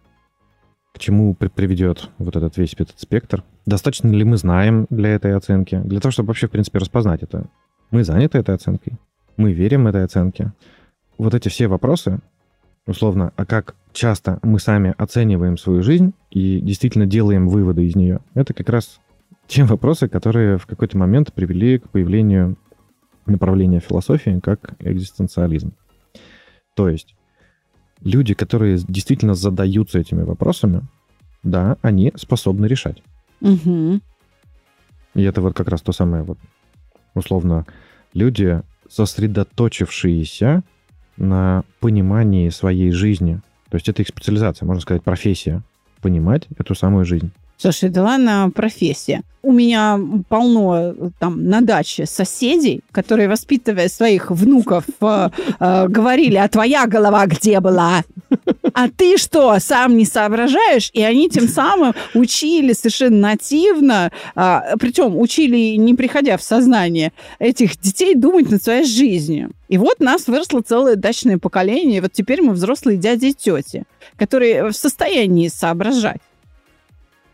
К 0.99 1.01
чему 1.01 1.33
при- 1.33 1.47
приведет 1.47 2.09
вот 2.17 2.35
этот 2.35 2.57
весь 2.57 2.73
этот 2.73 2.99
спектр? 2.99 3.45
Достаточно 3.65 4.09
ли 4.09 4.25
мы 4.25 4.35
знаем 4.35 4.85
для 4.89 5.11
этой 5.11 5.33
оценки? 5.33 5.79
Для 5.85 6.01
того, 6.01 6.11
чтобы 6.11 6.27
вообще, 6.27 6.47
в 6.47 6.51
принципе, 6.51 6.79
распознать 6.79 7.23
это. 7.23 7.45
Мы 7.89 8.03
заняты 8.03 8.37
этой 8.37 8.53
оценкой? 8.53 8.97
Мы 9.37 9.53
верим 9.53 9.87
этой 9.87 10.03
оценке? 10.03 10.51
Вот 11.17 11.33
эти 11.33 11.47
все 11.47 11.69
вопросы, 11.69 12.19
условно, 12.85 13.31
а 13.37 13.45
как 13.45 13.75
часто 13.93 14.39
мы 14.43 14.59
сами 14.59 14.93
оцениваем 14.97 15.57
свою 15.57 15.83
жизнь 15.83 16.13
и 16.31 16.59
действительно 16.59 17.05
делаем 17.05 17.47
выводы 17.47 17.85
из 17.85 17.95
нее, 17.95 18.19
это 18.33 18.53
как 18.53 18.67
раз 18.67 18.99
те 19.47 19.63
вопросы, 19.63 20.09
которые 20.09 20.57
в 20.57 20.67
какой-то 20.67 20.97
момент 20.97 21.31
привели 21.31 21.79
к 21.79 21.87
появлению 21.87 22.57
направления 23.25 23.79
философии 23.79 24.41
как 24.43 24.73
экзистенциализм. 24.79 25.71
То 26.75 26.89
есть 26.89 27.15
люди, 28.01 28.33
которые 28.33 28.79
действительно 28.87 29.35
задаются 29.35 29.99
этими 29.99 30.23
вопросами, 30.23 30.81
да, 31.43 31.77
они 31.81 32.11
способны 32.15 32.65
решать. 32.65 33.01
Угу. 33.41 33.99
И 35.15 35.23
это 35.23 35.41
вот 35.41 35.53
как 35.55 35.67
раз 35.69 35.81
то 35.81 35.91
самое 35.91 36.23
вот, 36.23 36.37
условно, 37.13 37.65
люди, 38.13 38.61
сосредоточившиеся 38.89 40.63
на 41.17 41.63
понимании 41.79 42.49
своей 42.49 42.91
жизни. 42.91 43.41
То 43.69 43.75
есть 43.75 43.87
это 43.87 44.01
их 44.01 44.07
специализация, 44.07 44.65
можно 44.65 44.81
сказать, 44.81 45.03
профессия. 45.03 45.61
Понимать 46.01 46.47
эту 46.57 46.75
самую 46.75 47.05
жизнь. 47.05 47.31
Слушай, 47.61 47.89
да 47.89 48.03
ладно, 48.03 48.51
профессия. 48.55 49.21
У 49.41 49.51
меня 49.51 49.99
полно 50.29 50.95
там 51.19 51.49
на 51.49 51.59
даче 51.59 52.05
соседей, 52.05 52.81
которые, 52.93 53.27
воспитывая 53.27 53.89
своих 53.89 54.31
внуков, 54.31 54.85
э, 55.01 55.29
э, 55.59 55.87
говорили, 55.89 56.37
а 56.37 56.47
твоя 56.47 56.87
голова 56.87 57.25
где 57.25 57.59
была? 57.59 58.03
А 58.73 58.87
ты 58.89 59.17
что, 59.17 59.59
сам 59.59 59.97
не 59.97 60.05
соображаешь? 60.05 60.89
И 60.93 61.01
они 61.01 61.29
тем 61.29 61.49
самым 61.49 61.93
учили 62.13 62.71
совершенно 62.71 63.29
нативно, 63.29 64.11
а, 64.35 64.77
причем 64.79 65.17
учили, 65.17 65.75
не 65.75 65.95
приходя 65.95 66.37
в 66.37 66.43
сознание, 66.43 67.11
этих 67.39 67.77
детей 67.81 68.15
думать 68.15 68.49
над 68.49 68.63
своей 68.63 68.85
жизнью. 68.85 69.51
И 69.67 69.77
вот 69.77 69.99
нас 69.99 70.27
выросло 70.27 70.61
целое 70.61 70.95
дачное 70.95 71.37
поколение, 71.37 71.97
и 71.97 72.01
вот 72.01 72.13
теперь 72.13 72.41
мы 72.41 72.53
взрослые 72.53 72.97
дяди 72.97 73.27
и 73.27 73.33
тети, 73.33 73.83
которые 74.15 74.69
в 74.69 74.73
состоянии 74.73 75.49
соображать. 75.49 76.21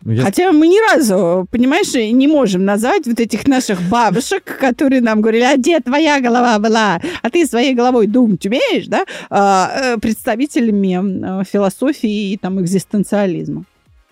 Ну, 0.05 0.11
я- 0.13 0.21
Хотя 0.23 0.51
мы 0.51 0.67
ни 0.67 0.79
разу, 0.93 1.47
понимаешь, 1.49 1.93
не 1.95 2.27
можем 2.27 2.63
назвать 2.63 3.07
вот 3.07 3.19
этих 3.19 3.47
наших 3.47 3.81
бабушек, 3.89 4.43
которые 4.61 5.01
нам 5.01 5.19
говорили, 5.21 5.43
а 5.43 5.57
где 5.57 5.79
твоя 5.79 6.21
голова 6.21 6.59
была, 6.59 7.01
а 7.23 7.29
ты 7.31 7.45
своей 7.47 7.73
головой 7.73 8.05
думать 8.07 8.45
умеешь, 8.45 8.85
да, 8.87 9.03
а, 9.31 9.95
э, 9.95 9.97
представителями 9.97 11.41
э, 11.41 11.43
философии 11.45 12.31
и 12.33 12.37
там 12.37 12.61
экзистенциализма. 12.61 13.63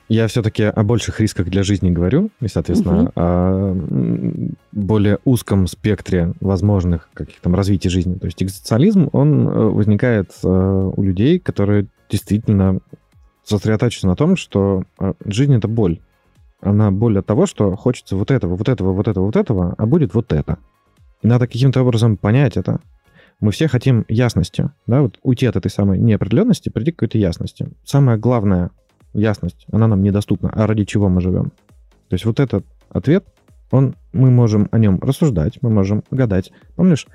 Я 0.09 0.27
все-таки 0.27 0.63
о 0.63 0.83
больших 0.83 1.19
рисках 1.21 1.47
для 1.47 1.63
жизни 1.63 1.89
говорю, 1.91 2.29
и, 2.41 2.47
соответственно, 2.47 3.03
Мгм. 3.03 3.11
о 3.15 3.75
более 4.71 5.19
узком 5.25 5.67
спектре 5.67 6.33
возможных 6.41 7.09
каких 7.13 7.39
там 7.39 7.55
развитий 7.55 7.89
жизни. 7.89 8.15
То 8.15 8.25
есть 8.25 8.41
экзистенциализм, 8.43 9.09
он 9.13 9.47
э, 9.47 9.51
возникает 9.69 10.31
у 10.43 11.01
людей, 11.03 11.39
которые 11.39 11.85
действительно 12.09 12.79
сосредотачиваются 13.43 14.07
на 14.07 14.15
том, 14.15 14.35
что 14.35 14.83
э, 14.99 15.13
жизнь— 15.25 15.53
это 15.55 15.67
боль. 15.67 15.99
Она 16.61 16.91
боль 16.91 17.19
от 17.19 17.25
того, 17.25 17.45
что 17.45 17.75
хочется 17.75 18.15
вот 18.15 18.31
этого, 18.31 18.55
вот 18.55 18.69
этого, 18.69 18.93
вот 18.93 19.07
этого, 19.07 19.25
вот 19.25 19.35
этого, 19.35 19.75
а 19.77 19.85
будет 19.85 20.13
вот 20.13 20.31
это. 20.31 20.57
И 21.21 21.27
надо 21.27 21.47
каким-то 21.47 21.81
образом 21.81 22.17
понять 22.17 22.57
это. 22.57 22.79
Мы 23.39 23.51
все 23.51 23.67
хотим 23.67 24.05
ясности, 24.07 24.69
да, 24.87 25.01
вот 25.01 25.19
уйти 25.23 25.45
от 25.45 25.57
этой 25.57 25.69
самой 25.69 25.99
неопределенности, 25.99 26.69
прийти 26.69 26.91
к 26.91 26.95
какой-то 26.95 27.17
ясности. 27.17 27.67
Самое 27.83 28.17
главное 28.17 28.71
ясность, 29.13 29.65
она 29.71 29.87
нам 29.87 30.01
недоступна. 30.01 30.49
А 30.53 30.65
ради 30.65 30.85
чего 30.85 31.09
мы 31.09 31.19
живем? 31.19 31.51
То 32.07 32.13
есть 32.13 32.25
вот 32.25 32.39
этот 32.39 32.65
ответ, 32.89 33.25
он, 33.71 33.95
мы 34.13 34.29
можем 34.31 34.69
о 34.71 34.77
нем 34.77 34.99
рассуждать, 35.01 35.57
мы 35.61 35.69
можем 35.69 36.03
гадать. 36.11 36.51
Помнишь, 36.75 37.07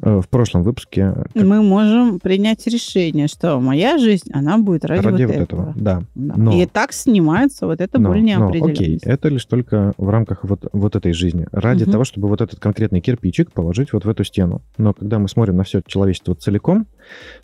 в 0.00 0.24
прошлом 0.28 0.62
выпуске 0.62 1.14
И 1.34 1.42
мы 1.42 1.62
можем 1.62 2.20
принять 2.20 2.66
решение, 2.66 3.28
что 3.28 3.58
моя 3.60 3.98
жизнь, 3.98 4.30
она 4.32 4.58
будет 4.58 4.84
ради, 4.84 5.04
ради 5.04 5.24
вот 5.24 5.34
вот 5.34 5.42
этого. 5.42 5.60
этого, 5.62 5.72
да. 5.76 6.02
Да. 6.14 6.34
Но- 6.36 6.52
И 6.52 6.66
так 6.66 6.92
снимается 6.92 7.66
вот 7.66 7.80
эта 7.80 7.98
Но- 7.98 8.10
боль 8.10 8.18
но, 8.20 8.24
неопределенности. 8.26 8.82
окей, 8.82 9.00
это 9.02 9.28
лишь 9.28 9.44
только 9.46 9.92
в 9.96 10.08
рамках 10.08 10.40
вот, 10.44 10.66
вот 10.72 10.96
этой 10.96 11.12
жизни. 11.12 11.46
Ради 11.50 11.84
Мгм. 11.84 11.92
того, 11.92 12.04
чтобы 12.04 12.28
вот 12.28 12.40
этот 12.40 12.60
конкретный 12.60 13.00
кирпичик 13.00 13.52
положить 13.52 13.92
вот 13.92 14.04
в 14.04 14.08
эту 14.08 14.22
стену. 14.24 14.62
Но 14.76 14.92
когда 14.92 15.18
мы 15.18 15.28
смотрим 15.28 15.56
на 15.56 15.64
все 15.64 15.80
человечество 15.86 16.34
целиком, 16.34 16.86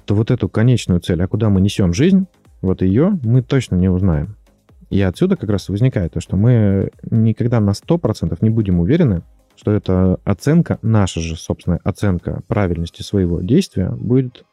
то 0.04 0.14
вот 0.14 0.30
эту 0.30 0.48
конечную 0.48 1.00
цель, 1.00 1.22
а 1.22 1.28
куда 1.28 1.48
мы 1.48 1.60
несем 1.60 1.92
жизнь, 1.94 2.26
вот 2.60 2.82
ее 2.82 3.18
мы 3.24 3.42
точно 3.42 3.76
не 3.76 3.88
узнаем. 3.88 4.36
И 4.90 5.00
отсюда 5.00 5.36
как 5.36 5.48
раз 5.48 5.70
возникает 5.70 6.12
то, 6.12 6.20
что 6.20 6.36
мы 6.36 6.90
никогда 7.10 7.60
на 7.60 7.72
100% 7.72 8.36
не 8.42 8.50
будем 8.50 8.78
уверены, 8.78 9.22
что 9.56 9.72
эта 9.72 10.18
оценка, 10.24 10.78
наша 10.82 11.20
же 11.20 11.36
собственная 11.36 11.80
оценка 11.84 12.42
правильности 12.48 13.02
своего 13.02 13.40
действия 13.40 13.90
будет 13.90 14.44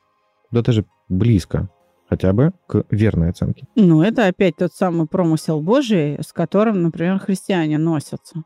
да 0.52 0.62
даже 0.62 0.86
близко 1.08 1.70
хотя 2.10 2.34
бы 2.34 2.54
к 2.68 2.86
верной 2.90 3.30
оценке. 3.30 3.68
Ну, 3.76 4.02
это 4.02 4.26
опять 4.26 4.56
тот 4.58 4.74
самый 4.74 5.08
промысел 5.08 5.62
Божий, 5.62 6.18
с 6.22 6.34
которым, 6.34 6.82
например, 6.82 7.20
христиане 7.20 7.78
носятся. 7.78 8.44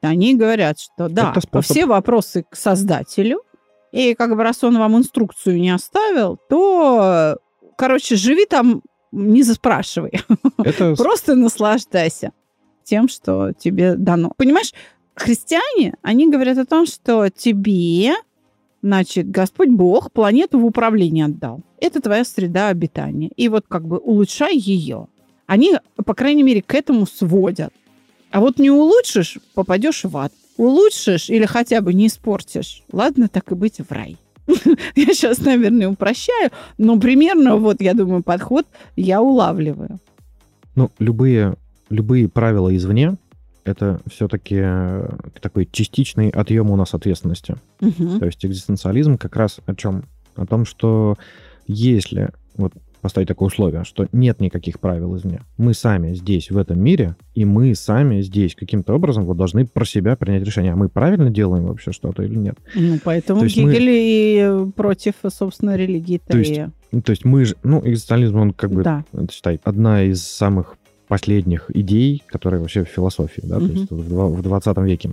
Они 0.00 0.34
говорят, 0.36 0.78
что 0.78 1.08
да, 1.08 1.34
способ- 1.36 1.62
все 1.62 1.86
вопросы 1.86 2.44
к 2.48 2.56
Создателю, 2.56 3.42
и 3.92 4.14
как 4.14 4.34
бы 4.34 4.42
раз 4.42 4.62
он 4.64 4.78
вам 4.78 4.96
инструкцию 4.96 5.60
не 5.60 5.70
оставил, 5.70 6.38
то, 6.48 7.38
короче, 7.76 8.16
живи 8.16 8.46
там, 8.46 8.82
не 9.12 9.42
заспрашивай. 9.42 10.20
Это 10.58 10.94
Просто 10.98 11.34
наслаждайся 11.34 12.32
тем, 12.84 13.08
что 13.08 13.52
тебе 13.52 13.96
дано. 13.96 14.32
Понимаешь, 14.36 14.72
христиане, 15.20 15.94
они 16.02 16.30
говорят 16.30 16.58
о 16.58 16.66
том, 16.66 16.86
что 16.86 17.28
тебе, 17.30 18.12
значит, 18.82 19.30
Господь 19.30 19.70
Бог 19.70 20.12
планету 20.12 20.58
в 20.58 20.64
управление 20.64 21.24
отдал. 21.24 21.62
Это 21.80 22.00
твоя 22.00 22.24
среда 22.24 22.68
обитания. 22.68 23.30
И 23.36 23.48
вот 23.48 23.64
как 23.68 23.86
бы 23.86 23.98
улучшай 23.98 24.56
ее. 24.56 25.08
Они, 25.46 25.74
по 26.04 26.14
крайней 26.14 26.42
мере, 26.42 26.62
к 26.62 26.74
этому 26.74 27.06
сводят. 27.06 27.72
А 28.30 28.40
вот 28.40 28.58
не 28.58 28.70
улучшишь, 28.70 29.38
попадешь 29.54 30.04
в 30.04 30.16
ад. 30.16 30.32
Улучшишь 30.56 31.28
или 31.28 31.44
хотя 31.44 31.80
бы 31.80 31.92
не 31.92 32.06
испортишь, 32.06 32.82
ладно, 32.90 33.28
так 33.28 33.52
и 33.52 33.54
быть, 33.54 33.78
в 33.78 33.92
рай. 33.92 34.16
Я 34.94 35.06
сейчас, 35.06 35.38
наверное, 35.38 35.88
упрощаю, 35.88 36.50
но 36.78 36.98
примерно, 36.98 37.56
вот, 37.56 37.80
я 37.80 37.94
думаю, 37.94 38.22
подход 38.22 38.64
я 38.94 39.20
улавливаю. 39.20 39.98
Ну, 40.76 40.90
любые, 40.98 41.56
любые 41.90 42.28
правила 42.28 42.74
извне 42.74 43.16
это 43.66 44.00
все-таки 44.10 44.62
такой 45.40 45.68
частичный 45.70 46.30
отъем 46.30 46.70
у 46.70 46.76
нас 46.76 46.94
ответственности. 46.94 47.56
Мгм. 47.80 48.18
То 48.20 48.26
есть 48.26 48.44
экзистенциализм 48.46 49.18
как 49.18 49.36
раз 49.36 49.58
о 49.66 49.74
чем? 49.74 50.04
О 50.36 50.46
том, 50.46 50.64
что 50.64 51.16
если 51.66 52.30
вот 52.56 52.72
поставить 53.00 53.28
такое 53.28 53.48
условие, 53.48 53.84
что 53.84 54.06
нет 54.12 54.40
никаких 54.40 54.80
правил 54.80 55.16
извне, 55.16 55.42
мы 55.58 55.74
сами 55.74 56.14
здесь, 56.14 56.50
в 56.50 56.56
этом 56.58 56.80
мире, 56.80 57.14
и 57.34 57.44
мы 57.44 57.74
сами 57.74 58.20
здесь 58.20 58.54
каким-то 58.54 58.94
образом 58.94 59.24
вот 59.26 59.36
должны 59.36 59.64
про 59.66 59.84
себя 59.84 60.16
принять 60.16 60.42
решение, 60.42 60.72
а 60.72 60.76
мы 60.76 60.88
правильно 60.88 61.30
делаем 61.30 61.66
вообще 61.66 61.92
что-то 61.92 62.22
или 62.22 62.34
нет. 62.36 62.56
Ну, 62.74 62.98
поэтому 63.04 63.40
То 63.40 63.44
есть 63.44 63.56
мы- 63.58 63.70
Гегель 63.72 63.88
и 63.90 64.70
против, 64.74 65.14
собственно, 65.28 65.76
религии 65.76 66.20
То 66.26 66.38
есть 66.38 66.58
Ну, 66.92 67.02
то 67.02 67.10
есть 67.10 67.24
мы 67.24 67.44
же, 67.44 67.56
ну, 67.62 67.80
экзистенциализм, 67.84 68.38
он 68.38 68.52
как 68.52 68.70
бы, 68.70 68.82
Да. 68.82 69.04
считай, 69.30 69.60
одна 69.64 70.02
из 70.02 70.22
самых 70.24 70.76
последних 71.08 71.70
идей, 71.74 72.22
которые 72.26 72.60
вообще 72.60 72.84
в 72.84 72.88
философии, 72.88 73.42
да, 73.44 73.58
Мгм. 73.58 73.66
то 73.68 73.72
есть 73.74 73.90
в, 73.90 74.08
два- 74.08 74.26
в 74.28 74.42
20 74.42 74.76
веке. 74.78 75.12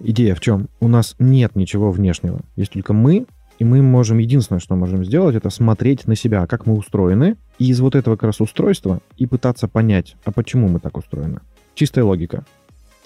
Идея 0.00 0.34
в 0.34 0.40
чем? 0.40 0.68
У 0.80 0.88
нас 0.88 1.14
нет 1.18 1.56
ничего 1.56 1.90
внешнего, 1.90 2.40
есть 2.56 2.72
только 2.72 2.92
мы, 2.92 3.26
и 3.58 3.64
мы 3.64 3.80
можем, 3.80 4.18
единственное, 4.18 4.60
что 4.60 4.76
можем 4.76 5.02
сделать, 5.04 5.34
это 5.34 5.48
смотреть 5.48 6.06
на 6.06 6.14
себя, 6.14 6.46
как 6.46 6.66
мы 6.66 6.74
устроены, 6.74 7.36
и 7.58 7.68
из 7.70 7.80
вот 7.80 7.94
этого 7.94 8.16
как 8.16 8.24
раз 8.24 8.40
устройства 8.42 9.00
и 9.16 9.26
пытаться 9.26 9.66
понять, 9.66 10.16
а 10.24 10.32
почему 10.32 10.68
мы 10.68 10.78
так 10.78 10.98
устроены. 10.98 11.40
Чистая 11.74 12.04
логика. 12.04 12.44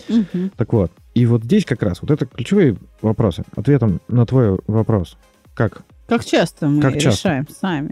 Мгм. 0.08 0.50
Так 0.56 0.72
вот, 0.72 0.90
и 1.14 1.24
вот 1.26 1.44
здесь 1.44 1.64
как 1.64 1.82
раз, 1.84 2.02
вот 2.02 2.10
это 2.10 2.26
ключевые 2.26 2.76
вопросы. 3.02 3.44
Ответом 3.54 4.00
на 4.08 4.26
твой 4.26 4.58
вопрос, 4.66 5.16
как 5.54 5.82
Как 6.08 6.24
часто 6.24 6.66
мы 6.66 6.82
Как 6.82 6.94
часто? 6.94 7.10
решаем 7.28 7.46
сами? 7.48 7.90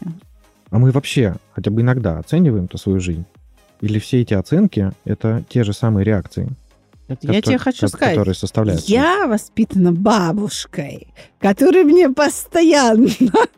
А 0.71 0.79
мы 0.81 0.91
вообще 0.91 1.37
хотя 1.53 1.71
бы 1.71 1.83
иногда 1.83 2.19
оцениваем-то 2.19 2.77
свою 2.79 2.99
жизнь? 2.99 3.25
Или 3.81 3.99
все 3.99 4.21
эти 4.23 4.35
оценки— 4.35 4.93
это 5.05 5.45
те 5.49 5.63
же 5.65 5.73
самые 5.73 6.05
реакции, 6.05 6.49
Вот 7.09 7.19
я 7.23 7.41
тебе 7.41 7.59
хочу 7.59 7.87
сказать, 7.89 8.11
которые 8.15 8.35
составляют? 8.35 8.83
я 8.87 9.27
воспитана 9.27 9.93
бабушкой, 9.93 11.09
которая 11.39 11.85
мне 11.85 12.11
постоянно 12.11 13.09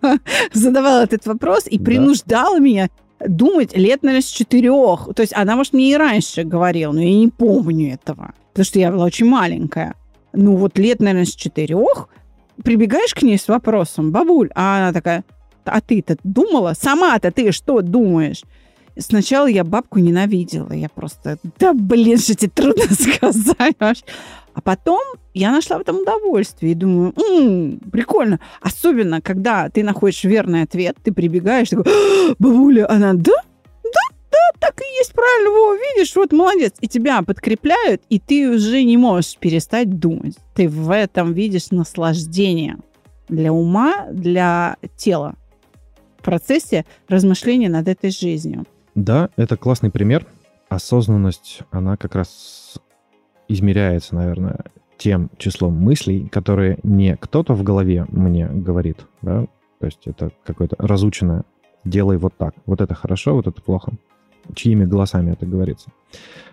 задавала 0.53 1.05
этот 1.05 1.27
вопрос 1.27 1.65
и 1.67 1.79
Да. 1.79 1.85
принуждала 1.85 2.59
меня 2.59 2.89
думать 3.27 3.77
лет, 3.77 4.03
наверное, 4.03 4.23
с 4.23 4.29
четырех. 4.31 5.09
То 5.15 5.23
есть 5.23 5.35
она, 5.37 5.57
может, 5.57 5.73
мне 5.73 5.93
и 5.93 5.97
раньше 5.97 6.43
говорила, 6.45 6.93
но 6.93 7.01
я 7.01 7.15
не 7.15 7.29
помню 7.29 7.95
этого, 7.95 8.33
потому 8.53 8.65
что 8.65 8.79
я 8.79 8.91
была 8.91 9.05
очень 9.05 9.27
маленькая. 9.27 9.95
Ну 10.33 10.57
вот 10.57 10.79
лет, 10.79 11.01
наверное, 11.01 11.25
с 11.27 11.35
четырех 11.35 12.09
прибегаешь 12.63 13.15
к 13.15 13.23
ней 13.23 13.39
с 13.39 13.49
вопросом, 13.49 14.13
бабуль, 14.13 14.51
а 14.55 14.79
она 14.79 14.93
такая, 14.93 15.25
а 15.65 15.81
ты-то 15.81 16.17
думала? 16.25 16.75
Сама-то 16.79 17.31
ты 17.31 17.53
что 17.53 17.81
думаешь? 17.81 18.43
Сначала 18.99 19.47
я 19.47 19.65
бабку 19.65 19.99
ненавидела. 19.99 20.73
Я 20.73 20.89
просто, 20.89 21.39
да 21.59 21.73
блин, 21.73 22.19
что 22.19 22.35
тебе 22.35 22.51
трудно 22.51 22.85
сказать. 22.91 24.05
А 24.53 24.61
потом 24.61 25.01
я 25.33 25.53
нашла 25.53 25.79
в 25.79 25.83
этом 25.83 26.01
удовольствие 26.01 26.73
и 26.73 26.75
думаю, 26.75 27.15
«М, 27.17 27.79
прикольно. 27.91 28.41
Особенно, 28.61 29.21
когда 29.21 29.69
ты 29.69 29.85
находишь 29.85 30.25
верный 30.25 30.63
ответ, 30.63 30.97
ты 31.03 31.13
прибегаешь, 31.13 31.69
такой, 31.69 31.85
«А, 31.87 32.35
бабуля, 32.39 32.91
она, 32.91 33.15
да, 33.15 33.33
да, 33.85 34.17
да, 34.31 34.39
так 34.59 34.81
и 34.81 34.85
есть, 34.99 35.13
правильно, 35.13 35.51
во, 35.51 35.75
видишь, 35.75 36.17
вот 36.17 36.33
молодец. 36.33 36.75
И 36.81 36.89
тебя 36.89 37.23
подкрепляют, 37.23 38.03
и 38.09 38.19
ты 38.19 38.51
уже 38.51 38.83
не 38.83 38.97
можешь 38.97 39.37
перестать 39.39 39.99
думать. 39.99 40.37
Ты 40.55 40.69
в 40.69 40.91
этом 40.91 41.33
видишь 41.33 41.71
наслаждение 41.71 42.77
для 43.29 43.53
ума, 43.53 44.09
для 44.11 44.77
тела 44.97 45.37
в 46.19 46.23
процессе 46.23 46.85
размышления 47.09 47.69
над 47.69 47.89
этой 47.89 48.11
жизнью. 48.11 48.67
Да, 48.95 49.31
это 49.37 49.57
классный 49.57 49.91
пример. 49.91 50.27
Осознанность, 50.69 51.61
она 51.71 51.97
как 51.97 52.15
раз 52.15 52.79
измеряется, 53.49 54.15
наверное, 54.15 54.65
тем 54.97 55.31
числом 55.39 55.75
мыслей, 55.75 56.29
которые 56.29 56.79
не 56.83 57.17
кто-то 57.17 57.55
в 57.55 57.63
голове 57.63 58.07
мне 58.11 58.47
говорит, 58.47 58.99
да, 59.23 59.47
то 59.79 59.87
есть 59.87 60.07
это 60.07 60.31
какое-то 60.45 60.77
разученное 60.79 61.45
«делай 61.85 62.19
вот 62.19 62.35
так», 62.37 62.55
вот 62.67 62.81
это 62.81 62.95
хорошо, 62.95 63.35
вот 63.35 63.47
это 63.47 63.61
плохо, 63.63 63.93
чьими 64.55 64.85
голосами 64.85 65.33
это 65.33 65.47
говорится. 65.47 65.91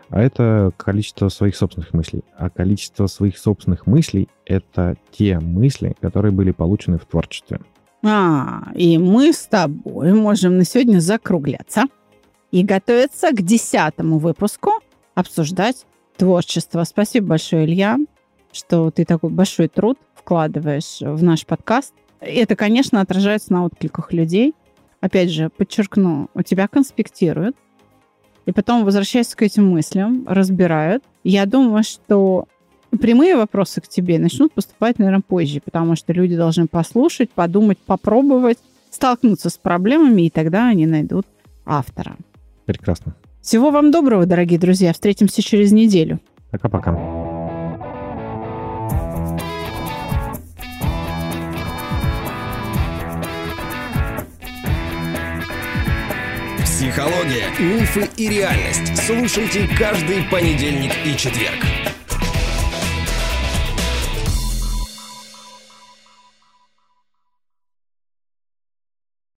А 0.10 0.22
это 0.22 0.72
количество 0.78 1.28
своих 1.28 1.56
собственных 1.58 1.94
мыслей. 1.94 2.24
А 2.38 2.50
количество 2.50 3.08
своих 3.08 3.38
собственных 3.38 3.86
мыслей— 3.86 4.30
это 4.46 4.96
те 5.12 5.40
мысли, 5.40 5.96
которые 6.00 6.32
были 6.32 6.52
получены 6.52 6.98
в 6.98 7.06
творчестве. 7.06 7.60
А, 8.06 8.72
и 8.74 8.98
мы 8.98 9.34
с 9.34 9.46
тобой 9.48 10.14
можем 10.14 10.58
на 10.58 10.64
сегодня 10.64 11.00
закругляться 11.00 11.84
и 12.52 12.64
готовиться 12.64 13.32
к 13.32 13.41
десятому 13.41 14.18
выпуску 14.20 14.72
обсуждать 15.16 15.86
творчество. 16.18 16.84
Спасибо 16.84 17.28
большое, 17.28 17.66
Илья, 17.66 17.98
что 18.52 18.91
ты 18.91 19.06
такой 19.06 19.30
большой 19.30 19.68
труд 19.68 19.98
вкладываешь 20.16 21.00
в 21.02 21.24
наш 21.24 21.45
подкаст. 21.45 21.93
Это, 22.20 22.56
конечно, 22.56 23.02
отражается 23.02 23.54
на 23.54 23.66
откликах 23.66 24.14
людей. 24.14 24.54
Опять 25.00 25.30
же, 25.30 25.50
подчеркну, 25.50 26.30
у 26.34 26.41
тебя 26.41 26.68
конспектируют, 26.68 27.56
и 28.48 28.52
потом 28.52 28.84
возвращаясь 28.84 29.36
к 29.36 29.41
этим 29.43 29.70
мыслям, 29.70 30.26
разбирают. 30.28 31.04
Я 31.24 31.45
думаю, 31.45 31.84
что 31.84 32.48
прямые 32.89 33.36
вопросы 33.36 33.82
к 33.82 33.88
тебе 33.88 34.18
начнут 34.18 34.54
поступать, 34.54 34.98
наверное, 34.98 35.22
позже, 35.22 35.62
потому 35.64 35.95
что 35.95 36.14
люди 36.14 36.36
должны 36.36 36.68
послушать, 36.68 37.30
подумать, 37.30 37.78
попробовать, 37.78 38.58
столкнуться 38.89 39.50
с 39.50 39.58
проблемами, 39.58 40.24
и 40.24 40.30
тогда 40.30 40.68
они 40.68 40.88
найдут 40.88 41.28
автора. 41.66 42.16
Прекрасно. 42.68 43.15
Всего 43.41 43.72
вам 43.72 43.91
доброго, 43.91 44.26
дорогие 44.26 44.59
друзья. 44.59 44.91
Встретимся 44.91 45.41
через 45.41 45.72
неделю. 45.72 46.20
Пока-пока. 46.51 46.91
Психология, 56.61 57.47
мифы 57.57 58.09
и 58.18 58.28
реальность. 58.28 58.97
Слушайте 58.97 59.65
каждый 59.80 60.24
понедельник 60.30 60.91
и 61.05 61.15
четверг. 61.18 61.63